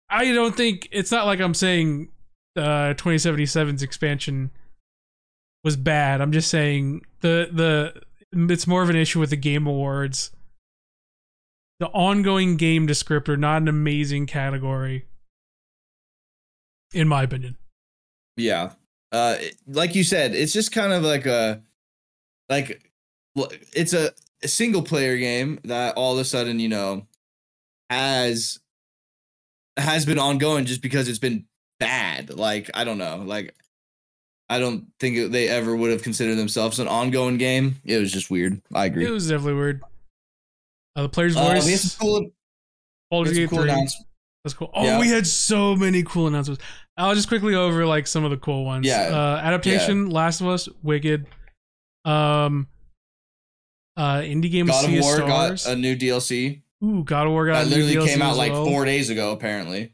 i 0.10 0.32
don't 0.32 0.56
think 0.56 0.88
it's 0.92 1.12
not 1.12 1.26
like 1.26 1.40
i'm 1.40 1.54
saying 1.54 2.10
uh 2.56 2.94
2077's 2.96 3.84
expansion 3.84 4.52
was 5.64 5.76
bad 5.76 6.22
i'm 6.22 6.32
just 6.32 6.50
saying 6.50 7.02
the 7.22 7.50
the 7.52 8.02
it's 8.32 8.68
more 8.68 8.84
of 8.84 8.90
an 8.90 8.96
issue 8.96 9.20
with 9.20 9.30
the 9.30 9.36
game 9.36 9.68
awards. 9.68 10.32
The 11.80 11.88
ongoing 11.88 12.58
game 12.58 12.88
descriptor, 12.88 13.40
not 13.40 13.62
an 13.62 13.68
amazing 13.68 14.26
category, 14.26 15.06
in 16.94 17.08
my 17.08 17.24
opinion. 17.24 17.58
Yeah. 18.36 18.74
Uh, 19.12 19.38
like 19.66 19.96
you 19.96 20.04
said, 20.04 20.36
it's 20.36 20.54
just 20.54 20.72
kind 20.72 20.92
of 20.92 21.04
like 21.04 21.26
a, 21.26 21.62
like, 22.50 22.92
it's 23.74 23.94
a, 23.94 24.12
a 24.44 24.48
single 24.48 24.82
player 24.82 25.18
game 25.18 25.60
that 25.64 25.96
all 25.96 26.14
of 26.14 26.20
a 26.20 26.26
sudden, 26.26 26.60
you 26.60 26.68
know, 26.68 27.08
has 27.90 28.60
has 29.82 30.06
been 30.06 30.20
ongoing 30.20 30.66
just 30.66 30.82
because 30.82 31.08
it's 31.08 31.20
been 31.20 31.46
bad. 31.80 32.30
Like, 32.32 32.70
I 32.74 32.84
don't 32.84 32.98
know. 32.98 33.18
Like, 33.26 33.56
I 34.50 34.60
don't 34.60 34.88
think 35.00 35.32
they 35.32 35.48
ever 35.48 35.76
would 35.76 35.92
have 35.92 36.02
considered 36.04 36.36
themselves 36.36 36.80
an 36.80 36.88
ongoing 36.88 37.38
game. 37.38 37.76
It 37.86 37.98
was 38.00 38.12
just 38.12 38.30
weird. 38.32 38.62
I 38.74 38.86
agree. 38.86 39.06
It 39.06 39.12
was 39.12 39.28
definitely 39.30 39.54
weird. 39.56 39.82
Uh, 40.96 41.04
the 41.04 41.10
player's 41.10 41.36
Uh, 41.36 41.46
voice. 41.46 41.66
we 41.66 41.72
have 41.72 41.80
some 41.82 42.00
cool, 42.00 42.32
Baldur's 43.12 43.34
Gate 43.38 43.50
cool 43.50 43.60
3. 43.62 43.68
That's 44.44 44.54
cool. 44.56 44.72
Oh, 44.74 44.84
Yeah. 44.84 45.00
we 45.00 45.08
had 45.10 45.28
so 45.28 45.76
many 45.76 46.02
cool 46.04 46.28
announcements. 46.28 46.64
I'll 46.98 47.14
just 47.14 47.28
quickly 47.28 47.56
over 47.56 47.86
like 47.86 48.08
some 48.08 48.24
of 48.24 48.32
the 48.32 48.38
cool 48.38 48.66
ones. 48.66 48.88
Yeah. 48.88 49.02
Uh, 49.12 49.38
adaptation, 49.44 50.10
Last 50.10 50.42
of 50.42 50.48
Us, 50.48 50.68
Wicked. 50.82 51.26
Um. 52.06 52.68
Uh, 53.98 54.20
indie 54.22 54.50
game 54.50 54.68
God 54.68 54.86
Sea 54.86 54.98
of 54.98 55.04
War 55.04 55.16
Stars. 55.18 55.66
got 55.66 55.74
a 55.74 55.76
new 55.76 55.94
DLC 55.96 56.62
Ooh, 56.84 57.04
God 57.04 57.28
of 57.28 57.34
War 57.34 57.46
got 57.48 57.66
that 57.66 57.74
a 57.74 57.78
new 57.78 57.84
literally 57.84 58.08
came 58.08 58.22
out 58.22 58.38
like 58.38 58.52
well. 58.52 58.66
four 58.66 58.86
days 58.86 59.10
ago, 59.10 59.32
apparently. 59.32 59.94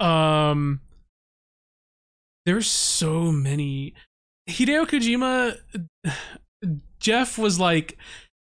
Um, 0.00 0.80
there's 2.46 2.66
so 2.66 3.32
many. 3.32 3.94
Hideo 4.48 4.86
Kojima, 4.86 5.58
Jeff 7.00 7.36
was 7.36 7.58
like, 7.58 7.98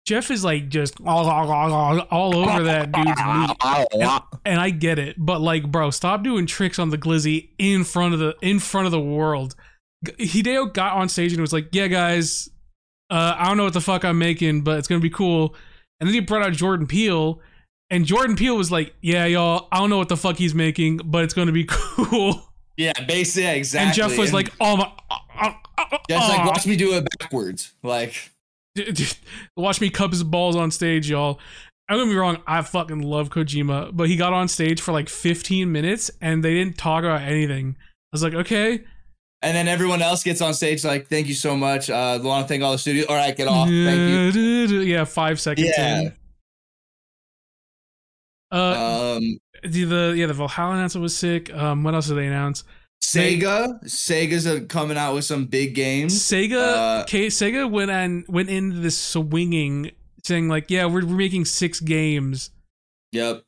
Jeff 0.07 0.31
is 0.31 0.45
like 0.45 0.69
just 0.69 1.01
all, 1.05 1.29
all 1.29 1.51
all, 1.51 2.01
all 2.01 2.37
over 2.37 2.63
that 2.63 2.93
dude's 2.93 3.09
meat. 3.09 3.51
And, 3.93 4.23
and 4.45 4.61
I 4.61 4.71
get 4.71 5.01
it, 5.01 5.17
but 5.19 5.41
like, 5.41 5.71
bro, 5.71 5.91
stop 5.91 6.23
doing 6.23 6.47
tricks 6.47 6.79
on 6.79 6.91
the 6.91 6.99
glizzy 6.99 7.49
in 7.59 7.83
front 7.83 8.15
of 8.15 8.21
the 8.21 8.37
in 8.41 8.61
front 8.61 8.87
of 8.87 8.93
the 8.93 9.01
world. 9.01 9.57
Hideo 10.05 10.73
got 10.73 10.93
on 10.93 11.09
stage 11.09 11.33
and 11.33 11.41
was 11.41 11.53
like, 11.53 11.71
"Yeah, 11.73 11.89
guys, 11.89 12.49
uh, 13.11 13.35
I 13.37 13.49
don't 13.49 13.57
know 13.57 13.65
what 13.65 13.73
the 13.73 13.81
fuck 13.81 14.05
I'm 14.05 14.19
making, 14.19 14.63
but 14.63 14.79
it's 14.79 14.87
gonna 14.87 15.01
be 15.01 15.11
cool." 15.11 15.57
And 15.99 16.07
then 16.07 16.15
he 16.15 16.21
brought 16.21 16.43
out 16.43 16.53
Jordan 16.53 16.87
Peele, 16.87 17.41
and 17.91 18.05
Jordan 18.05 18.37
Peele 18.37 18.57
was 18.57 18.71
like, 18.71 18.95
"Yeah, 19.01 19.27
y'all, 19.27 19.69
I 19.73 19.79
don't 19.79 19.91
know 19.91 19.99
what 19.99 20.09
the 20.09 20.17
fuck 20.17 20.37
he's 20.37 20.55
making, 20.55 21.01
but 21.05 21.25
it's 21.25 21.35
gonna 21.35 21.53
be 21.53 21.65
cool." 21.69 22.43
Yeah, 22.77 22.93
basically, 23.07 23.45
yeah, 23.45 23.53
exactly. 23.53 23.87
And 23.87 23.95
Jeff 23.95 24.19
was 24.19 24.33
like, 24.33 24.51
"Oh 24.61 24.77
my." 24.77 24.93
Uh, 25.11 25.17
uh, 25.39 25.53
uh, 25.79 25.99
Jeff's 26.09 26.29
like, 26.29 26.41
uh." 26.41 26.47
watch 26.47 26.67
me 26.67 26.77
do 26.77 26.95
it 26.95 27.07
backwards. 27.19 27.75
Like, 27.83 28.31
Watch 29.57 29.81
me 29.81 29.91
cup 29.91 30.11
his 30.11 30.23
balls 30.23 30.57
on 30.57 30.71
stage, 30.71 31.09
y'all. 31.09 31.41
I'm 31.89 31.99
gonna 31.99 32.11
be 32.11 32.17
wrong. 32.17 32.39
I 32.47 32.63
fucking 32.63 33.03
love 33.03 33.31
Kojima, 33.31 33.97
but 33.97 34.09
he 34.09 34.17
got 34.17 34.33
on 34.33 34.49
stage 34.49 34.81
for 34.81 34.93
like 34.93 35.09
15 35.09 35.71
minutes 35.71 36.11
and 36.21 36.45
they 36.45 36.55
didn't 36.55 36.77
talk 36.77 37.05
about 37.05 37.23
anything. 37.23 37.77
I 37.79 38.11
was 38.13 38.23
like, 38.23 38.35
okay, 38.35 38.85
and 39.43 39.57
then 39.57 39.69
everyone 39.69 40.03
else 40.03 40.23
gets 40.23 40.41
on 40.41 40.55
stage 40.55 40.85
like, 40.85 41.09
thank 41.09 41.29
you 41.29 41.35
so 41.35 41.57
much. 41.57 41.91
Uh, 41.91 42.19
want 42.23 42.45
to 42.45 42.49
thank 42.49 42.63
all 42.63 42.73
the 42.73 42.79
studio. 42.79 43.07
All 43.09 43.17
right, 43.17 43.37
get 43.37 43.47
off. 43.47 43.69
Thank 43.69 44.35
you. 44.35 44.81
Yeah, 44.81 45.05
five 45.05 45.41
seconds. 45.41 45.71
Yeah. 45.77 46.01
in. 46.01 46.13
Uh, 48.53 49.17
Um, 49.17 49.39
the, 49.65 49.85
the 49.85 50.15
yeah 50.17 50.27
the 50.27 50.35
Valhalla 50.35 50.75
announcement 50.75 51.03
was 51.03 51.17
sick. 51.17 51.53
Um, 51.55 51.83
what 51.83 51.95
else 51.95 52.07
did 52.09 52.17
they 52.17 52.27
announce? 52.27 52.65
Sega, 53.03 53.83
Sega's 53.85 54.47
uh, 54.47 54.61
coming 54.69 54.97
out 54.97 55.15
with 55.15 55.25
some 55.25 55.45
big 55.47 55.75
games. 55.75 56.15
Sega, 56.15 57.01
Uh, 57.01 57.05
K, 57.05 57.27
Sega 57.27 57.71
went 57.71 57.91
and 57.91 58.25
went 58.29 58.49
into 58.49 58.77
this 58.81 58.99
swinging, 58.99 59.91
saying 60.25 60.49
like, 60.49 60.71
yeah, 60.71 60.87
we're, 60.87 61.05
we're 61.05 61.17
making 61.17 61.45
six 61.45 61.79
games. 61.81 62.51
Yep. 63.13 63.43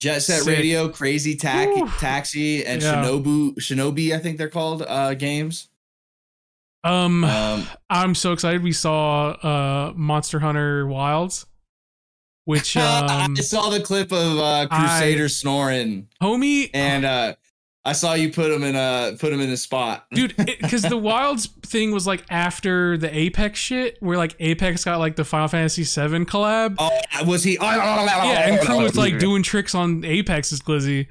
Jet 0.00 0.20
Set 0.20 0.42
Sick. 0.42 0.56
Radio, 0.56 0.88
Crazy 0.88 1.36
Tac- 1.36 1.68
Taxi, 1.98 2.64
and 2.64 2.80
Yeah. 2.82 3.02
Shinobu, 3.02 3.54
Shinobi, 3.56 4.14
I 4.14 4.18
think 4.18 4.38
they're 4.38 4.48
called 4.50 4.82
uh, 4.86 5.14
games. 5.14 5.68
Um, 6.84 7.24
Um, 7.24 7.66
I'm 7.90 8.14
so 8.14 8.32
excited. 8.32 8.62
We 8.62 8.72
saw 8.72 9.30
uh 9.30 9.92
Monster 9.96 10.38
Hunter 10.38 10.86
Wilds, 10.86 11.46
which 12.46 12.76
um, 12.78 13.34
I 13.38 13.40
saw 13.42 13.68
the 13.68 13.80
clip 13.80 14.10
of 14.12 14.38
uh, 14.38 14.66
I- 14.70 14.98
Crusader 14.98 15.28
snoring, 15.28 16.08
homie 16.22 16.70
and 16.74 17.04
uh, 17.04 17.34
I 17.84 17.92
saw 17.92 18.14
you 18.14 18.32
put 18.32 18.50
him 18.50 18.64
in 18.64 18.74
a 18.74 19.14
put 19.20 19.32
him 19.32 19.40
in 19.40 19.48
a 19.50 19.56
spot. 19.56 20.06
dude 20.12 20.34
because 20.36 20.82
the 20.82 20.96
wilds 20.96 21.46
thing 21.62 21.92
was 21.92 22.04
like 22.04 22.24
after 22.30 22.96
the 22.98 23.14
apex 23.16 23.60
shit 23.60 23.96
where 24.00 24.16
like 24.16 24.34
apex 24.40 24.82
got 24.84 24.98
like 24.98 25.14
the 25.14 25.24
final 25.24 25.46
fantasy 25.46 25.84
7 25.84 26.26
collab 26.26 26.74
Oh, 26.80 26.90
was 27.26 27.44
he? 27.44 27.54
yeah 27.60 28.48
and 28.50 28.60
crew 28.66 28.82
was 28.82 28.96
like 28.96 29.18
doing 29.20 29.42
tricks 29.44 29.74
on 29.74 30.04
apex's 30.04 30.60
glizzy 30.60 31.06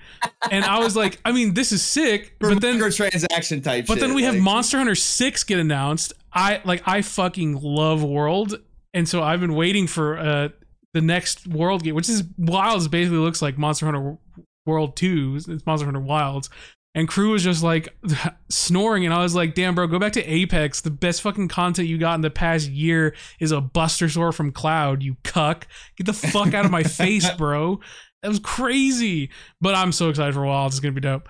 and 0.52 0.66
i 0.66 0.80
was 0.80 0.96
like 0.98 1.20
i 1.26 1.32
mean 1.32 1.54
this 1.54 1.72
is 1.72 1.82
sick 1.82 2.36
but 2.40 2.60
then 2.62 2.78
transaction 2.92 3.62
type. 3.62 3.86
but 3.88 4.00
then 4.00 4.10
shit, 4.10 4.16
we 4.16 4.24
have 4.24 4.34
like- 4.36 4.44
monster 4.44 4.78
hunter 4.78 4.96
6 4.96 5.44
get 5.46 5.60
announced 5.60 6.12
i 6.34 6.62
like 6.66 6.84
i 6.86 7.02
fucking 7.02 7.62
love 7.62 8.04
world 8.04 8.60
and 8.94 9.08
so 9.08 9.24
i've 9.24 9.40
been 9.40 9.56
waiting 9.56 9.88
for 9.88 10.18
uh 10.18 10.50
the 10.96 11.02
next 11.02 11.46
world 11.46 11.84
game 11.84 11.94
which 11.94 12.08
is 12.08 12.24
wilds 12.38 12.88
basically 12.88 13.18
looks 13.18 13.42
like 13.42 13.58
monster 13.58 13.86
hunter 13.86 14.18
world 14.66 14.96
2 14.96 15.42
it's 15.48 15.66
monster 15.66 15.86
hunter 15.86 16.00
wilds. 16.00 16.50
And 16.98 17.10
crew 17.10 17.32
was 17.32 17.44
just 17.44 17.62
like 17.62 17.94
snoring 18.50 19.04
and 19.04 19.14
i 19.14 19.22
was 19.22 19.36
like 19.36 19.56
damn 19.56 19.76
bro 19.76 19.88
go 19.88 20.00
back 20.00 20.14
to 20.14 20.24
apex. 20.24 20.80
The 20.80 20.92
best 20.92 21.22
fucking 21.22 21.50
content 21.50 21.90
you 21.90 21.98
got 21.98 22.16
in 22.16 22.22
the 22.22 22.30
past 22.30 22.70
year 22.70 23.14
is 23.42 23.52
a 23.52 23.60
buster 23.60 24.08
sword 24.08 24.36
from 24.36 24.54
cloud 24.54 25.04
you 25.04 25.18
cuck. 25.26 25.68
Get 25.98 26.06
the 26.06 26.14
fuck 26.14 26.54
out 26.54 26.64
of 26.64 26.72
my 26.72 26.84
face 27.02 27.30
bro. 27.32 27.82
That 28.24 28.30
was 28.30 28.40
crazy. 28.40 29.30
But 29.60 29.76
i'm 29.76 29.92
so 29.92 30.08
excited 30.08 30.34
for 30.34 30.46
wilds. 30.46 30.76
It's 30.76 30.80
gonna 30.80 30.94
be 30.94 31.02
dope 31.02 31.28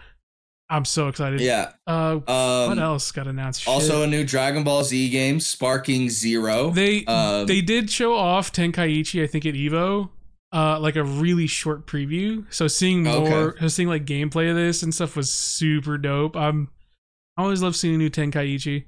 i'm 0.69 0.85
so 0.85 1.07
excited 1.07 1.39
Yeah. 1.41 1.71
uh 1.87 2.19
Um, 2.27 2.69
what 2.69 2.79
else 2.79 3.11
got 3.11 3.27
announced? 3.27 3.61
Shit. 3.61 3.73
Also, 3.73 4.01
a 4.03 4.07
new 4.07 4.23
Dragon 4.25 4.63
Ball 4.63 4.83
Z 4.83 5.09
game, 5.09 5.39
Sparking 5.39 6.09
Zero. 6.09 6.71
they 6.71 7.05
um, 7.05 7.45
they 7.45 7.61
did 7.61 7.89
show 7.89 8.15
off 8.15 8.51
Tenkaichi, 8.51 9.23
I 9.23 9.27
think 9.27 9.45
at 9.45 9.53
Evo, 9.53 10.09
uh, 10.53 10.79
like 10.79 10.95
a 10.95 11.03
really 11.03 11.47
short 11.47 11.85
preview. 11.85 12.45
So 12.49 12.67
seeing 12.67 13.03
more, 13.03 13.53
Okay. 13.55 13.67
seeing 13.67 13.87
like 13.89 14.05
gameplay 14.05 14.49
of 14.49 14.55
this 14.55 14.81
and 14.83 14.93
stuff 14.93 15.15
was 15.15 15.29
super 15.31 15.97
dope. 15.97 16.35
I'm, 16.35 16.69
I 17.37 17.43
always 17.43 17.61
love 17.61 17.75
seeing 17.75 17.95
a 17.95 17.97
new 17.97 18.09
Tenkaichi. 18.09 18.85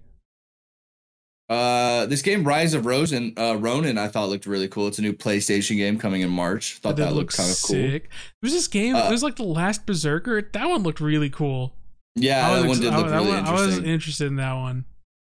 Uh, 1.49 2.05
this 2.07 2.21
game, 2.21 2.43
Rise 2.43 2.73
of 2.73 2.85
Rosen, 2.85 3.33
uh, 3.37 3.55
Ronin, 3.57 3.97
I 3.97 4.09
thought 4.09 4.27
looked 4.27 4.45
really 4.45 4.67
cool. 4.67 4.87
It's 4.87 4.99
a 4.99 5.01
new 5.01 5.13
PlayStation 5.13 5.77
game 5.77 5.97
coming 5.97 6.21
in 6.21 6.29
March. 6.29 6.77
Thought 6.79 6.97
that 6.97 7.13
look 7.13 7.15
looked 7.15 7.37
kind 7.37 7.49
of 7.49 7.61
cool. 7.61 7.75
sick. 7.75 8.09
was 8.41 8.51
this 8.51 8.67
game. 8.67 8.95
Uh, 8.95 9.07
it 9.07 9.11
was 9.11 9.23
like 9.23 9.37
the 9.37 9.43
last 9.43 9.85
Berserker. 9.85 10.41
That 10.41 10.67
one 10.67 10.83
looked 10.83 10.99
really 10.99 11.29
cool. 11.29 11.73
Yeah, 12.15 12.49
I 12.49 12.61
that 12.61 12.67
one 12.67 12.79
did 12.79 12.93
look 12.93 13.07
that 13.07 13.15
really 13.15 13.31
one- 13.31 13.45
I 13.45 13.53
was 13.53 13.77
interested 13.77 14.27
in 14.27 14.35
that 14.37 14.53
one. 14.53 14.85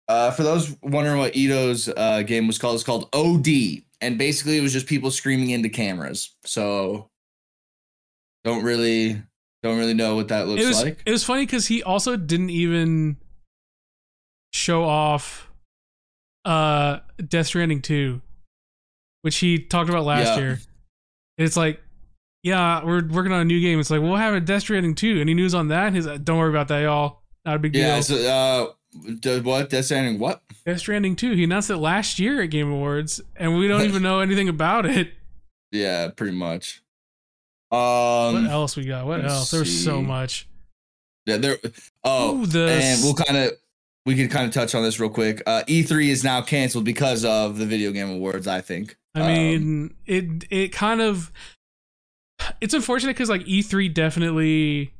Uh, 0.08 0.30
for 0.30 0.42
those 0.42 0.74
wondering 0.82 1.18
what 1.18 1.36
Ito's 1.36 1.88
uh, 1.88 2.22
game 2.22 2.46
was 2.46 2.58
called, 2.58 2.74
it's 2.76 2.84
called 2.84 3.08
OD, 3.12 3.82
and 4.00 4.16
basically 4.16 4.56
it 4.56 4.62
was 4.62 4.72
just 4.72 4.86
people 4.86 5.10
screaming 5.10 5.50
into 5.50 5.68
cameras. 5.68 6.34
So 6.44 7.10
don't 8.42 8.64
really 8.64 9.22
don't 9.62 9.78
really 9.78 9.94
know 9.94 10.16
what 10.16 10.28
that 10.28 10.48
looks 10.48 10.62
it 10.62 10.66
was 10.66 10.82
like. 10.82 11.02
it 11.04 11.10
was 11.10 11.24
funny 11.24 11.44
because 11.44 11.66
he 11.66 11.82
also 11.82 12.16
didn't 12.16 12.50
even 12.50 13.18
show 14.52 14.84
off 14.84 15.47
uh 16.44 16.98
Death 17.26 17.46
Stranding 17.46 17.82
2, 17.82 18.20
which 19.22 19.36
he 19.38 19.58
talked 19.58 19.90
about 19.90 20.04
last 20.04 20.26
Yeah. 20.26 20.38
year. 20.38 20.60
It's 21.36 21.56
like, 21.56 21.80
yeah, 22.42 22.84
we're 22.84 23.06
working 23.06 23.32
on 23.32 23.40
a 23.40 23.44
new 23.44 23.60
game. 23.60 23.78
It's 23.80 23.90
like, 23.90 24.00
we'll 24.00 24.16
have 24.16 24.34
a 24.34 24.40
Death 24.40 24.62
Stranding 24.62 24.94
2. 24.94 25.20
Any 25.20 25.34
news 25.34 25.54
on 25.54 25.68
that? 25.68 25.92
He's 25.92 26.06
like, 26.06 26.24
don't 26.24 26.38
worry 26.38 26.50
about 26.50 26.68
that, 26.68 26.80
y'all. 26.82 27.20
Not 27.44 27.56
a 27.56 27.58
big 27.58 27.74
yeah, 27.74 27.94
deal. 27.94 28.02
so, 28.02 28.74
uh, 28.94 29.40
what 29.42 29.70
Death 29.70 29.84
Stranding? 29.86 30.18
What? 30.18 30.42
Death 30.64 30.80
Stranding 30.80 31.16
2. 31.16 31.32
He 31.32 31.44
announced 31.44 31.70
it 31.70 31.76
last 31.76 32.18
year 32.18 32.42
at 32.42 32.50
Game 32.50 32.70
Awards, 32.70 33.20
and 33.36 33.56
we 33.56 33.68
don't 33.68 33.82
even 33.88 34.02
know 34.02 34.20
anything 34.20 34.48
about 34.48 34.86
it. 34.86 35.12
Yeah, 35.72 36.08
pretty 36.08 36.36
much. 36.36 36.82
Um, 37.70 38.42
what 38.44 38.50
else 38.50 38.76
we 38.76 38.84
got? 38.84 39.06
What 39.06 39.24
else? 39.24 39.50
There's 39.50 39.84
so 39.84 40.00
much. 40.00 40.48
Yeah, 41.26 41.36
there. 41.36 41.58
Oh, 42.02 42.38
Ooh, 42.38 42.46
the 42.46 42.70
and 42.70 43.02
we'll 43.02 43.14
kind 43.14 43.36
of 43.36 43.52
we 44.08 44.14
can 44.14 44.30
kind 44.30 44.46
of 44.46 44.54
touch 44.54 44.74
on 44.74 44.82
this 44.82 44.98
real 44.98 45.10
quick. 45.10 45.42
Uh, 45.46 45.62
E3 45.68 46.08
is 46.08 46.24
now 46.24 46.40
canceled 46.40 46.86
because 46.86 47.26
of 47.26 47.58
the 47.58 47.66
video 47.66 47.92
game 47.92 48.08
awards. 48.08 48.46
I 48.46 48.62
think. 48.62 48.96
I 49.14 49.20
Um, 49.20 49.26
mean, 49.26 49.94
it 50.06 50.44
it 50.48 50.68
kind 50.72 51.02
of 51.02 51.30
it's 52.62 52.72
unfortunate 52.72 53.12
because 53.12 53.28
like 53.28 53.42
E3 53.42 53.92
definitely 53.92 54.94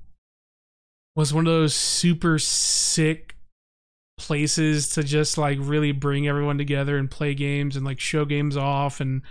was 1.17 1.33
one 1.33 1.47
of 1.47 1.51
those 1.55 1.75
super 1.75 2.39
sick 2.39 3.35
places 4.19 4.91
to 4.91 5.03
just 5.03 5.39
like 5.39 5.57
really 5.59 5.93
bring 5.93 6.29
everyone 6.29 6.59
together 6.59 6.99
and 6.99 7.11
play 7.11 7.33
games 7.33 7.77
and 7.77 7.87
like 7.87 7.99
show 8.01 8.27
games 8.27 8.59
off 8.59 9.01
and 9.01 9.23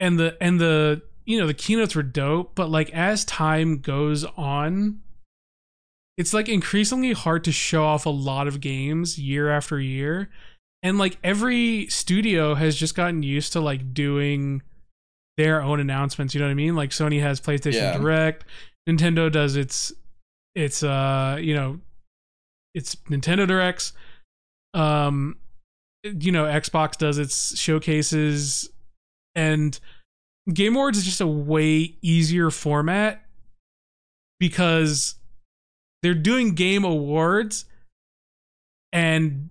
and 0.00 0.18
the 0.18 0.34
and 0.40 0.58
the 0.58 1.02
you 1.26 1.38
know 1.38 1.46
the 1.46 1.52
keynotes 1.52 1.94
were 1.94 2.02
dope 2.02 2.54
but 2.54 2.70
like 2.70 2.88
as 2.94 3.22
time 3.26 3.80
goes 3.80 4.24
on 4.24 5.00
it's 6.18 6.34
like 6.34 6.48
increasingly 6.48 7.12
hard 7.12 7.44
to 7.44 7.52
show 7.52 7.84
off 7.84 8.04
a 8.04 8.10
lot 8.10 8.46
of 8.46 8.60
games 8.60 9.18
year 9.18 9.48
after 9.48 9.80
year 9.80 10.28
and 10.82 10.98
like 10.98 11.18
every 11.24 11.86
studio 11.88 12.54
has 12.54 12.76
just 12.76 12.94
gotten 12.94 13.22
used 13.22 13.52
to 13.54 13.60
like 13.60 13.94
doing 13.94 14.62
their 15.36 15.62
own 15.62 15.80
announcements. 15.80 16.34
You 16.34 16.40
know 16.40 16.46
what 16.46 16.52
I 16.52 16.54
mean? 16.54 16.76
Like 16.76 16.90
Sony 16.90 17.20
has 17.20 17.40
PlayStation 17.40 17.74
Yeah. 17.74 17.98
Direct, 17.98 18.44
Nintendo 18.88 19.30
does 19.30 19.56
its 19.56 19.92
its 20.54 20.82
uh 20.82 21.38
you 21.40 21.54
know 21.54 21.80
its 22.74 22.96
Nintendo 23.08 23.46
Directs. 23.46 23.92
Um, 24.74 25.36
you 26.04 26.32
know 26.32 26.44
Xbox 26.44 26.96
does 26.96 27.18
its 27.18 27.58
showcases, 27.58 28.70
and 29.34 29.78
Game 30.52 30.74
Awards 30.74 30.98
is 30.98 31.04
just 31.04 31.20
a 31.20 31.26
way 31.26 31.96
easier 32.02 32.50
format 32.50 33.24
because 34.38 35.16
they're 36.02 36.14
doing 36.14 36.54
game 36.54 36.84
awards 36.84 37.64
and 38.92 39.50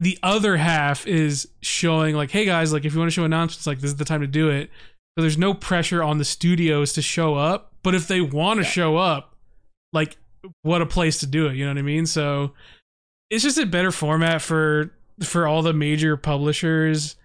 the 0.00 0.18
other 0.22 0.56
half 0.56 1.06
is 1.06 1.48
showing 1.60 2.14
like 2.14 2.30
hey 2.30 2.44
guys 2.44 2.72
like 2.72 2.84
if 2.84 2.92
you 2.92 2.98
want 2.98 3.10
to 3.10 3.14
show 3.14 3.24
announcements 3.24 3.66
like 3.66 3.80
this 3.80 3.90
is 3.90 3.96
the 3.96 4.04
time 4.04 4.20
to 4.20 4.26
do 4.26 4.48
it 4.48 4.70
so 5.16 5.22
there's 5.22 5.38
no 5.38 5.52
pressure 5.54 6.02
on 6.02 6.18
the 6.18 6.24
studios 6.24 6.92
to 6.92 7.02
show 7.02 7.34
up 7.34 7.72
but 7.82 7.94
if 7.94 8.06
they 8.08 8.20
want 8.20 8.58
to 8.58 8.64
show 8.64 8.96
up 8.96 9.34
like 9.92 10.16
what 10.62 10.80
a 10.82 10.86
place 10.86 11.18
to 11.18 11.26
do 11.26 11.46
it 11.46 11.54
you 11.56 11.64
know 11.64 11.70
what 11.70 11.78
i 11.78 11.82
mean 11.82 12.06
so 12.06 12.52
it's 13.30 13.42
just 13.42 13.58
a 13.58 13.66
better 13.66 13.90
format 13.90 14.40
for 14.40 14.90
for 15.22 15.46
all 15.46 15.62
the 15.62 15.72
major 15.72 16.16
publishers 16.16 17.16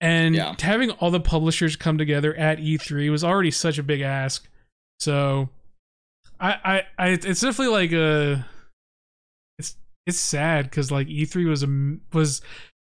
and 0.00 0.34
Yeah. 0.34 0.54
having 0.58 0.90
all 0.92 1.10
the 1.10 1.20
publishers 1.20 1.76
come 1.76 1.98
together 1.98 2.34
at 2.34 2.58
E3 2.58 3.10
was 3.10 3.22
already 3.22 3.50
such 3.50 3.76
a 3.76 3.82
big 3.82 4.00
ask. 4.00 4.48
So 4.98 5.50
I 6.40 6.52
I, 6.64 6.82
I 6.98 7.08
it's 7.10 7.40
definitely 7.40 7.68
like 7.68 7.92
a 7.92 8.46
it's 9.58 9.76
it's 10.06 10.18
sad 10.18 10.64
because 10.64 10.90
like 10.90 11.06
E3 11.08 11.48
was 11.48 11.62
a 11.62 12.16
was 12.16 12.40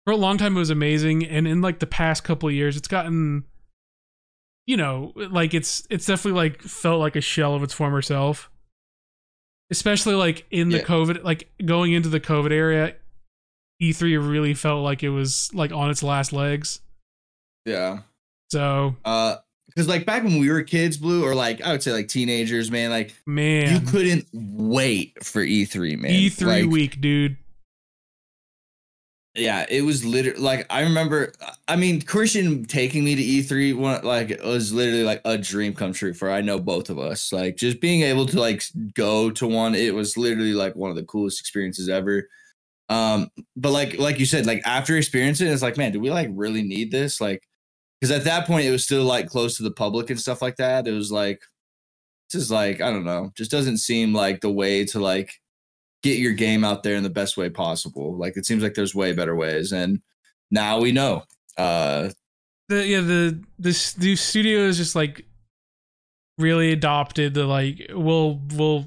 for 0.05 0.11
a 0.11 0.17
long 0.17 0.37
time 0.37 0.55
it 0.55 0.59
was 0.59 0.69
amazing, 0.69 1.25
and 1.25 1.47
in 1.47 1.61
like 1.61 1.79
the 1.79 1.87
past 1.87 2.23
couple 2.23 2.49
of 2.49 2.55
years, 2.55 2.77
it's 2.77 2.87
gotten 2.87 3.45
you 4.65 4.75
know 4.77 5.13
like 5.15 5.53
it's 5.53 5.87
it's 5.89 6.05
definitely 6.05 6.37
like 6.37 6.61
felt 6.61 6.99
like 6.99 7.15
a 7.15 7.21
shell 7.21 7.55
of 7.55 7.63
its 7.63 7.73
former 7.73 8.01
self. 8.01 8.49
Especially 9.69 10.15
like 10.15 10.45
in 10.49 10.69
the 10.69 10.77
Yeah. 10.77 10.83
COVID, 10.83 11.23
like 11.23 11.49
going 11.65 11.91
into 11.91 12.07
the 12.07 12.21
COVID 12.21 12.51
area, 12.51 12.95
E3 13.83 14.01
really 14.29 14.53
felt 14.53 14.81
like 14.83 15.03
it 15.03 15.09
was 15.09 15.53
like 15.53 15.73
on 15.73 15.89
its 15.89 16.01
last 16.03 16.31
legs. 16.31 16.79
Yeah. 17.65 17.99
So 18.49 18.95
Uh, 19.03 19.35
because 19.77 19.87
like 19.87 20.07
back 20.07 20.23
when 20.23 20.39
we 20.39 20.49
were 20.49 20.63
kids, 20.63 20.97
Blue, 20.97 21.23
or 21.23 21.35
like 21.35 21.61
I 21.61 21.71
would 21.71 21.83
say 21.83 21.91
like 21.91 22.07
teenagers, 22.07 22.71
man, 22.71 22.89
like 22.89 23.13
man, 23.27 23.71
you 23.71 23.79
couldn't 23.79 24.25
wait 24.33 25.23
for 25.23 25.45
E3, 25.45 25.99
man. 25.99 26.11
E3 26.11 26.47
Like, 26.47 26.65
week, 26.65 26.99
dude. 26.99 27.37
Yeah, 29.35 29.67
it 29.69 29.83
was 29.83 30.03
literally 30.03 30.39
like 30.39 30.65
I 30.71 30.81
remember. 30.81 31.31
I 31.67 31.75
mean, 31.75 32.01
Christian 32.01 32.65
taking 32.65 33.03
me 33.03 33.13
to 33.13 33.21
E3 33.21 33.77
one 33.77 34.03
like 34.03 34.31
it 34.31 34.43
was 34.43 34.73
literally 34.73 35.03
like 35.03 35.21
a 35.25 35.37
dream 35.37 35.75
come 35.75 35.93
true 35.93 36.15
for 36.15 36.31
I 36.31 36.41
know 36.41 36.57
both 36.59 36.89
of 36.89 36.97
us. 36.97 37.31
Like 37.31 37.55
just 37.55 37.79
being 37.79 38.01
able 38.01 38.25
to 38.25 38.39
like 38.39 38.63
go 38.95 39.29
to 39.29 39.45
one, 39.45 39.75
it 39.75 39.93
was 39.93 40.17
literally 40.17 40.53
like 40.53 40.75
one 40.75 40.89
of 40.89 40.95
the 40.95 41.03
coolest 41.03 41.39
experiences 41.39 41.87
ever. 41.87 42.27
Um, 42.89 43.29
but 43.55 43.73
like 43.73 43.99
like 43.99 44.17
you 44.17 44.25
said, 44.25 44.47
like 44.47 44.63
after 44.65 44.97
experiencing 44.97 45.45
it, 45.45 45.51
it's 45.51 45.61
like, 45.61 45.77
man, 45.77 45.91
do 45.91 45.99
we 45.99 46.09
like 46.09 46.29
really 46.31 46.63
need 46.63 46.89
this? 46.89 47.21
Like, 47.21 47.43
because 47.99 48.11
at 48.15 48.23
that 48.25 48.47
point 48.47 48.65
it 48.65 48.71
was 48.71 48.83
still 48.83 49.03
like 49.03 49.27
close 49.27 49.57
to 49.57 49.63
the 49.63 49.71
public 49.71 50.09
and 50.09 50.19
stuff 50.19 50.41
like 50.41 50.57
that. 50.57 50.87
It 50.87 50.93
was 50.93 51.11
like 51.11 51.41
this 52.31 52.41
is 52.41 52.51
like 52.51 52.81
I 52.81 52.91
don't 52.91 53.05
know, 53.05 53.31
just 53.35 53.51
doesn't 53.51 53.77
seem 53.77 54.13
like 54.13 54.41
the 54.41 54.51
way 54.51 54.85
to 54.85 54.99
like 54.99 55.31
get 56.03 56.19
your 56.19 56.33
game 56.33 56.63
out 56.63 56.83
there 56.83 56.95
in 56.95 57.03
the 57.03 57.09
best 57.09 57.37
way 57.37 57.49
possible. 57.49 58.15
Like 58.17 58.37
it 58.37 58.45
seems 58.45 58.63
like 58.63 58.73
there's 58.73 58.95
way 58.95 59.13
better 59.13 59.35
ways, 59.35 59.71
and 59.71 60.01
now 60.51 60.79
we 60.79 60.91
know. 60.91 61.23
Uh, 61.57 62.09
The 62.69 62.85
yeah 62.85 63.01
the 63.01 63.43
this 63.57 63.93
the 63.93 64.15
studio 64.15 64.61
is 64.61 64.77
just 64.77 64.95
like 64.95 65.25
really 66.37 66.71
adopted 66.71 67.33
the 67.33 67.45
like 67.45 67.87
we'll 67.93 68.39
we'll 68.53 68.85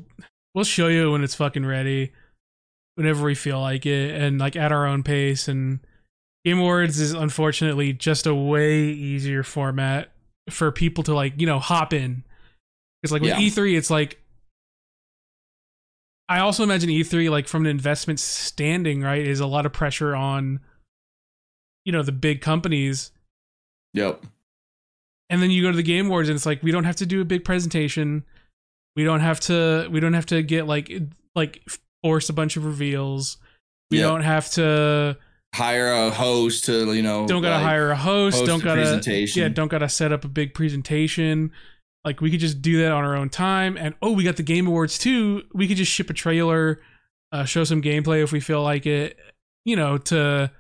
we'll 0.55 0.65
show 0.65 0.89
you 0.89 1.13
when 1.13 1.25
it's 1.25 1.35
fucking 1.35 1.67
ready, 1.67 2.13
whenever 2.95 3.25
we 3.25 3.35
feel 3.35 3.61
like 3.61 3.87
it, 3.87 4.15
and 4.15 4.39
like 4.39 4.55
at 4.57 4.73
our 4.73 4.87
own 4.87 5.03
pace. 5.03 5.49
And 5.49 5.81
Game 6.45 6.59
Awards 6.59 6.99
is 7.01 7.13
unfortunately 7.13 7.93
just 7.93 8.27
a 8.27 8.35
way 8.35 8.85
easier 8.85 9.43
format 9.43 10.11
for 10.49 10.73
people 10.73 11.05
to 11.05 11.15
like 11.15 11.41
you 11.41 11.47
know 11.47 11.59
hop 11.59 11.93
in. 11.93 12.25
Because 13.03 13.13
like 13.13 13.23
with 13.23 13.31
Yeah. 13.31 13.39
E3, 13.39 13.77
it's 13.77 13.91
like 13.91 14.19
I 16.29 16.41
also 16.41 16.63
imagine 16.63 16.91
E3 16.91 17.29
like 17.31 17.49
from 17.49 17.65
an 17.65 17.71
investment 17.71 18.21
standing, 18.21 19.03
right, 19.03 19.27
is 19.27 19.41
a 19.41 19.47
lot 19.47 19.67
of 19.67 19.73
pressure 19.73 20.15
on 20.15 20.61
you 21.85 21.93
know 21.93 22.03
the 22.03 22.13
big 22.13 22.41
companies. 22.41 23.11
yep. 23.95 24.23
And 25.29 25.41
then 25.41 25.51
you 25.53 25.63
go 25.63 25.71
to 25.71 25.77
the 25.77 25.83
Game 25.85 26.07
Awards 26.07 26.29
and 26.29 26.35
it's 26.37 26.45
like 26.47 26.63
we 26.63 26.73
don't 26.73 26.85
have 26.85 26.97
to 26.97 27.07
do 27.07 27.21
a 27.21 27.25
big 27.25 27.45
presentation. 27.45 28.25
We 28.97 29.05
don't 29.05 29.21
have 29.21 29.41
to 29.41 29.89
we 29.91 30.01
don't 30.01 30.13
have 30.15 30.27
to 30.27 30.43
get 30.43 30.67
like 30.67 30.91
like 31.37 31.63
force 32.03 32.29
a 32.29 32.33
bunch 32.33 32.57
of 32.57 32.65
reveals. 32.65 33.37
We 33.91 33.99
Yep. 33.99 34.09
don't 34.09 34.23
have 34.23 34.51
to 34.53 35.17
Hire 35.55 35.93
a 35.93 36.11
host 36.11 36.65
to 36.67 36.93
you 36.95 37.03
know. 37.03 37.27
don't 37.27 37.43
gotta 37.43 37.57
like, 37.57 37.65
hire 37.65 37.91
a 37.91 37.97
host, 37.97 38.39
host 38.39 38.47
don't 38.47 38.63
gotta 38.63 39.29
yeah, 39.35 39.49
don't 39.49 39.69
gotta 39.69 39.89
set 39.89 40.13
up 40.13 40.25
a 40.25 40.29
big 40.29 40.55
presentation. 40.55 41.51
Like 42.05 42.21
we 42.21 42.31
could 42.31 42.41
just 42.41 42.63
do 42.63 42.79
that 42.83 42.93
on 42.93 43.05
our 43.05 43.17
own 43.17 43.29
time. 43.29 43.77
And 43.77 43.95
oh, 44.01 44.13
we 44.13 44.23
got 44.25 44.37
the 44.37 44.43
Game 44.43 44.67
Awards 44.67 44.97
too. 44.97 45.43
We 45.53 45.67
could 45.69 45.77
just 45.77 45.93
ship 45.93 46.09
a 46.09 46.15
trailer, 46.15 46.81
uh, 47.33 47.45
show 47.45 47.65
some 47.65 47.83
gameplay 47.83 48.23
if 48.23 48.33
we 48.33 48.41
feel 48.41 48.63
like 48.63 48.87
it, 48.87 49.19
you 49.65 49.77
know, 49.77 49.99
to 49.99 50.51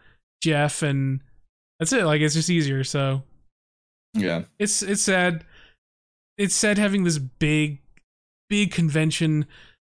Jeff, 0.43 0.83
and 0.83 1.21
that's 1.79 1.93
it. 1.93 2.05
Like 2.05 2.21
it's 2.21 2.35
just 2.35 2.51
easier. 2.51 2.85
So 2.85 3.23
Yeah. 4.15 4.43
it's 4.59 4.83
it's 4.83 5.03
sad. 5.03 5.45
It's 6.37 6.55
sad 6.55 6.79
having 6.79 7.05
this 7.05 7.19
big, 7.19 7.81
big 8.49 8.73
convention 8.73 9.47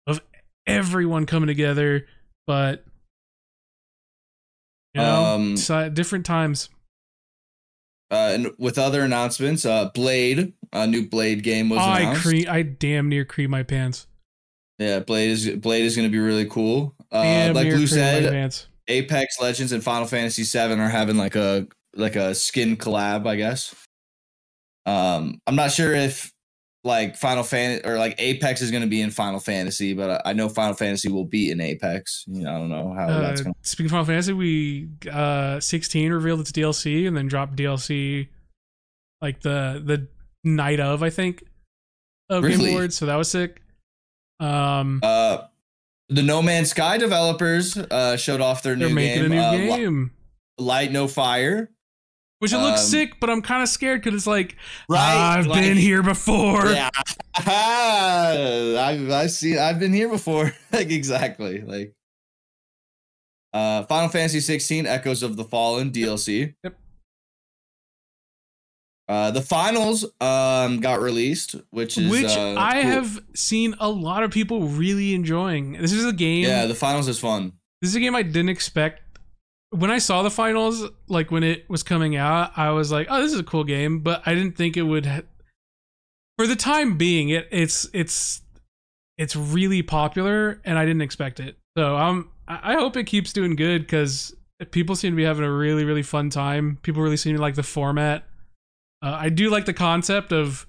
of 0.06 0.22
everyone 0.68 1.26
coming 1.26 1.48
together, 1.48 2.08
but 2.46 2.84
you 4.94 5.02
know, 5.02 5.24
Um, 5.26 5.58
so 5.58 5.89
different 5.89 6.26
times. 6.26 6.70
Uh, 8.12 8.32
and 8.34 8.48
with 8.58 8.78
other 8.78 9.04
announcements, 9.04 9.66
uh, 9.66 9.89
Blade, 9.94 10.54
a 10.74 10.86
new 10.86 11.08
Blade 11.08 11.44
game 11.44 11.70
was 11.70 11.80
I 11.80 12.02
announced. 12.02 12.24
cre- 12.24 12.50
I 12.50 12.62
damn 12.64 13.08
near 13.08 13.24
cream 13.24 13.50
my 13.52 13.64
pants. 13.64 14.08
yeah, 14.80 15.00
Blade 15.00 15.30
is 15.30 15.50
Blade 15.58 15.86
is 15.86 15.96
going 15.96 16.08
to 16.08 16.12
be 16.12 16.20
really 16.20 16.46
cool. 16.46 16.94
Uh, 17.12 17.52
like 17.56 17.70
Blue 17.70 17.88
said. 17.88 18.54
Apex 18.88 19.39
Legends 19.39 19.72
and 19.72 19.82
Final 19.82 20.08
Fantasy 20.08 20.44
VII 20.44 20.74
are 20.80 20.89
having 20.89 21.16
like 21.16 21.36
a 21.36 21.68
like 21.96 22.16
a 22.18 22.36
skin 22.36 22.76
collab, 22.76 23.26
I 23.28 23.38
guess. 23.38 23.74
Um, 24.86 25.39
I'm 25.48 25.56
not 25.56 25.72
sure 25.72 25.94
if 25.94 26.30
like 26.84 27.15
Final 27.15 27.43
Fan 27.43 27.82
or 27.86 27.97
like 27.97 28.15
Apex 28.17 28.61
is 28.61 28.71
going 28.71 28.82
to 28.82 28.89
be 28.89 29.01
in 29.01 29.11
Final 29.11 29.39
Fantasy, 29.39 29.93
but 29.93 30.09
I 30.25 30.32
I 30.32 30.34
know 30.34 30.49
Final 30.49 30.73
Fantasy 30.73 31.09
will 31.09 31.25
be 31.25 31.51
in 31.51 31.61
Apex. 31.61 32.23
You 32.27 32.41
know, 32.43 32.49
I 32.49 32.57
don't 32.57 32.69
know 32.69 32.93
how 32.93 33.07
Uh, 33.07 33.19
that's 33.21 33.41
going. 33.41 33.53
to 33.53 33.69
speaking 33.69 33.86
of 33.88 33.91
Final 33.91 34.05
Fantasy, 34.05 34.34
we 34.34 34.89
uh 35.11 35.59
16 35.59 36.11
revealed 36.11 36.39
its 36.39 36.51
DLC 36.51 37.07
and 37.07 37.15
then 37.15 37.27
dropped 37.27 37.55
DLC 37.55 38.29
like 39.21 39.41
the 39.41 39.82
the 39.86 40.07
night 40.43 40.79
of 40.79 41.03
I 41.03 41.11
think 41.11 41.43
of 42.29 42.41
Game 42.43 42.51
Really? 42.59 42.71
Awards, 42.71 42.95
so 42.97 43.05
that 43.05 43.15
was 43.15 43.29
sick. 43.29 43.61
Um, 44.39 45.01
Uh, 45.03 45.43
the 46.09 46.23
No 46.23 46.41
Man's 46.41 46.71
Sky 46.71 46.97
developers 46.97 47.77
uh 47.77 48.17
showed 48.17 48.41
off 48.41 48.63
their 48.63 48.75
they're 48.75 48.88
new 48.89 48.95
making 48.95 49.23
game, 49.23 49.32
a 49.32 49.36
new 49.36 49.41
uh, 49.41 49.51
game, 49.77 50.11
Light 50.57 50.91
No 50.91 51.07
Fire. 51.07 51.69
Which 52.42 52.54
it 52.54 52.58
looks 52.58 52.82
um, 52.82 52.88
sick, 52.88 53.20
but 53.20 53.30
I'm 53.30 53.44
kind 53.44 53.62
of 53.62 53.70
scared 53.70 54.02
because 54.02 54.16
it's 54.18 54.26
like 54.28 54.56
Right, 54.89 55.38
I've 55.38 55.46
like- 55.46 55.62
been 55.62 55.78
here 55.78 56.02
before. 56.02 56.66
Yeah, 56.66 56.89
I've 57.36 59.10
I 59.12 59.28
see. 59.28 59.60
I've 59.60 59.80
been 59.80 59.94
here 59.94 60.10
before. 60.10 60.52
like 60.72 60.89
exactly. 60.89 61.62
Like 61.62 61.94
uh, 63.54 63.84
Final 63.84 64.10
Fantasy 64.10 64.39
16: 64.39 64.88
Echoes 64.88 65.22
of 65.22 65.38
the 65.38 65.44
Fallen 65.44 65.92
DLC. 65.92 66.56
Yep. 66.64 66.78
Uh, 69.08 69.30
the 69.30 69.42
finals 69.42 70.06
um 70.22 70.80
got 70.80 71.02
released, 71.02 71.56
which 71.70 71.98
is 71.98 72.10
which 72.10 72.26
uh, 72.26 72.56
I 72.58 72.82
cool. 72.82 72.92
have 72.92 73.20
seen 73.36 73.76
a 73.80 73.89
lot 73.89 74.24
of 74.24 74.32
people 74.32 74.64
really 74.68 75.14
enjoying. 75.14 75.74
This 75.74 75.92
is 75.92 76.06
a 76.06 76.14
game. 76.14 76.46
Yeah, 76.46 76.66
the 76.66 76.74
finals 76.76 77.08
is 77.08 77.20
fun. 77.20 77.54
This 77.82 77.89
is 77.89 77.96
a 77.98 78.00
game 78.00 78.16
I 78.16 78.24
didn't 78.24 78.50
expect. 78.50 79.01
When 79.72 79.89
I 79.89 79.99
saw 79.99 80.22
the 80.22 80.30
finals, 80.30 80.84
like 81.07 81.32
when 81.32 81.43
it 81.43 81.69
was 81.69 81.82
coming 81.82 82.15
out, 82.15 82.51
I 82.57 82.72
was 82.72 82.91
like, 82.91 83.07
"Oh, 83.09 83.22
this 83.22 83.32
is 83.34 83.39
a 83.39 83.43
cool 83.43 83.63
game," 83.63 83.99
but 83.99 84.22
I 84.26 84.36
didn't 84.36 84.57
think 84.57 84.76
it 84.78 84.84
would. 84.84 85.05
Ha- 85.05 85.22
For 86.38 86.45
the 86.45 86.57
time 86.57 86.97
being, 86.97 87.30
it 87.30 87.47
it's 87.51 87.89
it's 87.93 88.41
it's 89.17 89.36
really 89.36 89.82
popular, 89.82 90.59
and 90.65 90.78
I 90.78 90.86
didn't 90.86 91.01
expect 91.01 91.39
it. 91.39 91.57
So 91.78 91.95
um, 91.95 92.30
I 92.47 92.74
I 92.74 92.76
hope 92.76 92.97
it 92.97 93.05
keeps 93.05 93.32
doing 93.32 93.55
good 93.55 93.84
because 93.84 94.36
people 94.72 94.95
seem 94.95 95.13
to 95.13 95.15
be 95.15 95.24
having 95.24 95.45
a 95.45 95.51
really 95.51 95.86
really 95.86 96.03
fun 96.03 96.30
time. 96.30 96.78
People 96.84 97.01
really 97.01 97.17
seem 97.17 97.36
to 97.36 97.41
like 97.41 97.55
the 97.55 97.63
format. 97.63 98.26
Uh, 99.01 99.17
I 99.19 99.30
do 99.30 99.49
like 99.49 99.65
the 99.65 99.74
concept 99.74 100.34
of 100.34 100.67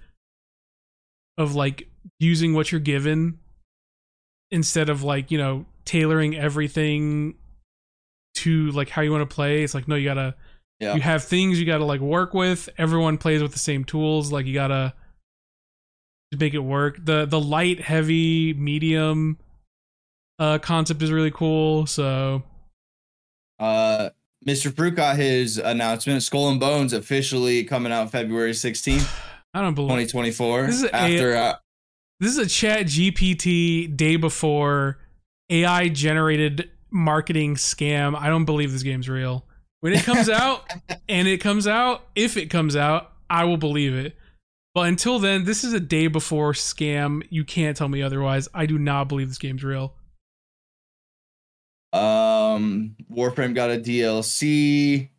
of 1.38 1.56
like 1.56 1.88
using 2.20 2.54
what 2.54 2.70
you're 2.70 2.80
given 2.80 3.38
instead 4.52 4.88
of 4.88 5.02
like 5.02 5.30
you 5.32 5.38
know 5.38 5.66
tailoring 5.84 6.36
everything 6.36 7.34
to 8.42 8.70
like 8.72 8.88
how 8.88 9.02
you 9.02 9.10
want 9.12 9.28
to 9.28 9.34
play. 9.34 9.62
It's 9.62 9.74
like 9.74 9.88
no, 9.88 9.94
you 9.94 10.04
gotta 10.08 10.34
Yeah. 10.80 10.94
you 10.94 11.00
have 11.00 11.24
things 11.24 11.58
you 11.60 11.66
gotta 11.66 11.84
like 11.84 12.00
work 12.00 12.34
with. 12.34 12.68
Everyone 12.78 13.18
plays 13.18 13.42
with 13.42 13.52
the 13.52 13.58
same 13.58 13.84
tools. 13.84 14.30
Like 14.32 14.46
you 14.46 14.54
gotta 14.54 14.94
make 16.38 16.54
it 16.54 16.58
work. 16.60 16.98
The 17.04 17.26
the 17.26 17.40
light, 17.40 17.80
heavy, 17.80 18.54
medium 18.54 19.38
uh 20.38 20.58
concept 20.58 21.02
is 21.02 21.12
really 21.12 21.30
cool. 21.30 21.86
So 21.86 22.42
Uh, 23.58 24.10
Mr. 24.46 24.74
Fruit 24.74 24.96
got 24.96 25.16
his 25.16 25.56
announcement. 25.58 26.20
Skull 26.22 26.48
and 26.50 26.58
Bones 26.58 26.92
officially 26.92 27.62
coming 27.64 27.92
out 27.92 28.10
February 28.10 28.50
16th, 28.52 29.08
I 29.54 29.60
don't 29.60 29.74
believe 29.74 30.08
2024. 30.08 30.66
This 30.66 30.76
is 30.76 30.84
a- 30.84 30.94
after 30.96 31.36
uh, 31.36 31.54
this 32.18 32.32
is 32.32 32.38
a 32.38 32.46
ChatGPT 32.46 33.96
day 33.96 34.16
before 34.16 34.98
AI 35.50 35.88
generated 35.90 36.70
marketing 36.92 37.56
scam. 37.56 38.16
I 38.16 38.28
don't 38.28 38.44
believe 38.44 38.72
this 38.72 38.82
game's 38.82 39.08
real. 39.08 39.46
When 39.80 39.92
it 39.92 40.04
comes 40.04 40.28
out, 40.28 40.70
and 41.08 41.26
it 41.26 41.38
comes 41.38 41.66
out, 41.66 42.06
if 42.14 42.36
it 42.36 42.46
comes 42.50 42.76
out, 42.76 43.12
I 43.28 43.44
will 43.44 43.56
believe 43.56 43.94
it. 43.94 44.16
But 44.74 44.88
until 44.88 45.18
then, 45.18 45.44
this 45.44 45.64
is 45.64 45.72
a 45.72 45.80
day 45.80 46.06
before 46.06 46.52
scam. 46.52 47.26
You 47.30 47.44
can't 47.44 47.76
tell 47.76 47.88
me 47.88 48.02
otherwise. 48.02 48.48
I 48.54 48.66
do 48.66 48.78
not 48.78 49.08
believe 49.08 49.28
this 49.28 49.38
game's 49.38 49.64
real. 49.64 49.94
Um, 51.92 52.96
Warframe 53.10 53.54
got 53.54 53.70
a 53.70 53.78
DLC. 53.78 55.10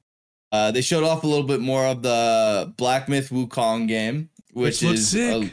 Uh, 0.52 0.72
they 0.72 0.82
showed 0.82 1.04
off 1.04 1.24
a 1.24 1.28
little 1.28 1.46
bit 1.46 1.60
more 1.60 1.86
of 1.86 2.02
the 2.02 2.74
Black 2.78 3.08
Myth 3.10 3.30
Wukong 3.30 3.88
game, 3.88 4.30
which, 4.54 4.82
Which 4.82 4.84
looks 4.84 5.14
is 5.14 5.34
uh, 5.34 5.50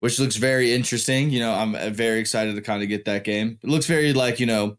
which 0.00 0.18
looks 0.18 0.36
very 0.36 0.72
interesting. 0.72 1.30
You 1.30 1.40
know, 1.40 1.52
I'm 1.52 1.74
uh, 1.74 1.90
very 1.90 2.18
excited 2.18 2.54
to 2.56 2.62
kind 2.62 2.82
of 2.82 2.88
get 2.88 3.04
that 3.04 3.24
game. 3.24 3.58
It 3.62 3.68
looks 3.68 3.86
very 3.86 4.12
like 4.12 4.40
you 4.40 4.46
know, 4.46 4.76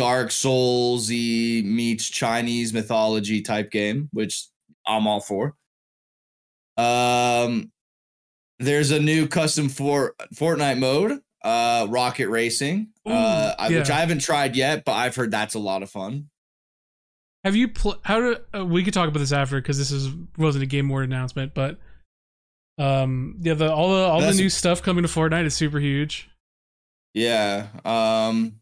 Dark 0.00 0.28
Soulsy 0.30 1.62
meets 1.62 2.08
Chinese 2.08 2.72
mythology 2.72 3.42
type 3.42 3.70
game, 3.70 4.08
which 4.14 4.46
I'm 4.86 5.06
all 5.06 5.20
for. 5.20 5.54
Um, 6.78 7.70
there's 8.58 8.90
a 8.92 8.98
new 8.98 9.28
custom 9.28 9.68
for 9.68 10.14
Fortnite 10.34 10.78
mode, 10.78 11.20
uh, 11.44 11.86
Rocket 11.90 12.28
Racing, 12.30 12.88
Ooh, 13.06 13.12
uh, 13.12 13.54
I- 13.58 13.68
which. 13.68 13.90
I 13.90 14.00
haven't 14.00 14.20
tried 14.20 14.56
yet, 14.56 14.86
but 14.86 14.92
I've 14.92 15.14
heard 15.14 15.30
that's 15.30 15.54
a 15.54 15.58
lot 15.58 15.82
of 15.82 15.90
fun. 15.90 16.30
Have 17.44 17.54
you 17.54 17.68
pl- 17.68 18.00
how 18.02 18.20
do 18.20 18.36
uh, 18.54 18.64
we 18.64 18.82
could 18.82 18.94
talk 18.94 19.08
about 19.08 19.18
this 19.20 19.32
after 19.32 19.60
because 19.60 19.76
this 19.76 19.90
is 19.90 20.08
wasn't 20.38 20.62
a 20.62 20.66
game 20.66 20.88
award 20.88 21.04
announcement, 21.04 21.52
but 21.54 21.78
um 22.78 23.36
yeah 23.40 23.52
the 23.52 23.70
all 23.70 23.90
the 23.94 24.02
all 24.02 24.20
That's- 24.20 24.36
the 24.36 24.42
new 24.42 24.48
stuff 24.50 24.82
coming 24.82 25.02
to 25.02 25.08
Fortnite 25.08 25.44
is 25.44 25.54
super 25.54 25.78
huge. 25.80 26.30
Yeah. 27.14 27.66
Um 27.84 28.59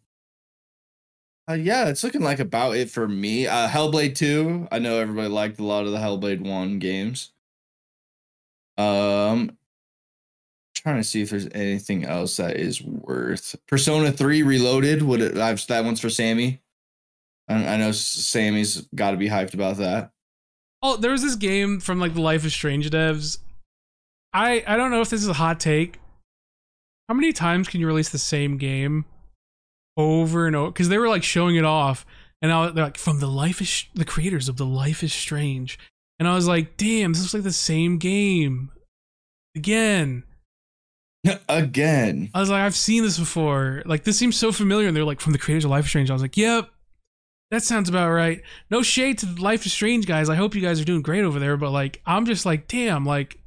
uh, 1.49 1.55
yeah, 1.55 1.88
it's 1.88 2.05
looking 2.05 2.20
like 2.20 2.40
about 2.40 2.76
it 2.76 2.90
for 2.90 3.09
me. 3.09 3.46
Uh 3.46 3.68
Hellblade 3.68 4.14
2. 4.14 4.68
I 4.70 4.78
know 4.78 4.99
everybody 4.99 5.28
liked 5.28 5.59
a 5.59 5.64
lot 5.64 5.86
of 5.86 5.92
the 5.92 5.99
Hellblade 5.99 6.40
1 6.40 6.78
games. 6.78 7.32
Um 8.76 9.57
trying 10.74 10.99
to 10.99 11.05
see 11.05 11.22
if 11.22 11.30
there's 11.30 11.49
anything 11.53 12.05
else 12.05 12.36
that 12.36 12.57
is 12.57 12.82
worth. 12.82 13.57
Persona 13.66 14.12
3 14.12 14.42
Reloaded, 14.42 15.03
would 15.03 15.20
it 15.20 15.36
I've 15.38 15.66
that 15.66 15.84
one's 15.84 16.01
for 16.01 16.11
Sammy. 16.11 16.61
I, 17.49 17.55
I 17.66 17.76
know 17.78 17.92
Sammy's 17.92 18.86
got 18.94 19.12
to 19.12 19.16
be 19.16 19.28
hyped 19.28 19.55
about 19.55 19.78
that. 19.78 20.12
Oh, 20.82 20.96
there 20.96 21.11
was 21.11 21.22
this 21.22 21.34
game 21.34 21.80
from 21.80 21.99
like 21.99 22.14
the 22.14 22.20
Life 22.20 22.44
is 22.44 22.53
Strange 22.53 22.88
devs. 22.90 23.38
I 24.32 24.62
I 24.66 24.76
don't 24.76 24.90
know 24.90 25.01
if 25.01 25.11
this 25.11 25.22
is 25.22 25.28
a 25.28 25.34
hot 25.34 25.59
take. 25.59 25.99
How 27.09 27.14
many 27.14 27.32
times 27.32 27.68
can 27.68 27.80
you 27.80 27.86
release 27.86 28.11
the 28.11 28.18
same 28.18 28.59
game 28.59 29.07
over 29.99 30.46
and 30.46 30.57
over? 30.57 30.70
Because 30.70 30.88
they 30.88 30.96
were 30.96 31.09
like 31.09 31.24
showing 31.24 31.57
it 31.57 31.64
off, 31.64 32.07
and 32.40 32.51
now 32.51 32.70
they're 32.70 32.84
like 32.84 32.96
from 32.96 33.20
the 33.20 33.26
Life 33.26 33.61
is 33.61 33.84
the 33.94 34.07
creators 34.07 34.49
of 34.49 34.57
the 34.57 34.64
Life 34.64 35.03
is 35.03 35.12
Strange, 35.12 35.78
and 36.18 36.26
I 36.26 36.34
was 36.34 36.49
like, 36.49 36.78
damn, 36.78 37.12
this 37.12 37.20
looks 37.20 37.34
like 37.34 37.42
the 37.42 37.53
same 37.53 37.99
game 37.99 38.70
again. 39.55 40.24
Again. 41.49 42.30
I 42.32 42.40
was 42.40 42.49
like, 42.49 42.62
I've 42.62 42.76
seen 42.76 43.03
this 43.03 43.18
before. 43.18 43.82
Like 43.84 44.05
this 44.05 44.16
seems 44.16 44.36
so 44.36 44.53
familiar, 44.53 44.86
and 44.86 44.96
they're 44.96 45.05
like 45.05 45.20
from 45.20 45.32
the 45.32 45.38
creators 45.38 45.64
of 45.64 45.70
Life 45.70 45.84
is 45.84 45.90
Strange. 45.90 46.11
I 46.11 46.14
was 46.14 46.22
like, 46.22 46.36
yep. 46.36 46.70
That 47.51 47.62
sounds 47.62 47.88
about 47.88 48.11
right. 48.11 48.42
No 48.70 48.82
shade 48.82 49.18
to 49.18 49.26
Life 49.26 49.64
is 49.66 49.72
Strange 49.72 50.07
guys. 50.07 50.28
I 50.28 50.36
hope 50.36 50.55
you 50.55 50.61
guys 50.61 50.80
are 50.80 50.84
doing 50.84 51.03
great 51.03 51.24
over 51.24 51.38
there, 51.38 51.57
but 51.57 51.70
like 51.70 52.01
I'm 52.07 52.24
just 52.24 52.46
like, 52.46 52.68
damn, 52.68 53.05
like 53.05 53.38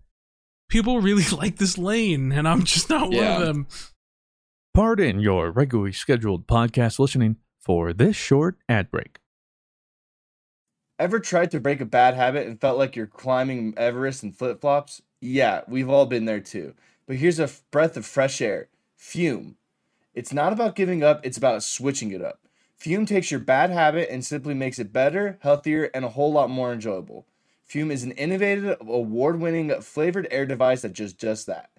people 0.69 0.99
really 1.01 1.23
like 1.37 1.57
this 1.57 1.77
lane, 1.77 2.31
and 2.31 2.47
I'm 2.47 2.63
just 2.63 2.89
not 2.89 3.11
one 3.11 3.23
of 3.23 3.41
them. 3.41 3.67
Pardon 4.73 5.19
your 5.19 5.51
regularly 5.51 5.91
scheduled 5.91 6.47
podcast 6.47 6.97
listening 6.97 7.35
for 7.59 7.91
this 7.91 8.15
short 8.15 8.57
ad 8.69 8.89
break. 8.89 9.19
Ever 10.97 11.19
tried 11.19 11.51
to 11.51 11.59
break 11.59 11.81
a 11.81 11.85
bad 11.85 12.13
habit 12.13 12.47
and 12.47 12.61
felt 12.61 12.77
like 12.77 12.95
you're 12.95 13.05
climbing 13.05 13.73
Everest 13.75 14.23
in 14.23 14.31
flip 14.31 14.61
flops? 14.61 15.01
Yeah, 15.19 15.61
we've 15.67 15.89
all 15.89 16.05
been 16.05 16.23
there 16.23 16.39
too. 16.39 16.73
But 17.05 17.17
here's 17.17 17.37
a 17.37 17.49
breath 17.69 17.97
of 17.97 18.05
fresh 18.05 18.39
air 18.39 18.69
Fume. 18.95 19.57
It's 20.13 20.31
not 20.31 20.53
about 20.53 20.77
giving 20.77 21.03
up, 21.03 21.19
it's 21.25 21.37
about 21.37 21.63
switching 21.63 22.11
it 22.11 22.21
up. 22.21 22.39
Fume 22.77 23.05
takes 23.05 23.29
your 23.29 23.41
bad 23.41 23.71
habit 23.71 24.09
and 24.09 24.23
simply 24.23 24.53
makes 24.53 24.79
it 24.79 24.93
better, 24.93 25.37
healthier, 25.41 25.89
and 25.93 26.05
a 26.05 26.09
whole 26.09 26.31
lot 26.31 26.49
more 26.49 26.71
enjoyable. 26.71 27.27
Fume 27.65 27.91
is 27.91 28.03
an 28.03 28.11
innovative, 28.13 28.77
award 28.79 29.41
winning 29.41 29.69
flavored 29.81 30.29
air 30.31 30.45
device 30.45 30.83
that 30.83 30.93
just 30.93 31.19
does 31.19 31.43
that. 31.43 31.70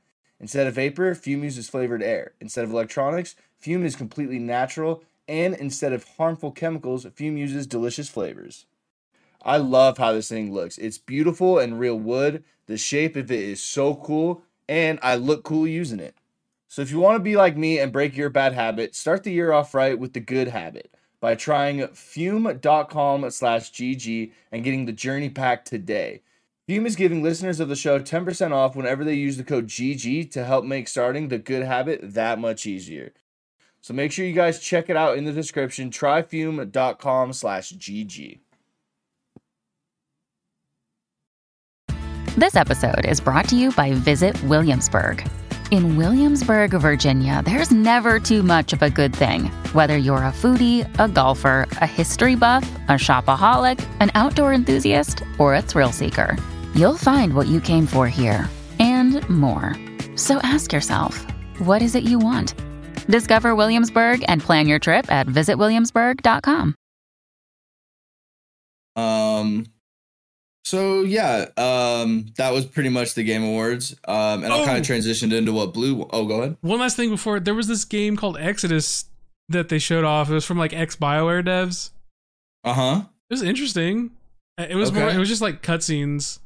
Instead 0.43 0.67
of 0.67 0.75
vapor, 0.75 1.15
Fume 1.15 1.45
uses 1.45 1.69
flavored 1.69 2.03
air. 2.03 2.33
Instead 2.41 2.65
of 2.65 2.73
electronics, 2.73 3.37
Fume 3.59 3.85
is 3.85 3.97
completely 3.97 4.41
natural. 4.41 5.05
And 5.29 5.55
instead 5.55 5.93
of 5.93 6.05
harmful 6.19 6.51
chemicals, 6.51 7.07
Fume 7.15 7.39
uses 7.39 7.67
delicious 7.67 8.11
flavors. 8.11 8.67
I 9.45 9.57
love 9.57 9.99
how 9.99 10.13
this 10.13 10.29
thing 10.29 10.53
looks. 10.53 10.79
It's 10.79 10.99
beautiful 10.99 11.59
and 11.59 11.79
real 11.79 11.99
wood. 11.99 12.45
The 12.67 12.77
shape 12.77 13.17
of 13.17 13.31
it 13.31 13.41
is 13.41 13.63
so 13.63 13.95
cool, 13.95 14.43
and 14.69 14.99
I 15.03 15.15
look 15.15 15.45
cool 15.45 15.67
using 15.67 16.01
it. 16.01 16.17
So 16.69 16.83
if 16.83 16.91
you 16.91 16.99
want 16.99 17.17
to 17.17 17.23
be 17.23 17.37
like 17.37 17.57
me 17.57 17.79
and 17.79 17.93
break 17.93 18.17
your 18.17 18.31
bad 18.31 18.53
habit, 18.53 18.95
start 18.95 19.25
the 19.25 19.33
year 19.33 19.53
off 19.53 19.75
right 19.75 19.99
with 19.99 20.13
the 20.13 20.21
good 20.21 20.49
habit 20.49 20.93
by 21.21 21.35
trying 21.35 21.87
fume.com 21.89 23.31
slash 23.31 23.71
GG 23.73 24.33
and 24.51 24.65
getting 24.65 24.87
the 24.87 24.93
journey 24.93 25.29
pack 25.29 25.65
today. 25.65 26.23
Fume 26.69 26.87
is 26.87 26.95
giving 26.95 27.25
listeners 27.25 27.59
of 27.59 27.69
the 27.69 27.75
show 27.75 27.99
10% 27.99 28.53
off 28.53 28.77
whenever 28.77 29.03
they 29.03 29.15
use 29.15 29.37
the 29.37 29.43
code 29.43 29.67
GG 29.67 30.31
to 30.31 30.45
help 30.45 30.65
make 30.65 30.87
starting 30.87 31.27
the 31.27 31.39
good 31.39 31.65
habit 31.65 32.01
that 32.03 32.39
much 32.39 32.67
easier. 32.67 33.13
So 33.81 33.95
make 33.95 34.13
sure 34.13 34.25
you 34.25 34.33
guys 34.33 34.61
check 34.61 34.89
it 34.89 34.97
out 34.97 35.19
in 35.19 35.25
the 35.25 35.33
description. 35.33 35.91
Try 35.91 36.23
fume.com 36.23 37.33
slash 37.33 37.73
GG. 37.73 38.39
This 42.37 42.55
episode 42.55 43.05
is 43.07 43.21
brought 43.21 43.49
to 43.49 43.57
you 43.57 43.73
by 43.73 43.93
Visit 43.93 44.41
Williamsburg. 44.45 45.29
In 45.73 45.97
Williamsburg, 45.97 46.71
Virginia, 46.71 47.43
there's 47.45 47.71
never 47.71 48.21
too 48.21 48.43
much 48.43 48.73
of 48.73 48.83
a 48.83 48.91
good 48.91 49.17
thing. 49.17 49.47
Whether 49.73 49.97
you're 49.97 50.19
a 50.19 50.33
foodie, 50.33 50.87
a 51.01 51.09
golfer, 51.09 51.67
a 51.73 51.87
history 51.87 52.37
buff, 52.37 52.71
a 52.89 52.93
shopaholic, 52.93 53.85
an 54.01 54.11
outdoor 54.15 54.53
enthusiast, 54.53 55.23
or 55.39 55.55
a 55.55 55.63
thrill 55.63 55.93
seeker, 55.93 56.37
you'll 56.75 56.97
find 56.97 57.35
what 57.35 57.47
you 57.47 57.61
came 57.61 57.87
for 57.87 58.07
here 58.09 58.49
and 58.79 59.29
more. 59.29 59.75
So 60.17 60.39
ask 60.43 60.73
yourself, 60.73 61.25
what 61.59 61.83
is 61.83 61.95
it 61.95 62.05
you 62.05 62.19
want? 62.19 62.55
Discover 63.09 63.55
Williamsburg 63.55 64.25
and 64.29 64.41
plan 64.43 64.67
your 64.69 64.79
trip 64.79 65.11
at 65.11 65.27
visitwilliamsburg.com. 65.27 66.75
Um 68.97 69.67
so 70.65 71.01
yeah, 71.03 71.47
um 71.57 72.27
that 72.37 72.53
was 72.53 72.67
pretty 72.67 72.89
much 72.91 73.15
the 73.15 73.25
game 73.25 73.43
awards. 73.43 73.95
Um 74.07 74.45
and 74.45 74.53
I'll 74.53 74.65
kind 74.65 74.77
Oh. 74.77 74.81
of 74.81 74.87
transitioned 74.87 75.33
into 75.33 75.53
what 75.53 75.73
blue 75.73 76.07
oh 76.13 76.27
go 76.27 76.41
ahead. 76.43 76.57
One 76.61 76.79
last 76.81 76.97
thing 76.97 77.11
before 77.11 77.41
there 77.41 77.55
was 77.55 77.69
this 77.69 77.85
game 77.85 78.17
called 78.17 78.37
Exodus 78.39 79.07
that 79.49 79.69
they 79.71 79.79
showed 79.79 80.05
off. 80.05 80.31
It 80.31 80.35
was 80.35 80.45
from 80.45 80.59
like 80.59 80.73
ex 80.73 80.95
Bioware 80.97 81.45
devs. 81.45 81.91
Uh-huh. 82.65 83.03
It 83.31 83.33
was 83.35 83.43
interesting. 83.43 84.11
It 84.59 84.77
was 84.77 84.93
more. 84.93 85.09
It 85.09 85.17
was 85.19 85.29
just 85.29 85.43
like 85.43 85.63
cutscenes. 85.63 86.39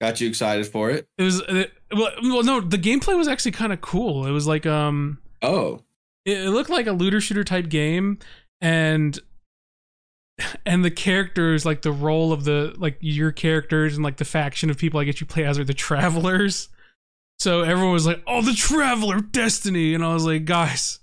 Got 0.00 0.20
you 0.20 0.28
excited 0.28 0.66
for 0.66 0.90
it. 0.90 1.06
It 1.18 1.22
was 1.24 1.40
it, 1.48 1.72
well, 1.92 2.10
well, 2.22 2.42
no, 2.42 2.60
the 2.60 2.78
gameplay 2.78 3.16
was 3.16 3.28
actually 3.28 3.52
kind 3.52 3.72
of 3.72 3.80
cool. 3.80 4.26
It 4.26 4.30
was 4.30 4.46
like 4.46 4.64
um, 4.64 5.18
Oh. 5.42 5.82
it, 6.24 6.38
it 6.46 6.50
looked 6.50 6.70
like 6.70 6.86
a 6.86 6.92
looter 6.92 7.20
shooter 7.20 7.44
type 7.44 7.68
game, 7.68 8.18
and 8.62 9.18
and 10.64 10.82
the 10.82 10.90
characters, 10.90 11.66
like 11.66 11.82
the 11.82 11.92
role 11.92 12.32
of 12.32 12.44
the 12.44 12.74
like 12.78 12.96
your 13.00 13.30
characters 13.30 13.94
and 13.96 14.02
like 14.04 14.16
the 14.16 14.24
faction 14.24 14.70
of 14.70 14.78
people 14.78 14.98
I 15.00 15.04
guess 15.04 15.20
you 15.20 15.26
play 15.26 15.44
as 15.44 15.58
are 15.58 15.64
the 15.64 15.74
travelers. 15.74 16.68
So 17.38 17.60
everyone 17.62 17.92
was 17.92 18.06
like, 18.06 18.22
"Oh, 18.26 18.40
the 18.42 18.54
Traveler 18.54 19.20
Destiny," 19.20 19.92
and 19.94 20.02
I 20.04 20.12
was 20.14 20.24
like, 20.24 20.44
"Guys, 20.46 21.00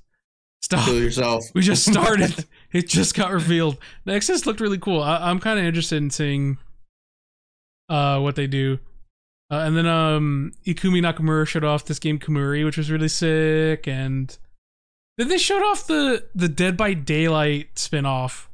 stop! 0.62 0.86
Kill 0.86 1.00
yourself. 1.00 1.44
We 1.54 1.62
just 1.62 1.86
started. 1.92 2.46
it 2.72 2.88
just 2.88 3.14
got 3.16 3.32
revealed." 3.32 3.78
The 4.06 4.14
Exodus 4.14 4.46
looked 4.48 4.60
really 4.60 4.78
cool. 4.80 5.02
I, 5.04 5.30
I'm 5.30 5.40
kind 5.40 5.60
of 5.60 5.66
interested 5.66 5.98
in 5.98 6.10
seeing 6.10 6.58
uh 7.90 8.20
what 8.20 8.36
they 8.36 8.48
do. 8.48 8.80
Uh, 9.50 9.60
and 9.60 9.78
then 9.78 9.86
um 9.88 10.52
Ikumi 10.66 11.02
Nakamura 11.02 11.48
showed 11.48 11.64
off 11.64 11.86
this 11.86 12.00
game 12.00 12.20
Kemuri, 12.20 12.66
which 12.66 12.78
was 12.78 12.92
really 12.92 13.08
sick, 13.08 13.88
and 13.88 14.38
then 15.18 15.30
they 15.30 15.38
showed 15.38 15.64
off 15.64 15.88
the 15.88 16.26
the 16.36 16.50
Dead 16.50 16.76
by 16.76 16.94
Daylight 16.94 17.80
spin-off. 17.80 18.50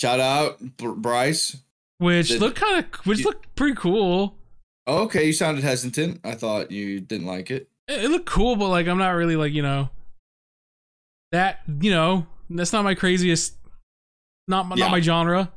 Shout 0.00 0.20
out 0.20 0.76
Br- 0.78 0.92
Bryce. 0.92 1.58
which 1.98 2.28
Did- 2.28 2.40
look 2.40 2.54
kind 2.56 2.78
of 2.84 3.06
which 3.06 3.18
you- 3.18 3.24
looked 3.26 3.54
pretty 3.56 3.76
cool. 3.76 4.36
Okay, 4.88 5.26
you 5.26 5.32
sounded 5.32 5.62
hesitant. 5.62 6.20
I 6.24 6.34
thought 6.34 6.70
you 6.72 7.00
didn't 7.00 7.26
like 7.26 7.50
it. 7.50 7.68
It, 7.86 8.04
it 8.04 8.08
looked 8.10 8.26
cool, 8.26 8.56
but 8.56 8.68
like 8.68 8.88
I'm 8.88 8.98
not 8.98 9.10
really 9.10 9.36
like 9.36 9.52
you 9.52 9.62
know 9.62 9.90
that 11.30 11.60
you 11.80 11.90
know 11.90 12.26
that's 12.50 12.72
not 12.72 12.84
my 12.84 12.94
craziest, 12.94 13.54
not 14.48 14.66
my, 14.66 14.76
Yeah. 14.76 14.84
not 14.86 14.90
my 14.92 15.00
genre. 15.00 15.52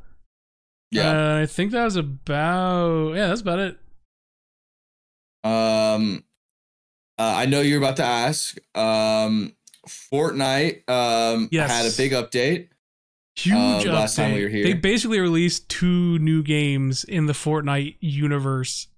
Yeah. 0.92 1.10
Uh, 1.10 1.38
I 1.42 1.46
think 1.46 1.72
that 1.72 1.84
was 1.84 1.96
about 1.96 3.14
yeah, 3.14 3.28
that's 3.28 3.40
about 3.40 3.58
it. 3.58 3.78
Um, 5.46 6.24
uh, 7.18 7.34
I 7.36 7.46
know 7.46 7.60
you're 7.60 7.78
about 7.78 7.96
to 7.96 8.04
ask. 8.04 8.56
Um, 8.74 9.52
Fortnite 9.88 10.88
um 10.90 11.48
Yes. 11.52 11.70
had 11.70 11.86
a 11.86 11.96
big 11.96 12.12
update. 12.12 12.68
Huge 13.36 13.86
Uh, 13.86 13.92
last 13.92 14.16
time 14.16 14.32
we 14.32 14.42
were 14.42 14.48
here. 14.48 14.64
They 14.64 14.72
basically 14.72 15.20
released 15.20 15.68
two 15.68 16.18
new 16.18 16.42
games 16.42 17.04
in 17.04 17.26
the 17.26 17.32
Fortnite 17.32 17.96
universe. 18.00 18.88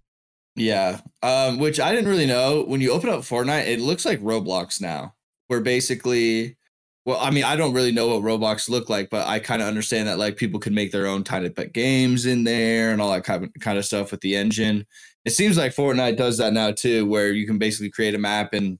Yeah. 0.54 1.00
Um, 1.22 1.58
which 1.58 1.78
I 1.78 1.92
didn't 1.92 2.08
really 2.08 2.26
know. 2.26 2.62
When 2.62 2.80
you 2.80 2.92
open 2.92 3.10
up 3.10 3.20
Fortnite, 3.20 3.66
it 3.66 3.80
looks 3.80 4.04
like 4.04 4.20
Roblox 4.20 4.80
now. 4.80 5.14
Where 5.48 5.60
basically 5.60 6.56
well, 7.04 7.18
I 7.22 7.30
mean, 7.30 7.44
I 7.44 7.56
don't 7.56 7.72
really 7.72 7.90
know 7.90 8.08
what 8.08 8.22
Roblox 8.22 8.68
look 8.68 8.90
like, 8.90 9.08
but 9.08 9.26
I 9.26 9.38
kind 9.38 9.62
of 9.62 9.68
understand 9.68 10.08
that 10.08 10.18
like 10.18 10.36
people 10.36 10.60
can 10.60 10.74
make 10.74 10.92
their 10.92 11.06
own 11.06 11.24
of 11.46 11.56
pet 11.56 11.72
games 11.72 12.26
in 12.26 12.44
there 12.44 12.92
and 12.92 13.00
all 13.00 13.10
that 13.12 13.24
kind 13.24 13.44
of 13.44 13.50
kind 13.60 13.78
of 13.78 13.86
stuff 13.86 14.10
with 14.10 14.20
the 14.20 14.36
engine. 14.36 14.86
It 15.24 15.30
seems 15.30 15.58
like 15.58 15.74
Fortnite 15.74 16.16
does 16.16 16.38
that 16.38 16.52
now 16.52 16.72
too, 16.72 17.06
where 17.06 17.32
you 17.32 17.46
can 17.46 17.58
basically 17.58 17.90
create 17.90 18.14
a 18.14 18.18
map 18.18 18.54
and 18.54 18.78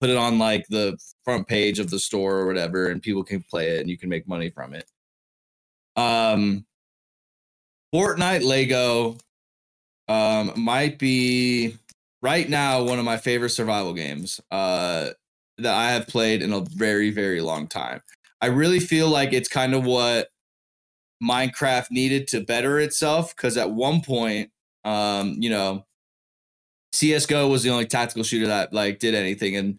put 0.00 0.10
it 0.10 0.16
on 0.16 0.38
like 0.38 0.66
the 0.68 0.98
front 1.24 1.46
page 1.46 1.78
of 1.78 1.90
the 1.90 1.98
store 1.98 2.38
or 2.38 2.46
whatever, 2.46 2.86
and 2.88 3.02
people 3.02 3.22
can 3.22 3.42
play 3.42 3.76
it 3.76 3.80
and 3.80 3.90
you 3.90 3.98
can 3.98 4.08
make 4.08 4.26
money 4.26 4.50
from 4.50 4.74
it. 4.74 4.90
Um, 5.96 6.64
Fortnite 7.94 8.44
Lego 8.44 9.16
um, 10.08 10.52
might 10.56 10.98
be 10.98 11.76
right 12.22 12.48
now 12.48 12.82
one 12.82 12.98
of 12.98 13.04
my 13.04 13.16
favorite 13.16 13.50
survival 13.50 13.92
games 13.92 14.40
uh, 14.50 15.10
that 15.58 15.74
I 15.74 15.90
have 15.90 16.06
played 16.06 16.42
in 16.42 16.52
a 16.52 16.60
very, 16.60 17.10
very 17.10 17.40
long 17.40 17.66
time. 17.66 18.00
I 18.40 18.46
really 18.46 18.80
feel 18.80 19.08
like 19.08 19.32
it's 19.32 19.48
kind 19.48 19.74
of 19.74 19.84
what 19.84 20.28
Minecraft 21.22 21.90
needed 21.90 22.28
to 22.28 22.40
better 22.40 22.80
itself 22.80 23.36
because 23.36 23.56
at 23.56 23.70
one 23.70 24.00
point, 24.00 24.50
um, 24.84 25.36
you 25.38 25.50
know, 25.50 25.84
CS:GO 26.92 27.48
was 27.48 27.62
the 27.62 27.70
only 27.70 27.86
tactical 27.86 28.24
shooter 28.24 28.46
that 28.48 28.72
like 28.72 28.98
did 28.98 29.14
anything, 29.14 29.56
and 29.56 29.78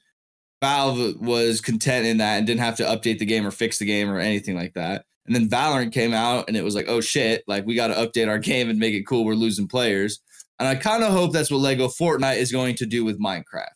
Valve 0.61 1.19
was 1.19 1.59
content 1.59 2.05
in 2.05 2.17
that 2.17 2.37
and 2.37 2.47
didn't 2.47 2.61
have 2.61 2.77
to 2.77 2.83
update 2.83 3.19
the 3.19 3.25
game 3.25 3.45
or 3.45 3.51
fix 3.51 3.79
the 3.79 3.85
game 3.85 4.09
or 4.09 4.19
anything 4.19 4.55
like 4.55 4.73
that. 4.75 5.05
And 5.25 5.35
then 5.35 5.49
Valorant 5.49 5.91
came 5.91 6.13
out 6.13 6.45
and 6.47 6.57
it 6.57 6.63
was 6.63 6.75
like, 6.75 6.87
oh 6.87 7.01
shit, 7.01 7.43
like 7.47 7.65
we 7.65 7.75
got 7.75 7.87
to 7.87 7.93
update 7.95 8.27
our 8.27 8.39
game 8.39 8.69
and 8.69 8.79
make 8.79 8.93
it 8.93 9.07
cool. 9.07 9.25
We're 9.25 9.33
losing 9.33 9.67
players. 9.67 10.19
And 10.59 10.67
I 10.67 10.75
kind 10.75 11.03
of 11.03 11.11
hope 11.11 11.33
that's 11.33 11.49
what 11.49 11.57
Lego 11.57 11.87
Fortnite 11.87 12.37
is 12.37 12.51
going 12.51 12.75
to 12.75 12.85
do 12.85 13.03
with 13.03 13.19
Minecraft. 13.19 13.73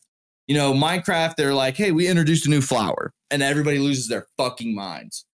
You 0.47 0.55
know, 0.55 0.73
Minecraft, 0.73 1.35
they're 1.35 1.55
like, 1.55 1.75
hey, 1.75 1.91
we 1.91 2.07
introduced 2.07 2.45
a 2.45 2.49
new 2.51 2.61
flower, 2.61 3.11
and 3.31 3.41
everybody 3.41 3.79
loses 3.79 4.07
their 4.07 4.27
fucking 4.37 4.75
minds. 4.75 5.25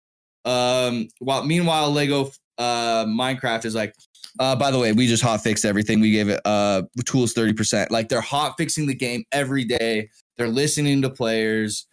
Um, 0.45 1.09
while 1.19 1.43
meanwhile, 1.43 1.91
Lego 1.91 2.31
uh 2.57 3.03
Minecraft 3.05 3.65
is 3.65 3.75
like, 3.75 3.93
uh, 4.39 4.55
by 4.55 4.71
the 4.71 4.79
way, 4.79 4.93
we 4.93 5.07
just 5.07 5.23
hot 5.23 5.41
fixed 5.41 5.65
everything. 5.65 5.99
We 5.99 6.11
gave 6.11 6.29
it 6.29 6.41
uh 6.45 6.83
tools 7.05 7.33
30%. 7.33 7.91
Like 7.91 8.09
they're 8.09 8.21
hot 8.21 8.55
fixing 8.57 8.87
the 8.87 8.95
game 8.95 9.23
every 9.31 9.65
day. 9.65 10.09
They're 10.37 10.47
listening 10.47 11.01
to 11.01 11.09
players. 11.09 11.87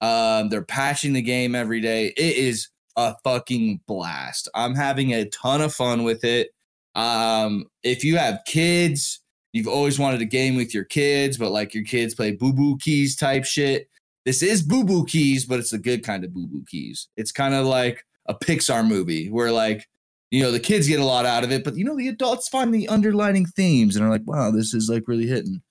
Um, 0.00 0.48
they're 0.48 0.64
patching 0.64 1.12
the 1.12 1.22
game 1.22 1.54
every 1.54 1.80
day. 1.80 2.08
It 2.16 2.36
is 2.36 2.68
a 2.96 3.14
fucking 3.24 3.80
blast. 3.86 4.48
I'm 4.54 4.74
having 4.74 5.12
a 5.12 5.28
ton 5.28 5.60
of 5.60 5.72
fun 5.74 6.02
with 6.02 6.24
it. 6.24 6.50
Um, 6.94 7.66
if 7.82 8.04
you 8.04 8.16
have 8.16 8.40
kids, 8.46 9.20
you've 9.52 9.68
always 9.68 9.98
wanted 9.98 10.20
a 10.20 10.26
game 10.26 10.56
with 10.56 10.74
your 10.74 10.84
kids, 10.84 11.38
but 11.38 11.50
like 11.50 11.74
your 11.74 11.84
kids 11.84 12.14
play 12.14 12.32
boo 12.32 12.52
boo 12.52 12.76
keys 12.78 13.16
type 13.16 13.44
shit. 13.44 13.88
This 14.24 14.42
is 14.42 14.62
boo 14.62 14.84
boo 14.84 15.04
keys, 15.04 15.46
but 15.46 15.58
it's 15.58 15.70
the 15.70 15.78
good 15.78 16.04
kind 16.04 16.24
of 16.24 16.32
boo 16.32 16.46
boo 16.46 16.64
keys. 16.68 17.08
It's 17.16 17.32
kind 17.32 17.54
of 17.54 17.66
like 17.66 18.04
a 18.26 18.34
Pixar 18.34 18.86
movie 18.86 19.28
where 19.30 19.50
like 19.50 19.88
you 20.32 20.42
know 20.42 20.50
the 20.50 20.58
kids 20.58 20.88
get 20.88 20.98
a 20.98 21.04
lot 21.04 21.24
out 21.26 21.44
of 21.44 21.52
it, 21.52 21.62
but 21.62 21.76
you 21.76 21.84
know 21.84 21.96
the 21.96 22.08
adults 22.08 22.48
find 22.48 22.74
the 22.74 22.88
underlining 22.88 23.46
themes 23.46 23.94
and 23.94 24.04
are 24.04 24.10
like, 24.10 24.22
wow, 24.26 24.50
this 24.50 24.74
is 24.74 24.88
like 24.88 25.04
really 25.06 25.26
hitting. 25.28 25.62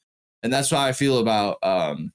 And 0.43 0.53
that's 0.53 0.69
how 0.69 0.79
I 0.79 0.93
feel 0.93 1.17
about 1.19 1.57
um 1.63 2.13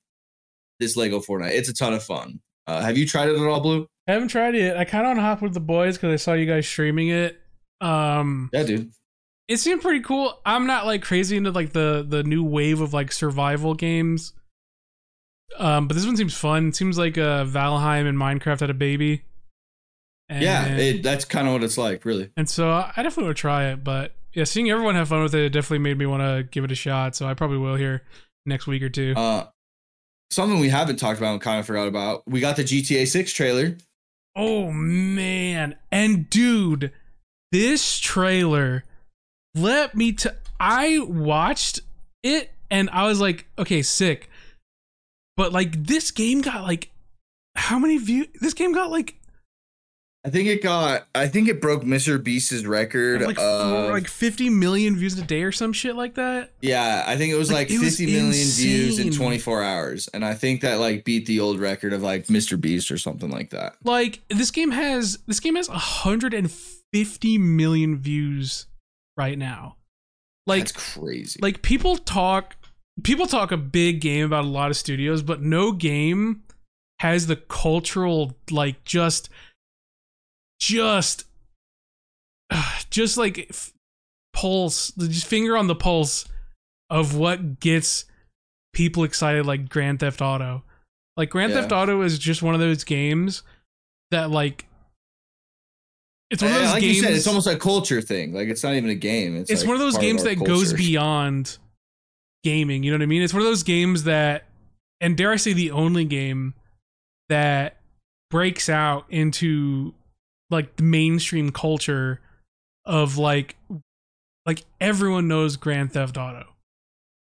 this 0.81 0.97
Lego 0.97 1.21
Fortnite. 1.21 1.51
It's 1.53 1.69
a 1.69 1.75
ton 1.75 1.93
of 1.93 2.03
fun. 2.03 2.41
Uh, 2.67 2.81
have 2.81 2.97
you 2.97 3.07
tried 3.07 3.29
it 3.29 3.37
at 3.37 3.47
all, 3.47 3.61
Blue? 3.61 3.87
I 4.09 4.13
haven't 4.13 4.29
tried 4.29 4.55
it. 4.55 4.77
I 4.77 4.85
kind 4.85 5.05
of 5.05 5.11
want 5.11 5.19
to 5.19 5.23
hop 5.23 5.43
with 5.43 5.55
the 5.55 5.61
boys 5.61 5.97
because 5.97 6.13
I 6.13 6.17
saw 6.17 6.33
you 6.35 6.47
guys 6.47 6.67
streaming 6.67 7.09
it. 7.09 7.39
Um, 7.81 8.51
Yeah, 8.53 8.63
dude. 8.63 8.91
it 9.49 9.57
seemed 9.59 9.83
pretty 9.83 10.01
cool. 10.01 10.41
I'm 10.47 10.67
not 10.67 10.87
like 10.87 11.03
crazy 11.03 11.37
into 11.37 11.51
like 11.51 11.73
the 11.73 12.05
the 12.09 12.23
new 12.23 12.45
wave 12.45 12.81
of 12.81 12.93
like 12.95 13.11
survival 13.13 13.75
games. 13.75 14.33
Um, 15.59 15.89
but 15.89 15.95
this 15.95 16.05
one 16.07 16.17
seems 16.17 16.35
fun. 16.37 16.69
It 16.69 16.77
seems 16.77 16.99
like 16.99 17.17
uh 17.19 17.45
Valheim 17.45 18.07
and 18.09 18.19
Minecraft 18.19 18.61
had 18.61 18.71
a 18.71 18.75
baby. 18.75 19.23
Yeah, 20.31 20.67
it, 20.77 21.03
that's 21.03 21.25
kind 21.25 21.47
of 21.47 21.53
what 21.53 21.63
it's 21.63 21.79
like, 21.79 22.05
really. 22.05 22.31
And 22.37 22.49
so 22.49 22.71
I 22.71 22.93
definitely 22.97 23.29
would 23.29 23.37
try 23.37 23.67
it, 23.67 23.85
but 23.85 24.13
yeah, 24.33 24.45
seeing 24.45 24.71
everyone 24.71 24.95
have 24.97 25.09
fun 25.09 25.23
with 25.23 25.35
it, 25.35 25.45
it 25.45 25.51
definitely 25.51 25.79
made 25.79 25.99
me 25.99 26.07
want 26.07 26.23
to 26.23 26.43
give 26.51 26.65
it 26.65 26.73
a 26.73 26.75
shot. 26.75 27.17
So 27.17 27.27
I 27.27 27.35
probably 27.35 27.59
will 27.59 27.77
here 27.77 28.03
next 28.45 28.67
week 28.67 28.83
or 28.83 28.89
two. 28.89 29.15
Uh, 29.17 29.47
something 30.31 30.59
we 30.59 30.69
haven't 30.69 30.97
talked 30.97 31.19
about 31.19 31.33
and 31.33 31.41
kind 31.41 31.61
of 31.61 31.67
forgot 31.67 31.89
about. 31.89 32.23
We 32.27 32.41
got 32.41 32.57
the 32.57 32.65
GTA 32.65 33.07
6 33.07 33.33
trailer. 33.33 33.77
oh 34.35 34.71
man, 34.71 35.77
and 35.91 36.29
dude, 36.29 36.93
this 37.53 37.99
trailer, 37.99 38.85
let 39.55 39.95
me 39.95 40.13
t- 40.13 40.29
I 40.61 40.99
watched 40.99 41.81
it 42.23 42.51
and 42.71 42.91
I 42.91 43.07
was 43.07 43.21
like, 43.21 43.47
okay, 43.59 43.83
sick. 43.83 44.29
But 45.37 45.53
like 45.53 45.85
this 45.85 46.11
game 46.11 46.41
got 46.41 46.63
like 46.63 46.91
how 47.55 47.79
many 47.79 47.97
views? 47.97 48.29
This 48.41 48.55
game 48.55 48.73
got 48.73 48.91
like 48.91 49.16
I 50.27 50.31
think 50.31 50.49
it 50.49 50.61
got. 50.61 51.07
I 51.15 51.29
think 51.29 51.47
it 51.49 51.61
broke 51.61 51.85
Mr. 51.85 52.21
Beast's 52.23 52.65
record. 52.67 53.23
like 53.23 53.39
of, 53.39 53.91
like 53.91 54.09
50 54.09 54.51
million 54.51 54.97
views 54.97 55.17
a 55.17 55.23
day 55.23 55.45
or 55.45 55.53
some 55.53 55.73
shit 55.73 55.95
like 55.95 56.17
that. 56.17 56.51
yeah, 56.61 57.05
I 57.07 57.17
think 57.17 57.33
it 57.33 57.37
was 57.37 57.49
Like, 57.49 57.69
like, 57.69 57.77
it 57.77 57.79
was 57.79 57.97
50 57.97 58.07
million 58.07 58.33
views 58.33 58.99
in 58.99 59.13
24 59.13 59.63
hours, 59.63 60.09
and 60.13 60.25
I 60.25 60.35
think 60.35 60.63
that 60.63 60.81
like 60.81 61.05
beat 61.05 61.27
the 61.27 61.39
old 61.39 61.61
record 61.61 61.93
of 61.93 62.03
like 62.03 62.27
Mr. 62.27 62.61
Beast 62.61 62.91
or 62.91 62.99
something 62.99 63.31
like 63.31 63.51
that. 63.51 63.77
like 63.85 64.21
this 64.29 64.51
game 64.51 64.73
has 64.73 65.19
this 65.29 65.39
game 65.39 65.55
has 65.55 65.69
150 65.69 67.39
million 67.39 67.97
views 67.97 68.67
right 69.17 69.39
now 69.39 69.77
like 70.47 70.61
That's 70.67 70.73
crazy. 70.95 71.39
like 71.43 71.63
people 71.63 71.97
talk 71.97 72.57
people 73.03 73.27
talk 73.27 73.53
a 73.53 73.57
big 73.57 74.01
game 74.01 74.25
about 74.27 74.45
a 74.45 74.49
lot 74.49 74.71
of 74.71 74.77
studios 74.77 75.23
but 75.23 75.41
no 75.43 75.73
game 75.73 76.43
has 77.01 77.27
the 77.27 77.37
cultural 77.37 78.37
like 78.51 78.83
just 78.85 79.29
just 80.61 81.25
just 82.91 83.17
like 83.17 83.51
pulse 84.33 84.91
just 84.93 85.27
finger 85.27 85.57
on 85.57 85.67
the 85.67 85.75
pulse 85.75 86.27
of 86.91 87.17
what 87.17 87.59
gets 87.61 88.05
people 88.75 89.05
excited 89.05 89.47
like 89.47 89.69
grand 89.69 90.01
theft 90.01 90.21
auto 90.21 90.63
like 91.17 91.31
grand 91.31 91.53
Yeah. 91.53 91.61
theft 91.63 91.73
auto 91.73 92.03
is 92.03 92.19
just 92.19 92.43
one 92.43 92.55
of 92.55 92.61
those 92.61 92.85
games 92.85 93.43
that 94.11 94.31
like 94.31 94.67
it's 96.31 96.43
one 96.43 96.53
of 96.53 96.59
those 96.59 96.73
like 96.73 96.83
games 96.83 96.97
you 96.97 97.03
said, 97.03 97.13
it's 97.13 97.27
almost 97.29 97.47
a 97.47 97.57
culture 97.57 98.01
thing. 98.03 98.35
Like 98.35 98.49
it's 98.49 98.65
not 98.65 98.75
even 98.75 98.91
a 98.91 98.97
game. 98.97 99.37
It's, 99.37 99.49
it's 99.49 99.61
like 99.63 99.69
one 99.69 99.75
of 99.77 99.81
those 99.81 99.97
games 99.97 100.23
our 100.23 100.31
that 100.31 100.45
goes 100.45 100.73
beyond 100.73 101.57
gaming 102.45 102.83
you 102.85 102.91
know 102.93 102.97
what 102.97 103.03
i 103.03 103.07
mean 103.07 103.23
it's 103.23 103.33
one 103.33 103.41
of 103.43 103.47
those 103.47 103.65
games 103.65 104.05
that 104.05 104.45
and 105.01 105.17
dare 105.17 105.33
i 105.33 105.37
say 105.37 105.53
the 105.53 105.73
only 105.73 106.05
game 106.05 106.55
that 107.29 107.77
breaks 108.31 108.69
out 108.69 109.05
into 109.09 109.93
like 110.51 110.77
the 110.77 110.83
mainstream 110.83 111.51
culture 111.51 112.21
of 112.85 113.19
like 113.19 113.57
like 114.45 114.65
everyone 114.81 115.29
knows 115.29 115.57
grand 115.57 115.93
theft 115.93 116.17
auto. 116.17 116.45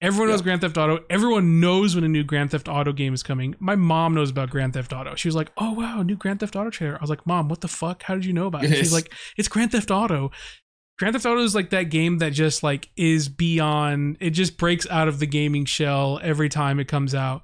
Everyone 0.02 0.30
knows 0.30 0.40
grand 0.40 0.62
theft 0.62 0.78
auto. 0.78 1.04
Everyone 1.11 1.61
knows 1.61 1.94
when 1.94 2.04
a 2.04 2.08
new 2.08 2.24
grand 2.24 2.52
theft 2.52 2.68
auto 2.68 2.92
game 2.92 3.12
is 3.12 3.22
coming. 3.22 3.54
My 3.58 3.76
mom 3.76 4.14
knows 4.14 4.30
about 4.30 4.48
grand 4.48 4.72
theft 4.72 4.92
auto. 4.92 5.14
She 5.14 5.28
was 5.28 5.34
like 5.34 5.50
oh 5.58 5.72
wow 5.72 6.02
new 6.02 6.16
grand 6.16 6.40
theft 6.40 6.56
auto 6.56 6.70
trailer. 6.70 6.96
I 6.96 7.00
was 7.00 7.11
like 7.11 7.26
mom 7.26 7.48
what 7.48 7.61
the 7.61 7.68
fuck? 7.68 8.04
How 8.04 8.14
did 8.14 8.24
you 8.24 8.32
know 8.32 8.46
about 8.46 8.64
it? 8.64 8.76
She's 8.76 8.92
like 8.94 9.12
it's 9.36 9.48
grand 9.48 9.72
theft 9.72 9.90
auto. 9.90 10.30
Grand 11.00 11.14
Theft 11.14 11.24
Auto 11.24 11.40
is 11.40 11.54
like 11.54 11.70
that 11.70 11.84
game 11.84 12.18
that 12.18 12.34
just 12.34 12.62
like 12.62 12.90
is 12.94 13.30
beyond 13.30 14.18
it 14.20 14.30
just 14.30 14.58
breaks 14.58 14.86
out 14.90 15.08
of 15.08 15.18
the 15.18 15.24
gaming 15.24 15.64
shell 15.64 16.20
every 16.22 16.50
time 16.50 16.78
it 16.78 16.88
comes 16.88 17.14
out. 17.14 17.40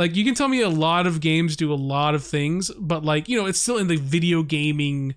Like 0.00 0.16
you 0.16 0.24
can 0.24 0.34
tell 0.34 0.48
me 0.48 0.62
a 0.62 0.70
lot 0.70 1.06
of 1.06 1.20
games 1.20 1.56
do 1.56 1.70
a 1.70 1.74
lot 1.74 2.14
of 2.14 2.24
things, 2.24 2.70
but 2.78 3.04
like, 3.04 3.28
you 3.28 3.38
know, 3.38 3.44
it's 3.44 3.58
still 3.58 3.76
in 3.76 3.86
the 3.86 3.96
video 3.96 4.42
gaming 4.42 5.14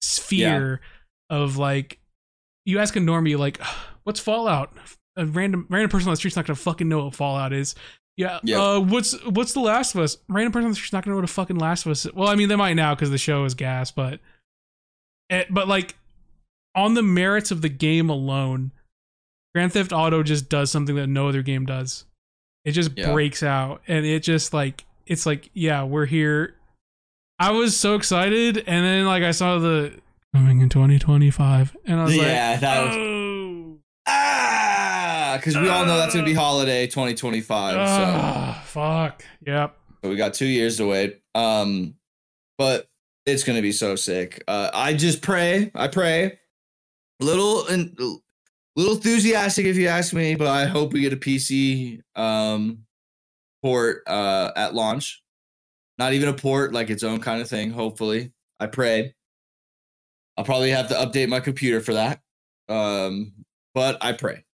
sphere 0.00 0.80
of 1.28 1.56
like 1.56 1.98
you 2.64 2.78
ask 2.78 2.94
a 2.94 3.00
normie 3.00 3.36
like 3.36 3.60
what's 4.04 4.20
Fallout? 4.20 4.72
A 5.16 5.26
random 5.26 5.66
random 5.68 5.90
person 5.90 6.08
on 6.08 6.12
the 6.12 6.16
street's 6.16 6.36
not 6.36 6.46
gonna 6.46 6.54
fucking 6.54 6.88
know 6.88 7.04
what 7.04 7.14
Fallout 7.16 7.52
is. 7.52 7.74
Yeah. 8.16 8.38
Yeah. 8.44 8.62
Uh, 8.62 8.80
what's 8.80 9.20
what's 9.24 9.54
The 9.54 9.60
Last 9.60 9.96
of 9.96 10.00
Us? 10.02 10.18
Random 10.28 10.52
person 10.52 10.66
on 10.66 10.70
the 10.70 10.76
street's 10.76 10.92
not 10.92 11.04
gonna 11.04 11.14
know 11.16 11.20
what 11.20 11.28
a 11.28 11.32
fucking 11.32 11.58
Last 11.58 11.84
of 11.84 11.90
Us 11.90 12.06
is. 12.06 12.12
Well, 12.12 12.28
I 12.28 12.36
mean 12.36 12.48
they 12.48 12.54
might 12.54 12.74
now 12.74 12.94
because 12.94 13.10
the 13.10 13.18
show 13.18 13.44
is 13.44 13.54
gas, 13.54 13.90
but 13.90 14.20
Eh, 15.32 15.44
but 15.50 15.66
like 15.66 15.96
on 16.74 16.94
the 16.94 17.02
merits 17.02 17.50
of 17.50 17.62
the 17.62 17.68
game 17.68 18.08
alone, 18.08 18.70
Grand 19.54 19.72
Theft 19.72 19.92
Auto 19.92 20.22
just 20.22 20.48
does 20.48 20.70
something 20.70 20.94
that 20.94 21.08
no 21.08 21.28
other 21.28 21.42
game 21.42 21.66
does. 21.66 22.04
It 22.64 22.72
just 22.72 22.90
Yeah. 22.96 23.12
breaks 23.12 23.42
out 23.42 23.82
and 23.88 24.06
it 24.06 24.22
just 24.22 24.52
like 24.54 24.84
it's 25.06 25.26
like 25.26 25.50
yeah, 25.54 25.82
we're 25.84 26.06
here. 26.06 26.54
I 27.38 27.50
was 27.50 27.76
so 27.76 27.94
excited 27.96 28.58
and 28.58 28.84
then 28.86 29.04
like 29.06 29.22
I 29.24 29.32
saw 29.32 29.58
the 29.58 29.98
coming 30.34 30.60
in 30.60 30.68
2025 30.68 31.76
and 31.86 32.00
I 32.00 32.04
was 32.04 32.16
Yeah, 32.16 32.50
like 32.52 32.60
that 32.60 32.84
was- 32.86 32.96
oh, 32.96 33.78
Ah, 34.06 35.34
because 35.38 35.56
we 35.56 35.68
all 35.68 35.84
know 35.86 35.96
that's 35.96 36.14
gonna 36.14 36.24
be 36.26 36.34
holiday 36.34 36.86
2025. 36.86 37.74
So. 37.74 37.78
ah, 37.80 38.62
fuck. 38.66 39.24
Yep. 39.46 39.76
we 40.04 40.16
got 40.16 40.34
two 40.34 40.46
years 40.46 40.76
to 40.78 40.86
wait. 40.86 41.20
Um, 41.34 41.94
but 42.58 42.88
it's 43.26 43.44
gonna 43.44 43.62
be 43.62 43.72
so 43.72 43.94
sick. 43.96 44.42
Uh, 44.48 44.70
I 44.74 44.94
just 44.94 45.22
pray. 45.22 45.70
I 45.74 45.88
pray. 45.88 46.38
Little 47.20 47.66
and 47.68 47.96
little 48.76 48.94
enthusiastic, 48.94 49.66
if 49.66 49.76
you 49.76 49.88
ask 49.88 50.12
me, 50.12 50.34
but 50.34 50.48
I 50.48 50.66
hope 50.66 50.92
we 50.92 51.00
get 51.00 51.12
a 51.12 51.16
PC 51.16 52.00
um 52.14 52.84
port 53.62 54.02
uh 54.06 54.52
at 54.56 54.74
launch. 54.74 55.22
Not 55.98 56.14
even 56.14 56.28
a 56.28 56.34
port, 56.34 56.72
like 56.72 56.90
its 56.90 57.02
own 57.02 57.20
kind 57.20 57.40
of 57.40 57.48
thing. 57.48 57.70
Hopefully, 57.70 58.32
I 58.58 58.66
pray. 58.66 59.14
I'll 60.36 60.44
probably 60.44 60.70
have 60.70 60.88
to 60.88 60.94
update 60.94 61.28
my 61.28 61.40
computer 61.40 61.80
for 61.80 61.94
that. 61.94 62.20
Um, 62.68 63.32
but 63.74 63.98
I 64.00 64.12
pray. 64.12 64.44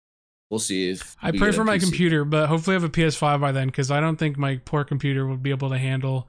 We'll 0.51 0.61
see 0.61 0.91
if 0.91 1.15
I 1.23 1.31
pray 1.31 1.53
for 1.53 1.63
my 1.63 1.77
PC. 1.77 1.83
computer, 1.83 2.25
but 2.25 2.49
hopefully 2.49 2.75
I 2.75 2.81
have 2.81 2.89
a 2.89 2.93
PS5 2.93 3.41
by 3.41 3.53
then 3.53 3.69
because 3.69 3.91
I 3.91 4.01
don't 4.01 4.17
think 4.17 4.39
my 4.39 4.61
poor 4.65 4.83
computer 4.83 5.27
will 5.27 5.37
be 5.37 5.51
able 5.51 5.69
to 5.71 5.79
handle 5.79 6.29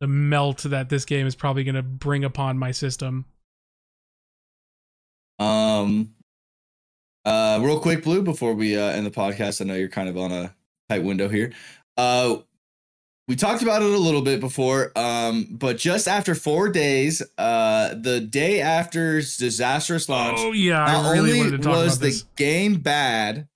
the 0.00 0.08
melt 0.08 0.64
that 0.64 0.88
this 0.88 1.04
game 1.04 1.26
is 1.26 1.34
probably 1.36 1.62
going 1.62 1.76
to 1.76 1.82
bring 1.82 2.24
upon 2.24 2.58
my 2.58 2.72
system. 2.72 3.24
Um, 5.38 6.15
uh, 7.26 7.58
real 7.60 7.80
quick, 7.80 8.04
Blue, 8.04 8.22
before 8.22 8.54
we 8.54 8.78
uh, 8.78 8.90
end 8.90 9.04
the 9.04 9.10
podcast, 9.10 9.60
I 9.60 9.64
know 9.64 9.74
you're 9.74 9.88
kind 9.88 10.08
of 10.08 10.16
on 10.16 10.30
a 10.30 10.54
tight 10.88 11.02
window 11.02 11.28
here. 11.28 11.52
Uh, 11.96 12.36
we 13.26 13.34
talked 13.34 13.62
about 13.62 13.82
it 13.82 13.90
a 13.90 13.98
little 13.98 14.22
bit 14.22 14.38
before, 14.38 14.92
um, 14.96 15.48
but 15.50 15.76
just 15.76 16.06
after 16.06 16.36
four 16.36 16.68
days, 16.68 17.22
uh, 17.36 17.94
the 18.00 18.20
day 18.20 18.60
after 18.60 19.16
disastrous 19.16 20.08
launch, 20.08 20.38
Oh 20.38 20.52
yeah, 20.52 20.78
not 20.78 21.06
I 21.06 21.12
really 21.12 21.32
only 21.32 21.38
wanted 21.40 21.56
to 21.56 21.62
talk 21.64 21.74
was 21.74 21.98
the 21.98 22.22
game 22.36 22.76
bad, 22.76 23.48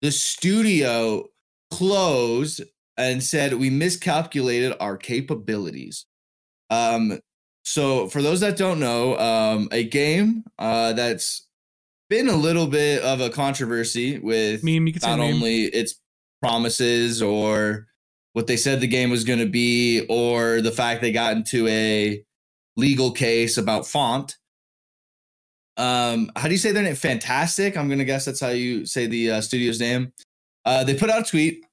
the 0.00 0.12
studio 0.12 1.28
closed 1.72 2.62
and 2.96 3.20
said 3.22 3.54
we 3.54 3.70
miscalculated 3.70 4.74
our 4.78 4.96
capabilities. 4.96 6.06
Um, 6.70 7.18
so 7.64 8.08
for 8.08 8.22
those 8.22 8.40
that 8.40 8.56
don't 8.56 8.78
know, 8.78 9.18
um, 9.18 9.68
a 9.72 9.82
game 9.82 10.44
uh, 10.58 10.92
that's 10.92 11.48
been 12.12 12.28
a 12.28 12.36
little 12.36 12.66
bit 12.66 13.02
of 13.02 13.22
a 13.22 13.30
controversy 13.30 14.18
with 14.18 14.62
Meme, 14.62 14.86
you 14.86 14.92
could 14.92 15.00
say 15.00 15.08
not 15.08 15.20
only 15.20 15.62
its 15.62 15.98
promises 16.42 17.22
or 17.22 17.86
what 18.34 18.46
they 18.46 18.58
said 18.58 18.82
the 18.82 18.86
game 18.86 19.08
was 19.08 19.24
going 19.24 19.38
to 19.38 19.48
be, 19.48 20.04
or 20.10 20.60
the 20.60 20.70
fact 20.70 21.00
they 21.00 21.10
got 21.10 21.34
into 21.34 21.66
a 21.68 22.22
legal 22.76 23.12
case 23.12 23.56
about 23.56 23.86
font. 23.86 24.36
Um, 25.78 26.30
how 26.36 26.48
do 26.48 26.50
you 26.50 26.58
say 26.58 26.70
their 26.70 26.82
name? 26.82 26.96
Fantastic. 26.96 27.78
I'm 27.78 27.88
gonna 27.88 28.04
guess 28.04 28.26
that's 28.26 28.40
how 28.40 28.50
you 28.50 28.84
say 28.84 29.06
the 29.06 29.30
uh, 29.30 29.40
studio's 29.40 29.80
name. 29.80 30.12
Uh, 30.66 30.84
they 30.84 30.94
put 30.94 31.08
out 31.08 31.22
a 31.26 31.30
tweet 31.30 31.64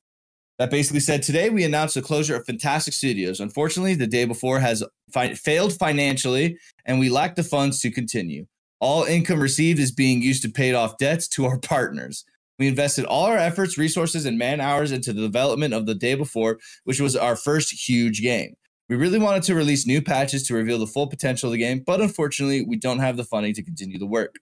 that 0.57 0.71
basically 0.71 1.01
said, 1.01 1.21
"Today 1.21 1.49
we 1.49 1.65
announced 1.65 1.95
the 1.95 2.01
closure 2.01 2.37
of 2.37 2.45
Fantastic 2.45 2.93
Studios. 2.93 3.41
Unfortunately, 3.41 3.93
the 3.93 4.07
day 4.07 4.23
before 4.23 4.61
has 4.61 4.85
fi- 5.11 5.33
failed 5.33 5.73
financially, 5.73 6.57
and 6.85 6.97
we 6.97 7.09
lack 7.09 7.35
the 7.35 7.43
funds 7.43 7.81
to 7.81 7.91
continue. 7.91 8.45
All 8.79 9.03
income 9.03 9.41
received 9.41 9.79
is 9.79 9.91
being 9.91 10.21
used 10.21 10.41
to 10.43 10.49
pay 10.49 10.73
off 10.73 10.97
debts 10.97 11.27
to 11.29 11.45
our 11.45 11.59
partners. 11.59 12.23
We 12.57 12.67
invested 12.67 13.05
all 13.05 13.25
our 13.25 13.37
efforts, 13.37 13.77
resources, 13.77 14.25
and 14.25 14.37
man 14.37 14.59
hours 14.59 14.91
into 14.91 15.13
the 15.13 15.21
development 15.21 15.73
of 15.73 15.85
the 15.85 15.95
day 15.95 16.15
before, 16.15 16.59
which 16.83 16.99
was 16.99 17.15
our 17.15 17.35
first 17.35 17.87
huge 17.87 18.21
game. 18.21 18.55
We 18.89 18.95
really 18.95 19.19
wanted 19.19 19.43
to 19.43 19.55
release 19.55 19.85
new 19.85 20.01
patches 20.01 20.43
to 20.47 20.55
reveal 20.55 20.79
the 20.79 20.87
full 20.87 21.07
potential 21.07 21.47
of 21.47 21.51
the 21.53 21.59
game, 21.59 21.83
but 21.85 22.01
unfortunately, 22.01 22.65
we 22.65 22.75
don't 22.75 22.99
have 22.99 23.17
the 23.17 23.23
funding 23.23 23.53
to 23.53 23.63
continue 23.63 23.99
the 23.99 24.05
work. 24.05 24.35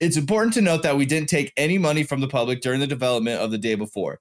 It's 0.00 0.16
important 0.16 0.54
to 0.54 0.60
note 0.60 0.82
that 0.82 0.96
we 0.96 1.06
didn't 1.06 1.28
take 1.28 1.52
any 1.56 1.78
money 1.78 2.02
from 2.02 2.20
the 2.20 2.26
public 2.26 2.60
during 2.60 2.80
the 2.80 2.86
development 2.86 3.40
of 3.40 3.50
the 3.50 3.58
day 3.58 3.76
before. 3.76 4.18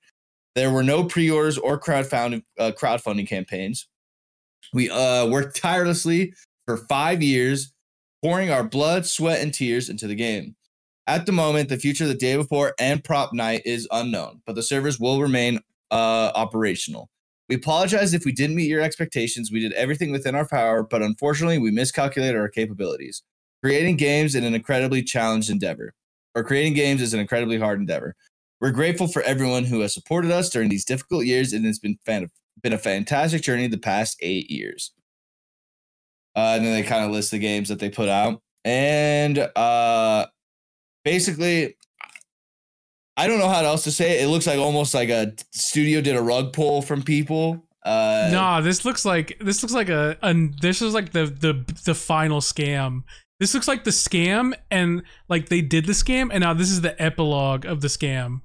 There 0.53 0.69
were 0.69 0.83
no 0.83 1.05
pre-orders 1.05 1.57
or 1.57 1.79
crowdfunding 1.79 2.43
uh, 2.59 2.71
crowdfunding 2.79 3.27
campaigns. 3.27 3.87
We 4.73 4.89
uh, 4.89 5.25
worked 5.27 5.55
tirelessly 5.55 6.33
for 6.67 6.77
five 6.77 7.23
years, 7.23 7.73
pouring 8.21 8.51
our 8.51 8.63
blood, 8.63 9.05
sweat, 9.05 9.41
and 9.41 9.53
tears 9.53 9.89
into 9.89 10.07
the 10.07 10.15
game. 10.15 10.55
At 11.07 11.25
the 11.25 11.31
moment, 11.31 11.69
the 11.69 11.77
future 11.77 12.03
of 12.03 12.09
the 12.09 12.15
day 12.15 12.35
before 12.35 12.73
and 12.79 13.03
Propnight 13.03 13.61
is 13.65 13.87
unknown, 13.91 14.41
but 14.45 14.55
the 14.55 14.63
servers 14.63 14.99
will 14.99 15.21
remain 15.21 15.59
uh, 15.89 16.31
operational. 16.35 17.09
We 17.49 17.55
apologize 17.55 18.13
if 18.13 18.23
we 18.23 18.31
didn't 18.31 18.55
meet 18.55 18.69
your 18.69 18.81
expectations. 18.81 19.51
We 19.51 19.59
did 19.59 19.73
everything 19.73 20.11
within 20.11 20.35
our 20.35 20.47
power, 20.47 20.83
but 20.83 21.01
unfortunately, 21.01 21.57
we 21.57 21.71
miscalculated 21.71 22.39
our 22.39 22.47
capabilities. 22.47 23.23
Creating 23.61 23.97
games 23.97 24.35
is 24.35 24.43
an 24.43 24.55
incredibly 24.55 25.03
challenged 25.03 25.49
endeavor, 25.49 25.93
or 26.33 26.43
creating 26.43 26.73
games 26.75 27.01
is 27.01 27.13
an 27.13 27.19
incredibly 27.19 27.59
hard 27.59 27.79
endeavor. 27.79 28.15
We're 28.61 28.71
grateful 28.71 29.07
for 29.07 29.21
everyone 29.23 29.65
who 29.65 29.81
has 29.81 29.93
supported 29.93 30.31
us 30.31 30.49
during 30.49 30.69
these 30.69 30.85
difficult 30.85 31.25
years, 31.25 31.51
and 31.51 31.65
it's 31.65 31.79
been 31.79 31.97
fan- 32.05 32.29
been 32.61 32.73
a 32.73 32.77
fantastic 32.77 33.41
journey 33.41 33.67
the 33.67 33.77
past 33.77 34.17
eight 34.21 34.49
years. 34.49 34.93
Uh, 36.35 36.55
and 36.55 36.65
then 36.65 36.73
they 36.73 36.83
kind 36.83 37.03
of 37.03 37.11
list 37.11 37.31
the 37.31 37.39
games 37.39 37.69
that 37.69 37.79
they 37.79 37.89
put 37.89 38.07
out, 38.07 38.41
and 38.63 39.37
uh, 39.37 40.25
basically, 41.03 41.75
I 43.17 43.27
don't 43.27 43.39
know 43.39 43.49
how 43.49 43.63
else 43.63 43.83
to 43.83 43.91
say 43.91 44.17
it. 44.17 44.23
It 44.23 44.27
looks 44.27 44.47
like 44.47 44.57
almost 44.57 44.93
like 44.93 45.09
a 45.09 45.33
studio 45.51 45.99
did 46.01 46.15
a 46.15 46.21
rug 46.21 46.53
pull 46.53 46.81
from 46.81 47.03
people. 47.03 47.65
Uh, 47.83 48.29
nah, 48.31 48.61
this 48.61 48.85
looks 48.85 49.03
like 49.03 49.37
this 49.41 49.61
looks 49.61 49.73
like 49.73 49.89
a, 49.89 50.17
a 50.21 50.33
this 50.61 50.81
is 50.81 50.93
like 50.93 51.11
the 51.11 51.25
the 51.25 51.65
the 51.83 51.95
final 51.95 52.39
scam. 52.39 53.03
This 53.39 53.53
looks 53.53 53.67
like 53.67 53.83
the 53.83 53.91
scam, 53.91 54.53
and 54.69 55.01
like 55.27 55.49
they 55.49 55.61
did 55.61 55.85
the 55.85 55.93
scam, 55.93 56.29
and 56.31 56.41
now 56.41 56.53
this 56.53 56.69
is 56.69 56.81
the 56.81 56.99
epilogue 57.01 57.65
of 57.65 57.81
the 57.81 57.87
scam. 57.87 58.41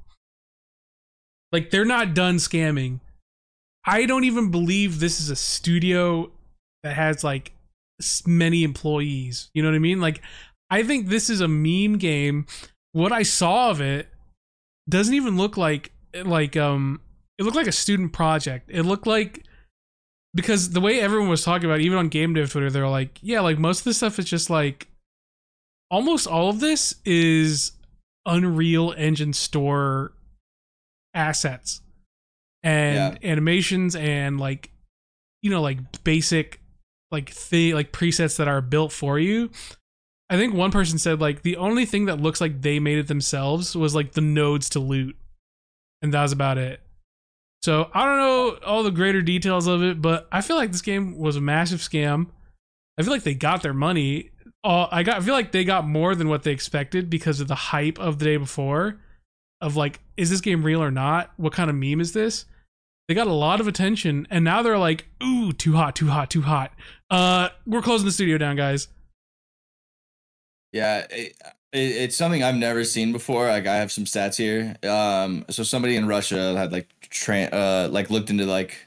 Like 1.52 1.70
they're 1.70 1.84
not 1.84 2.14
done 2.14 2.36
scamming. 2.36 3.00
I 3.84 4.06
don't 4.06 4.24
even 4.24 4.50
believe 4.50 4.98
this 4.98 5.20
is 5.20 5.30
a 5.30 5.36
studio 5.36 6.32
that 6.82 6.96
has 6.96 7.22
like 7.22 7.52
many 8.26 8.64
employees. 8.64 9.50
You 9.54 9.62
know 9.62 9.68
what 9.68 9.76
I 9.76 9.80
mean? 9.80 10.00
Like 10.00 10.22
I 10.70 10.82
think 10.82 11.08
this 11.08 11.30
is 11.30 11.40
a 11.40 11.48
meme 11.48 11.98
game. 11.98 12.46
What 12.92 13.12
I 13.12 13.22
saw 13.22 13.70
of 13.70 13.80
it 13.80 14.08
doesn't 14.88 15.14
even 15.14 15.36
look 15.36 15.56
like 15.56 15.92
like 16.24 16.56
um 16.56 17.00
it 17.38 17.42
looked 17.42 17.56
like 17.56 17.66
a 17.66 17.72
student 17.72 18.12
project. 18.12 18.70
It 18.72 18.82
looked 18.82 19.06
like 19.06 19.44
because 20.34 20.70
the 20.70 20.80
way 20.80 21.00
everyone 21.00 21.30
was 21.30 21.44
talking 21.44 21.64
about, 21.64 21.80
it, 21.80 21.84
even 21.84 21.98
on 21.98 22.08
game 22.08 22.34
dev 22.34 22.50
Twitter, 22.50 22.70
they're 22.70 22.88
like, 22.88 23.18
yeah, 23.22 23.40
like 23.40 23.58
most 23.58 23.80
of 23.80 23.84
this 23.84 23.96
stuff 23.96 24.18
is 24.18 24.26
just 24.26 24.50
like 24.50 24.88
almost 25.90 26.26
all 26.26 26.50
of 26.50 26.60
this 26.60 26.96
is 27.04 27.72
Unreal 28.26 28.92
Engine 28.96 29.32
Store 29.32 30.12
assets 31.14 31.80
and 32.62 33.24
animations 33.24 33.96
and 33.96 34.38
like 34.38 34.70
you 35.40 35.50
know 35.50 35.62
like 35.62 36.04
basic 36.04 36.60
like 37.10 37.34
the 37.48 37.74
like 37.74 37.92
presets 37.92 38.36
that 38.36 38.48
are 38.48 38.60
built 38.60 38.92
for 38.92 39.18
you. 39.18 39.50
I 40.28 40.36
think 40.36 40.54
one 40.54 40.72
person 40.72 40.98
said 40.98 41.20
like 41.20 41.42
the 41.42 41.56
only 41.56 41.86
thing 41.86 42.06
that 42.06 42.20
looks 42.20 42.40
like 42.40 42.62
they 42.62 42.80
made 42.80 42.98
it 42.98 43.08
themselves 43.08 43.76
was 43.76 43.94
like 43.94 44.12
the 44.12 44.20
nodes 44.20 44.68
to 44.70 44.80
loot, 44.80 45.16
and 46.02 46.12
that 46.12 46.22
was 46.22 46.32
about 46.32 46.58
it. 46.58 46.80
So 47.62 47.90
I 47.94 48.04
don't 48.04 48.18
know 48.18 48.58
all 48.66 48.82
the 48.82 48.90
greater 48.90 49.22
details 49.22 49.66
of 49.66 49.82
it, 49.82 50.00
but 50.00 50.28
I 50.30 50.40
feel 50.40 50.56
like 50.56 50.72
this 50.72 50.82
game 50.82 51.16
was 51.16 51.36
a 51.36 51.40
massive 51.40 51.80
scam. 51.80 52.28
I 52.98 53.02
feel 53.02 53.12
like 53.12 53.24
they 53.24 53.34
got 53.34 53.62
their 53.62 53.74
money. 53.74 54.30
Uh, 54.64 54.88
I 54.90 55.02
got 55.02 55.18
I 55.18 55.20
feel 55.20 55.34
like 55.34 55.52
they 55.52 55.64
got 55.64 55.86
more 55.86 56.14
than 56.14 56.28
what 56.28 56.42
they 56.42 56.52
expected 56.52 57.10
because 57.10 57.40
of 57.40 57.48
the 57.48 57.54
hype 57.54 57.98
of 57.98 58.18
the 58.18 58.24
day 58.24 58.36
before. 58.36 59.00
Of 59.60 59.74
like, 59.74 60.00
is 60.16 60.28
this 60.28 60.40
game 60.40 60.62
real 60.62 60.82
or 60.82 60.90
not? 60.90 61.32
What 61.38 61.54
kind 61.54 61.70
of 61.70 61.76
meme 61.76 62.00
is 62.00 62.12
this? 62.12 62.44
They 63.08 63.14
got 63.14 63.28
a 63.28 63.32
lot 63.32 63.60
of 63.60 63.68
attention, 63.68 64.26
and 64.30 64.44
now 64.44 64.62
they're 64.62 64.78
like, 64.78 65.06
ooh, 65.22 65.52
too 65.52 65.74
hot, 65.74 65.94
too 65.94 66.08
hot, 66.08 66.28
too 66.28 66.42
hot. 66.42 66.72
Uh, 67.08 67.50
we're 67.64 67.82
closing 67.82 68.06
the 68.06 68.12
studio 68.12 68.36
down, 68.36 68.56
guys. 68.56 68.88
Yeah, 70.72 71.06
it, 71.10 71.36
it, 71.72 71.78
it's 71.78 72.16
something 72.16 72.42
I've 72.42 72.56
never 72.56 72.84
seen 72.84 73.12
before. 73.12 73.46
Like 73.48 73.66
I 73.66 73.76
have 73.76 73.92
some 73.92 74.04
stats 74.04 74.36
here. 74.36 74.76
Um, 74.88 75.44
so 75.50 75.62
somebody 75.62 75.96
in 75.96 76.06
Russia 76.06 76.56
had 76.56 76.72
like 76.72 76.88
tra- 77.00 77.50
uh 77.52 77.88
like 77.90 78.10
looked 78.10 78.30
into 78.30 78.44
like 78.44 78.86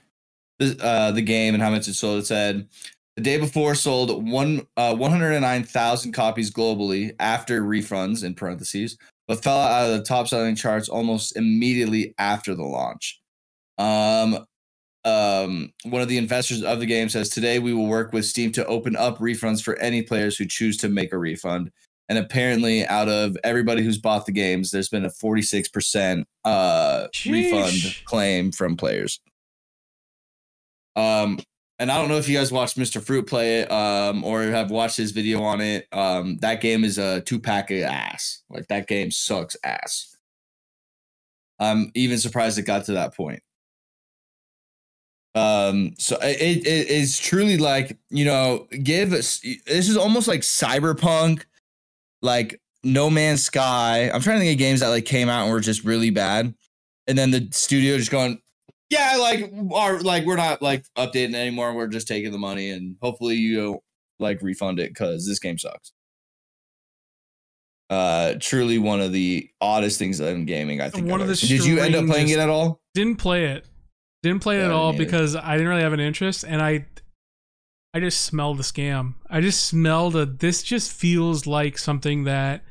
the 0.59 0.77
uh 0.83 1.11
the 1.11 1.21
game 1.21 1.53
and 1.53 1.63
how 1.63 1.69
much 1.69 1.87
it 1.87 1.93
sold. 1.93 2.19
It 2.19 2.27
said 2.27 2.67
the 3.15 3.23
day 3.23 3.37
before 3.37 3.73
sold 3.73 4.29
one 4.29 4.67
uh 4.77 4.95
109,000 4.95 6.11
copies 6.11 6.51
globally 6.51 7.15
after 7.19 7.61
refunds 7.61 8.23
in 8.23 8.35
parentheses, 8.35 8.97
but 9.27 9.43
fell 9.43 9.59
out 9.59 9.89
of 9.89 9.97
the 9.97 10.03
top 10.03 10.27
selling 10.27 10.55
charts 10.55 10.89
almost 10.89 11.37
immediately 11.37 12.13
after 12.17 12.53
the 12.53 12.63
launch. 12.63 13.18
Um, 13.79 14.45
um, 15.05 15.73
one 15.83 16.01
of 16.01 16.09
the 16.09 16.17
investors 16.17 16.61
of 16.61 16.79
the 16.79 16.85
game 16.85 17.09
says 17.09 17.29
today 17.29 17.57
we 17.57 17.73
will 17.73 17.87
work 17.87 18.13
with 18.13 18.25
Steam 18.25 18.51
to 18.51 18.65
open 18.65 18.95
up 18.95 19.17
refunds 19.17 19.63
for 19.63 19.79
any 19.79 20.03
players 20.03 20.37
who 20.37 20.45
choose 20.45 20.77
to 20.77 20.89
make 20.89 21.13
a 21.13 21.17
refund. 21.17 21.71
And 22.09 22.17
apparently, 22.17 22.85
out 22.85 23.07
of 23.07 23.37
everybody 23.43 23.83
who's 23.83 23.99
bought 23.99 24.25
the 24.25 24.31
games, 24.31 24.71
there's 24.71 24.89
been 24.89 25.05
a 25.05 25.09
46% 25.09 26.25
uh, 26.43 27.07
refund 27.27 27.95
claim 28.05 28.51
from 28.51 28.75
players. 28.75 29.19
Um, 30.95 31.39
and 31.77 31.91
I 31.91 31.97
don't 31.97 32.09
know 32.09 32.17
if 32.17 32.27
you 32.27 32.37
guys 32.37 32.51
watched 32.51 32.77
Mr. 32.77 33.01
Fruit 33.01 33.25
play 33.25 33.59
it 33.59 33.71
um, 33.71 34.23
or 34.23 34.41
have 34.41 34.71
watched 34.71 34.97
his 34.97 35.11
video 35.11 35.41
on 35.43 35.61
it. 35.61 35.87
Um, 35.93 36.37
that 36.37 36.61
game 36.61 36.83
is 36.83 36.97
a 36.97 37.21
two 37.21 37.39
pack 37.39 37.71
of 37.71 37.83
ass. 37.83 38.41
Like 38.49 38.67
that 38.67 38.87
game 38.87 39.11
sucks 39.11 39.55
ass. 39.63 40.17
I'm 41.59 41.91
even 41.93 42.17
surprised 42.17 42.57
it 42.57 42.63
got 42.63 42.85
to 42.85 42.93
that 42.93 43.15
point. 43.15 43.41
Um, 45.35 45.93
so 45.97 46.17
it, 46.21 46.65
it 46.65 46.87
is 46.89 47.19
truly 47.19 47.57
like 47.57 47.97
you 48.09 48.25
know, 48.25 48.67
give 48.83 49.13
us. 49.13 49.39
This 49.39 49.89
is 49.89 49.97
almost 49.97 50.27
like 50.27 50.41
cyberpunk, 50.41 51.43
like 52.21 52.59
No 52.83 53.09
Man's 53.09 53.43
Sky. 53.43 54.09
I'm 54.11 54.21
trying 54.21 54.37
to 54.37 54.41
think 54.41 54.53
of 54.53 54.59
games 54.59 54.79
that 54.79 54.89
like 54.89 55.05
came 55.05 55.29
out 55.29 55.43
and 55.43 55.53
were 55.53 55.59
just 55.59 55.83
really 55.83 56.09
bad, 56.09 56.53
and 57.07 57.17
then 57.17 57.31
the 57.31 57.47
studio 57.51 57.97
just 57.97 58.11
going, 58.11 58.41
yeah, 58.89 59.17
like 59.17 59.51
our 59.73 59.99
like 60.01 60.25
we're 60.25 60.35
not 60.35 60.61
like 60.61 60.83
updating 60.97 61.35
anymore. 61.35 61.73
We're 61.73 61.87
just 61.87 62.07
taking 62.07 62.31
the 62.31 62.39
money, 62.39 62.71
and 62.71 62.95
hopefully 63.01 63.35
you 63.35 63.55
don't 63.55 63.83
like 64.19 64.41
refund 64.41 64.79
it 64.79 64.89
because 64.89 65.27
this 65.27 65.39
game 65.39 65.57
sucks. 65.57 65.93
Uh, 67.89 68.35
truly 68.39 68.77
one 68.77 69.01
of 69.01 69.11
the 69.11 69.49
oddest 69.61 69.97
things 69.99 70.19
in 70.19 70.45
gaming. 70.45 70.81
I 70.81 70.89
think. 70.89 71.07
One 71.07 71.21
I've 71.21 71.29
of 71.29 71.39
the. 71.39 71.47
Did 71.47 71.65
you 71.65 71.79
end 71.79 71.95
up 71.95 72.05
playing 72.07 72.29
it 72.29 72.39
at 72.39 72.49
all? 72.49 72.81
Didn't 72.93 73.17
play 73.17 73.45
it. 73.45 73.65
Didn't 74.23 74.41
play 74.41 74.59
it 74.59 74.65
at 74.65 74.71
all 74.71 74.91
because 74.93 75.35
I 75.35 75.53
didn't 75.53 75.69
really 75.69 75.81
have 75.83 75.93
an 75.93 75.99
interest, 76.01 76.43
and 76.43 76.61
I, 76.61 76.85
I 77.93 77.99
just 78.01 78.21
smelled 78.21 78.57
the 78.57 78.63
scam. 78.63 79.13
I 79.29 79.39
just 79.41 79.65
smelled 79.65 80.15
a. 80.15 80.25
This 80.25 80.61
just 80.61 80.91
feels 80.91 81.47
like 81.47 81.77
something 81.77 82.25
that 82.25 82.63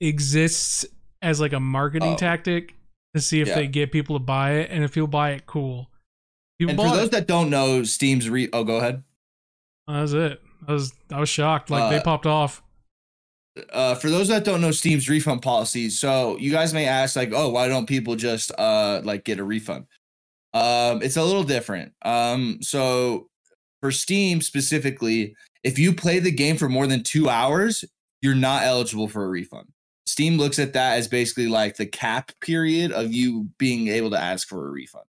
exists 0.00 0.84
as 1.22 1.40
like 1.40 1.52
a 1.52 1.60
marketing 1.60 2.14
Oh. 2.14 2.16
tactic 2.16 2.74
to 3.14 3.20
see 3.20 3.40
if 3.40 3.48
Yeah. 3.48 3.54
they 3.56 3.66
get 3.66 3.92
people 3.92 4.16
to 4.18 4.24
buy 4.24 4.52
it, 4.52 4.70
and 4.70 4.82
if 4.84 4.92
people 4.94 5.06
buy 5.06 5.30
it, 5.32 5.46
cool. 5.46 5.90
People 6.58 6.72
And 6.72 6.90
for 6.90 6.96
those 6.96 7.06
it. 7.08 7.12
that 7.12 7.26
don't 7.26 7.50
know, 7.50 7.84
Steam's 7.84 8.28
re. 8.28 8.48
Oh, 8.52 8.64
go 8.64 8.76
ahead. 8.76 9.02
That 9.86 10.00
was 10.02 10.14
it. 10.14 10.42
I 10.66 10.72
was 10.72 10.92
I 11.12 11.20
was 11.20 11.28
shocked. 11.28 11.70
Like 11.70 11.90
they 11.90 11.98
Uh, 11.98 12.02
popped 12.02 12.26
off. 12.26 12.62
uh, 13.72 13.94
for 13.94 14.10
those 14.10 14.28
that 14.28 14.44
don't 14.44 14.60
know 14.60 14.70
Steam's 14.70 15.08
refund 15.08 15.42
policies, 15.42 15.98
so 15.98 16.36
you 16.38 16.50
guys 16.50 16.72
may 16.72 16.86
ask, 16.86 17.16
like, 17.16 17.32
oh, 17.34 17.48
why 17.50 17.68
don't 17.68 17.86
people 17.86 18.16
just 18.16 18.52
uh 18.58 19.00
like 19.04 19.24
get 19.24 19.38
a 19.38 19.44
refund? 19.44 19.86
Um, 20.52 21.02
it's 21.02 21.16
a 21.16 21.24
little 21.24 21.44
different. 21.44 21.92
Um, 22.02 22.58
so 22.60 23.28
for 23.80 23.90
Steam 23.90 24.40
specifically, 24.40 25.34
if 25.62 25.78
you 25.78 25.92
play 25.92 26.18
the 26.18 26.32
game 26.32 26.56
for 26.56 26.68
more 26.68 26.86
than 26.86 27.02
two 27.02 27.28
hours, 27.28 27.84
you're 28.22 28.34
not 28.34 28.64
eligible 28.64 29.08
for 29.08 29.24
a 29.24 29.28
refund. 29.28 29.68
Steam 30.06 30.38
looks 30.38 30.58
at 30.58 30.72
that 30.72 30.98
as 30.98 31.08
basically 31.08 31.46
like 31.46 31.76
the 31.76 31.86
cap 31.86 32.32
period 32.40 32.90
of 32.92 33.12
you 33.12 33.48
being 33.58 33.88
able 33.88 34.10
to 34.10 34.20
ask 34.20 34.48
for 34.48 34.66
a 34.66 34.70
refund. 34.70 35.04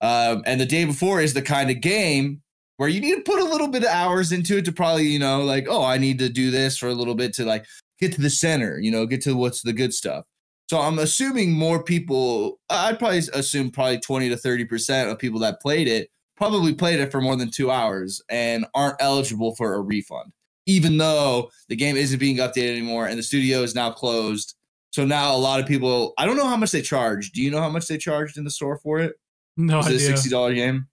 Um, 0.00 0.42
and 0.46 0.60
the 0.60 0.66
day 0.66 0.84
before 0.84 1.20
is 1.20 1.34
the 1.34 1.42
kind 1.42 1.70
of 1.70 1.80
game 1.80 2.42
where 2.76 2.88
you 2.88 3.00
need 3.00 3.16
to 3.16 3.22
put 3.22 3.40
a 3.40 3.44
little 3.44 3.68
bit 3.68 3.82
of 3.82 3.88
hours 3.88 4.32
into 4.32 4.58
it 4.58 4.64
to 4.66 4.72
probably, 4.72 5.06
you 5.06 5.18
know, 5.18 5.42
like, 5.42 5.66
oh, 5.68 5.84
I 5.84 5.98
need 5.98 6.18
to 6.18 6.28
do 6.28 6.50
this 6.50 6.76
for 6.76 6.88
a 6.88 6.94
little 6.94 7.14
bit 7.14 7.32
to 7.34 7.44
like 7.44 7.66
get 7.98 8.12
to 8.12 8.20
the 8.20 8.30
center, 8.30 8.78
you 8.78 8.90
know, 8.90 9.06
get 9.06 9.22
to 9.22 9.36
what's 9.36 9.62
the 9.62 9.72
good 9.72 9.94
stuff. 9.94 10.24
So 10.70 10.80
I'm 10.80 10.98
assuming 10.98 11.52
more 11.52 11.82
people, 11.82 12.58
I'd 12.70 12.98
probably 12.98 13.18
assume 13.34 13.70
probably 13.70 13.98
20 14.00 14.30
to 14.30 14.36
30% 14.36 15.10
of 15.10 15.18
people 15.18 15.40
that 15.40 15.60
played 15.60 15.88
it 15.88 16.10
probably 16.36 16.74
played 16.74 17.00
it 17.00 17.10
for 17.12 17.20
more 17.20 17.36
than 17.36 17.50
two 17.50 17.70
hours 17.70 18.22
and 18.28 18.66
aren't 18.74 18.96
eligible 19.00 19.54
for 19.54 19.74
a 19.74 19.80
refund, 19.80 20.32
even 20.66 20.96
though 20.96 21.50
the 21.68 21.76
game 21.76 21.96
isn't 21.96 22.18
being 22.18 22.38
updated 22.38 22.70
anymore 22.70 23.06
and 23.06 23.18
the 23.18 23.22
studio 23.22 23.62
is 23.62 23.74
now 23.74 23.90
closed. 23.90 24.56
So 24.90 25.04
now 25.04 25.34
a 25.34 25.38
lot 25.38 25.60
of 25.60 25.66
people, 25.66 26.12
I 26.18 26.26
don't 26.26 26.36
know 26.36 26.46
how 26.46 26.56
much 26.56 26.70
they 26.72 26.82
charge. 26.82 27.32
Do 27.32 27.42
you 27.42 27.50
know 27.50 27.60
how 27.60 27.68
much 27.68 27.86
they 27.86 27.98
charged 27.98 28.36
in 28.36 28.44
the 28.44 28.50
store 28.50 28.78
for 28.78 29.00
it? 29.00 29.14
No 29.56 29.78
Was 29.78 29.86
idea. 29.86 29.98
it 29.98 30.02
a 30.02 30.06
sixty 30.06 30.30
dollar 30.30 30.54
game? 30.54 30.88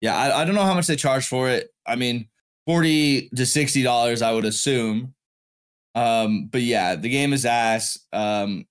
Yeah, 0.00 0.16
I, 0.16 0.42
I 0.42 0.44
don't 0.44 0.54
know 0.54 0.64
how 0.64 0.74
much 0.74 0.86
they 0.86 0.96
charge 0.96 1.26
for 1.26 1.48
it. 1.50 1.68
I 1.86 1.96
mean, 1.96 2.28
forty 2.66 3.28
to 3.30 3.44
sixty 3.46 3.82
dollars, 3.82 4.22
I 4.22 4.32
would 4.32 4.44
assume. 4.44 5.14
Um, 5.96 6.48
but 6.52 6.60
yeah, 6.60 6.94
the 6.94 7.08
game 7.08 7.32
is 7.32 7.46
ass. 7.46 7.98
Um, 8.12 8.66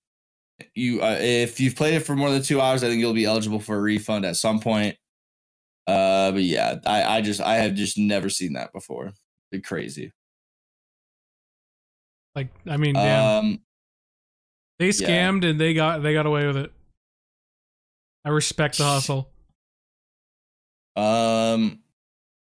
you 0.74 1.02
uh, 1.02 1.18
if 1.20 1.60
you've 1.60 1.74
played 1.74 1.94
it 1.94 2.00
for 2.00 2.14
more 2.14 2.30
than 2.30 2.42
two 2.42 2.60
hours, 2.60 2.82
I 2.84 2.88
think 2.88 3.00
you'll 3.00 3.12
be 3.12 3.24
eligible 3.24 3.60
for 3.60 3.76
a 3.76 3.80
refund 3.80 4.24
at 4.24 4.36
some 4.36 4.60
point. 4.60 4.96
Uh, 5.86 6.30
but 6.30 6.42
yeah, 6.42 6.76
I 6.86 7.18
I 7.18 7.20
just 7.20 7.40
I 7.40 7.56
have 7.56 7.74
just 7.74 7.98
never 7.98 8.30
seen 8.30 8.54
that 8.54 8.72
before. 8.72 9.12
Be 9.50 9.60
crazy. 9.60 10.12
Like 12.36 12.48
I 12.66 12.76
mean, 12.76 12.94
damn. 12.94 13.44
Um, 13.44 13.60
they 14.78 14.86
yeah. 14.86 14.92
scammed 14.92 15.44
and 15.48 15.60
they 15.60 15.74
got 15.74 16.02
they 16.02 16.12
got 16.12 16.26
away 16.26 16.46
with 16.46 16.56
it. 16.56 16.72
I 18.24 18.28
respect 18.30 18.78
the 18.78 18.84
hustle. 18.84 19.30
Um, 20.94 21.80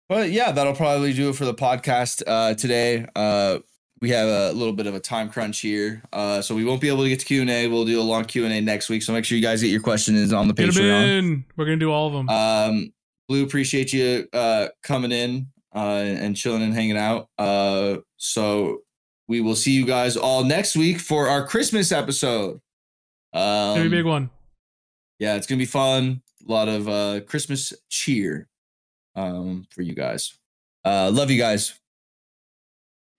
but 0.08 0.30
yeah, 0.30 0.52
that'll 0.52 0.76
probably 0.76 1.14
do 1.14 1.30
it 1.30 1.36
for 1.36 1.46
the 1.46 1.54
podcast 1.54 2.24
uh, 2.26 2.54
today. 2.54 3.06
Uh, 3.16 3.60
we 4.02 4.10
have 4.12 4.28
a 4.28 4.52
little 4.54 4.74
bit 4.74 4.88
of 4.88 4.96
a 4.96 5.00
time 5.00 5.30
crunch 5.30 5.60
here, 5.60 6.02
uh, 6.14 6.42
so 6.42 6.56
we 6.56 6.64
won't 6.64 6.82
be 6.82 6.88
able 6.88 7.04
to 7.04 7.10
get 7.10 7.20
to 7.20 7.26
Q 7.26 7.42
and 7.42 7.50
A. 7.50 7.68
We'll 7.68 7.86
do 7.86 8.00
a 8.00 8.04
long 8.04 8.26
Q 8.26 8.46
and 8.46 8.54
A 8.54 8.62
next 8.62 8.90
week, 8.90 9.04
so 9.04 9.12
make 9.14 9.26
sure 9.26 9.36
you 9.38 9.44
guys 9.44 9.62
get 9.62 9.70
your 9.70 9.82
questions 9.82 10.32
on 10.34 10.48
the 10.48 10.54
Get 10.54 10.70
Patreon. 10.70 11.44
We're 11.58 11.66
gonna 11.66 11.78
do 11.78 11.92
all 11.92 12.08
of 12.08 12.14
them. 12.14 12.30
Um, 12.30 12.94
Blue, 13.28 13.44
appreciate 13.44 13.94
you 13.94 14.28
uh, 14.34 14.70
coming 14.84 15.12
in 15.12 15.48
uh, 15.76 15.80
and 15.80 16.36
chilling 16.36 16.64
and 16.64 16.74
hanging 16.74 16.98
out. 16.98 17.30
Uh, 17.38 17.98
so 18.18 18.80
we 19.28 19.42
will 19.42 19.56
see 19.56 19.72
you 19.72 19.86
guys 19.86 20.18
all 20.18 20.44
next 20.44 20.76
week 20.76 21.00
for 21.00 21.28
our 21.28 21.46
Christmas 21.46 21.92
episode. 21.92 22.60
Um, 23.34 23.76
Gonna 23.76 23.82
be 23.82 23.88
a 23.88 23.90
big 24.00 24.06
one. 24.06 24.30
yeah, 25.20 25.36
it's 25.36 25.46
gonna 25.46 25.60
be 25.60 25.66
fun. 25.66 26.22
A 26.48 26.52
lot 26.52 26.68
of 26.68 26.88
uh 26.90 27.20
Christmas 27.28 27.74
cheer 27.90 28.48
um 29.16 29.68
for 29.70 29.82
you 29.84 29.94
guys. 29.94 30.34
Uh 30.84 31.12
love 31.14 31.30
you 31.30 31.38
guys. 31.38 31.74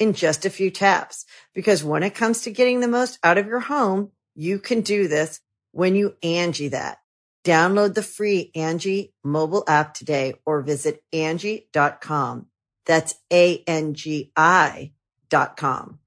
in 0.00 0.14
just 0.14 0.44
a 0.44 0.50
few 0.50 0.72
taps. 0.72 1.24
Because 1.54 1.84
when 1.84 2.02
it 2.02 2.16
comes 2.16 2.42
to 2.42 2.50
getting 2.50 2.80
the 2.80 2.88
most 2.88 3.20
out 3.22 3.38
of 3.38 3.46
your 3.46 3.60
home, 3.60 4.10
you 4.34 4.58
can 4.58 4.80
do 4.80 5.06
this 5.06 5.40
when 5.70 5.94
you 5.94 6.16
Angi 6.24 6.70
that. 6.72 6.98
Download 7.44 7.94
the 7.94 8.02
free 8.02 8.50
Angi 8.56 9.12
mobile 9.22 9.64
app 9.68 9.94
today 9.94 10.34
or 10.44 10.62
visit 10.62 11.02
Angi.com. 11.12 12.46
That's 12.86 13.14
A-N-G-I 13.32 14.92
dot 15.28 15.56
com. 15.56 16.00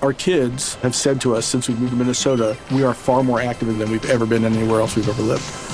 Our 0.00 0.12
kids 0.12 0.74
have 0.76 0.94
said 0.94 1.20
to 1.20 1.36
us 1.36 1.46
since 1.46 1.68
we 1.68 1.74
moved 1.74 1.90
to 1.90 1.96
Minnesota, 1.96 2.56
we 2.72 2.82
are 2.82 2.94
far 2.94 3.22
more 3.22 3.40
active 3.40 3.76
than 3.78 3.90
we've 3.90 4.08
ever 4.10 4.26
been 4.26 4.44
anywhere 4.44 4.80
else 4.80 4.96
we've 4.96 5.08
ever 5.08 5.22
lived. 5.22 5.73